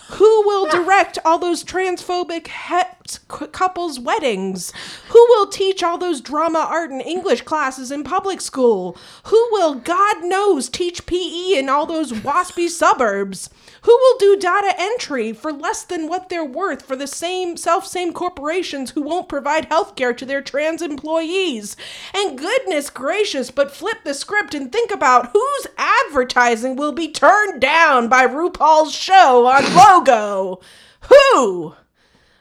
who 0.10 0.48
will 0.48 0.68
direct 0.70 1.20
all 1.26 1.38
those 1.38 1.64
transphobic 1.64 2.48
het 2.48 3.20
couples' 3.28 4.00
weddings? 4.00 4.72
Who 5.10 5.26
will 5.30 5.48
teach 5.48 5.84
all 5.84 5.98
those 5.98 6.22
drama, 6.22 6.60
art, 6.60 6.92
and 6.92 7.02
English 7.02 7.42
classes 7.42 7.92
in 7.92 8.04
public 8.04 8.40
school? 8.42 8.98
Who 9.26 9.48
will, 9.52 9.76
God 9.76 10.24
knows, 10.24 10.70
teach 10.70 11.06
PE 11.06 11.58
in 11.58 11.68
all 11.70 11.86
those 11.86 12.14
waspy 12.14 12.70
suburbs? 12.70 13.50
Who 13.88 13.97
will 13.97 14.18
do 14.18 14.35
data 14.35 14.73
entry 14.77 15.31
for 15.31 15.53
less 15.53 15.81
than 15.84 16.09
what 16.09 16.27
they're 16.27 16.43
worth 16.43 16.81
for 16.81 16.97
the 16.97 17.07
same 17.07 17.55
self 17.55 17.88
same 17.88 18.11
corporations 18.11 18.91
who 18.91 19.01
won't 19.01 19.30
provide 19.30 19.69
healthcare 19.69 20.15
to 20.18 20.26
their 20.26 20.41
trans 20.41 20.81
employees? 20.81 21.77
And 22.14 22.38
goodness 22.38 22.89
gracious, 22.89 23.49
but 23.49 23.73
flip 23.73 23.99
the 24.03 24.14
script 24.14 24.53
and 24.53 24.69
think 24.69 24.91
about 24.91 25.31
whose 25.31 25.68
advertising 25.77 26.76
will 26.76 26.91
be 26.91 27.09
turned 27.09 27.61
down 27.61 28.09
by 28.09 28.27
RuPaul's 28.27 28.93
show 28.93 29.47
on 29.47 29.73
Logo. 29.73 30.59
Who? 31.03 31.73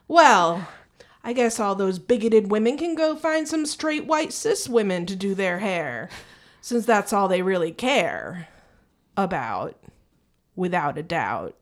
Well, 0.09 0.67
I 1.23 1.33
guess 1.33 1.61
all 1.61 1.77
those 1.77 2.01
bigoted 2.01 2.51
women 2.51 2.77
can 2.77 2.97
go 2.97 3.15
find 3.15 3.47
some 3.47 3.67
straight 3.67 4.07
white 4.07 4.33
cis 4.33 4.69
women 4.69 5.07
to 5.07 5.15
do 5.15 5.33
their 5.33 5.61
hair, 5.61 6.09
since 6.61 6.85
that's 6.85 7.13
all 7.13 7.29
they 7.29 7.43
really 7.43 7.71
care 7.71 8.49
about 9.17 9.77
without 10.57 10.99
a 10.99 11.03
doubt. 11.03 11.55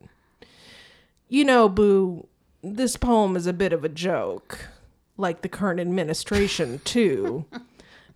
You 1.29 1.45
know, 1.45 1.69
Boo, 1.69 2.27
this 2.63 2.97
poem 2.97 3.37
is 3.37 3.47
a 3.47 3.53
bit 3.53 3.73
of 3.73 3.85
a 3.85 3.89
joke, 3.89 4.69
like 5.17 5.43
the 5.43 5.49
current 5.49 5.81
administration, 5.81 6.79
too. 6.85 7.45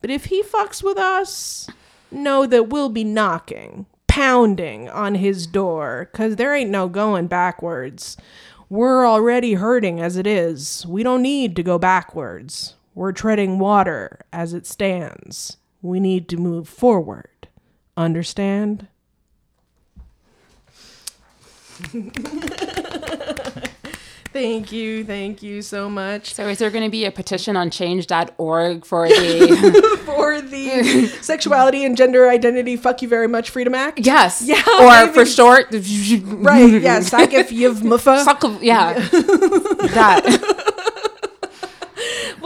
but 0.00 0.10
if 0.10 0.26
he 0.26 0.42
fucks 0.42 0.82
with 0.82 0.96
us, 0.96 1.68
know 2.10 2.46
that 2.46 2.68
we'll 2.68 2.88
be 2.88 3.04
knocking, 3.04 3.86
pounding 4.06 4.88
on 4.88 5.16
his 5.16 5.46
door, 5.46 6.08
because 6.10 6.36
there 6.36 6.54
ain't 6.54 6.70
no 6.70 6.88
going 6.88 7.26
backwards. 7.26 8.16
We're 8.70 9.06
already 9.06 9.54
hurting 9.54 10.00
as 10.00 10.16
it 10.16 10.26
is. 10.26 10.84
We 10.86 11.02
don't 11.02 11.22
need 11.22 11.56
to 11.56 11.62
go 11.62 11.78
backwards. 11.78 12.74
We're 12.94 13.12
treading 13.12 13.58
water 13.58 14.20
as 14.32 14.52
it 14.52 14.66
stands. 14.66 15.56
We 15.80 16.00
need 16.00 16.28
to 16.30 16.36
move 16.36 16.68
forward. 16.68 17.48
Understand? 17.96 18.88
Thank 24.32 24.72
you, 24.72 25.04
thank 25.04 25.42
you 25.42 25.62
so 25.62 25.88
much 25.88 26.34
So 26.34 26.46
is 26.48 26.58
there 26.58 26.70
going 26.70 26.84
to 26.84 26.90
be 26.90 27.04
a 27.04 27.10
petition 27.10 27.56
on 27.56 27.70
change.org 27.70 28.84
for 28.84 29.08
the 29.08 30.00
for 30.04 30.40
the 30.40 31.06
Sexuality 31.22 31.84
and 31.84 31.96
Gender 31.96 32.28
Identity 32.28 32.76
Fuck 32.76 33.02
You 33.02 33.08
Very 33.08 33.28
Much 33.28 33.50
Freedom 33.50 33.74
Act. 33.74 34.00
Yes. 34.00 34.42
Yeah, 34.44 34.62
Or 34.80 35.06
maybe. 35.06 35.12
for 35.12 35.26
short 35.26 35.66
Right, 35.72 36.80
yes, 36.82 37.12
I 37.12 37.26
give 37.26 37.50
you 37.52 37.72
muffa. 37.74 38.24
Suck 38.24 38.44
of, 38.44 38.62
yeah. 38.62 38.94
that. 39.94 40.74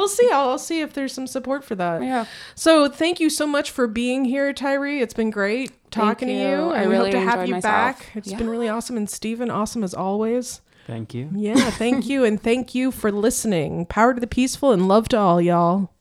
We'll 0.03 0.09
see. 0.09 0.29
I'll, 0.33 0.49
I'll 0.49 0.59
see 0.59 0.81
if 0.81 0.95
there's 0.95 1.13
some 1.13 1.29
support 1.29 1.63
for 1.63 1.77
that. 1.77 2.03
Yeah. 2.03 2.25
So 2.57 2.89
thank 2.89 3.21
you 3.21 3.31
so 3.31 3.47
much 3.47 3.71
for 3.71 3.87
being 3.87 4.25
here, 4.25 4.53
Tyree. 4.53 5.01
It's 5.01 5.15
been 5.15 5.31
great 5.31 5.71
talking 5.93 6.27
to 6.27 6.35
you. 6.35 6.41
you. 6.41 6.71
I 6.73 6.81
and 6.81 6.91
we 6.91 6.97
really 6.97 7.13
hope 7.13 7.21
to 7.21 7.25
have 7.31 7.35
enjoyed 7.35 7.49
you 7.49 7.55
myself. 7.55 7.73
back. 7.73 8.11
It's 8.17 8.29
Yeah. 8.33 8.39
been 8.39 8.51
really 8.51 8.69
awesome. 8.69 8.97
And 8.97 9.09
Stephen, 9.09 9.49
awesome 9.49 9.85
as 9.85 9.95
always. 9.95 10.61
Thank 10.89 11.15
you. 11.15 11.31
Yeah, 11.37 11.71
thank 11.71 12.09
you. 12.09 12.25
And 12.25 12.43
thank 12.43 12.75
you 12.75 12.91
for 12.91 13.13
listening. 13.13 13.87
Power 13.87 14.13
to 14.15 14.19
the 14.21 14.27
peaceful 14.27 14.73
and 14.73 14.89
love 14.89 15.07
to 15.11 15.19
all, 15.19 15.41
y'all. 15.41 15.93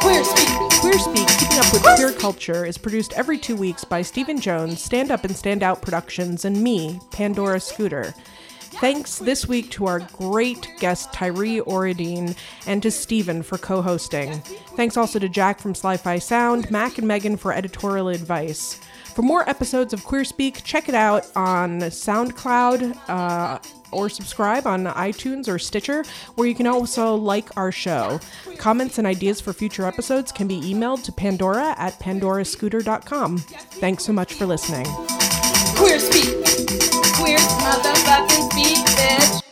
Queer 0.00 0.24
speak. 0.24 0.48
Queer 0.80 0.98
Speak, 0.98 1.26
Keeping 1.38 1.58
Up 1.58 1.72
with 1.72 1.82
Queer 1.96 2.12
Culture, 2.12 2.64
is 2.64 2.78
produced 2.78 3.12
every 3.14 3.38
two 3.38 3.56
weeks 3.56 3.82
by 3.84 4.02
Stephen 4.02 4.40
Jones, 4.40 4.80
Stand 4.80 5.10
Up 5.10 5.24
and 5.24 5.34
Stand 5.36 5.62
Out 5.62 5.82
Productions, 5.82 6.44
and 6.44 6.62
me, 6.62 7.00
Pandora 7.12 7.58
Scooter. 7.60 8.14
Thanks 8.80 9.18
this 9.18 9.48
week 9.48 9.70
to 9.70 9.86
our 9.86 10.00
great 10.00 10.68
guest 10.78 11.12
Tyree 11.12 11.60
Oredein 11.60 12.36
and 12.66 12.82
to 12.82 12.90
Stephen 12.90 13.42
for 13.42 13.56
co 13.56 13.80
hosting. 13.80 14.40
Thanks 14.76 14.98
also 14.98 15.18
to 15.18 15.28
Jack 15.30 15.60
from 15.60 15.72
Sli-Fi 15.72 16.18
Sound, 16.18 16.70
Mac 16.70 16.98
and 16.98 17.08
Megan 17.08 17.38
for 17.38 17.52
editorial 17.54 18.08
advice. 18.08 18.78
For 19.14 19.22
more 19.22 19.48
episodes 19.48 19.94
of 19.94 20.04
Queer 20.04 20.24
Speak, 20.24 20.62
check 20.62 20.90
it 20.90 20.94
out 20.94 21.26
on 21.34 21.80
SoundCloud 21.80 22.98
uh, 23.08 23.58
or 23.92 24.10
subscribe 24.10 24.66
on 24.66 24.84
iTunes 24.84 25.48
or 25.48 25.58
Stitcher, 25.58 26.04
where 26.34 26.46
you 26.46 26.54
can 26.54 26.66
also 26.66 27.14
like 27.14 27.56
our 27.56 27.72
show. 27.72 28.20
Comments 28.58 28.98
and 28.98 29.06
ideas 29.06 29.40
for 29.40 29.54
future 29.54 29.86
episodes 29.86 30.32
can 30.32 30.46
be 30.46 30.60
emailed 30.60 31.02
to 31.04 31.12
Pandora 31.12 31.74
at 31.78 31.98
pandorascooter.com. 31.98 33.38
Thanks 33.38 34.04
so 34.04 34.12
much 34.12 34.34
for 34.34 34.44
listening. 34.44 34.84
Queer 35.76 35.98
speak. 35.98 37.05
Queer 37.26 37.38
motherfucking 37.38 38.52
speak, 38.52 38.86
bitch. 38.94 39.45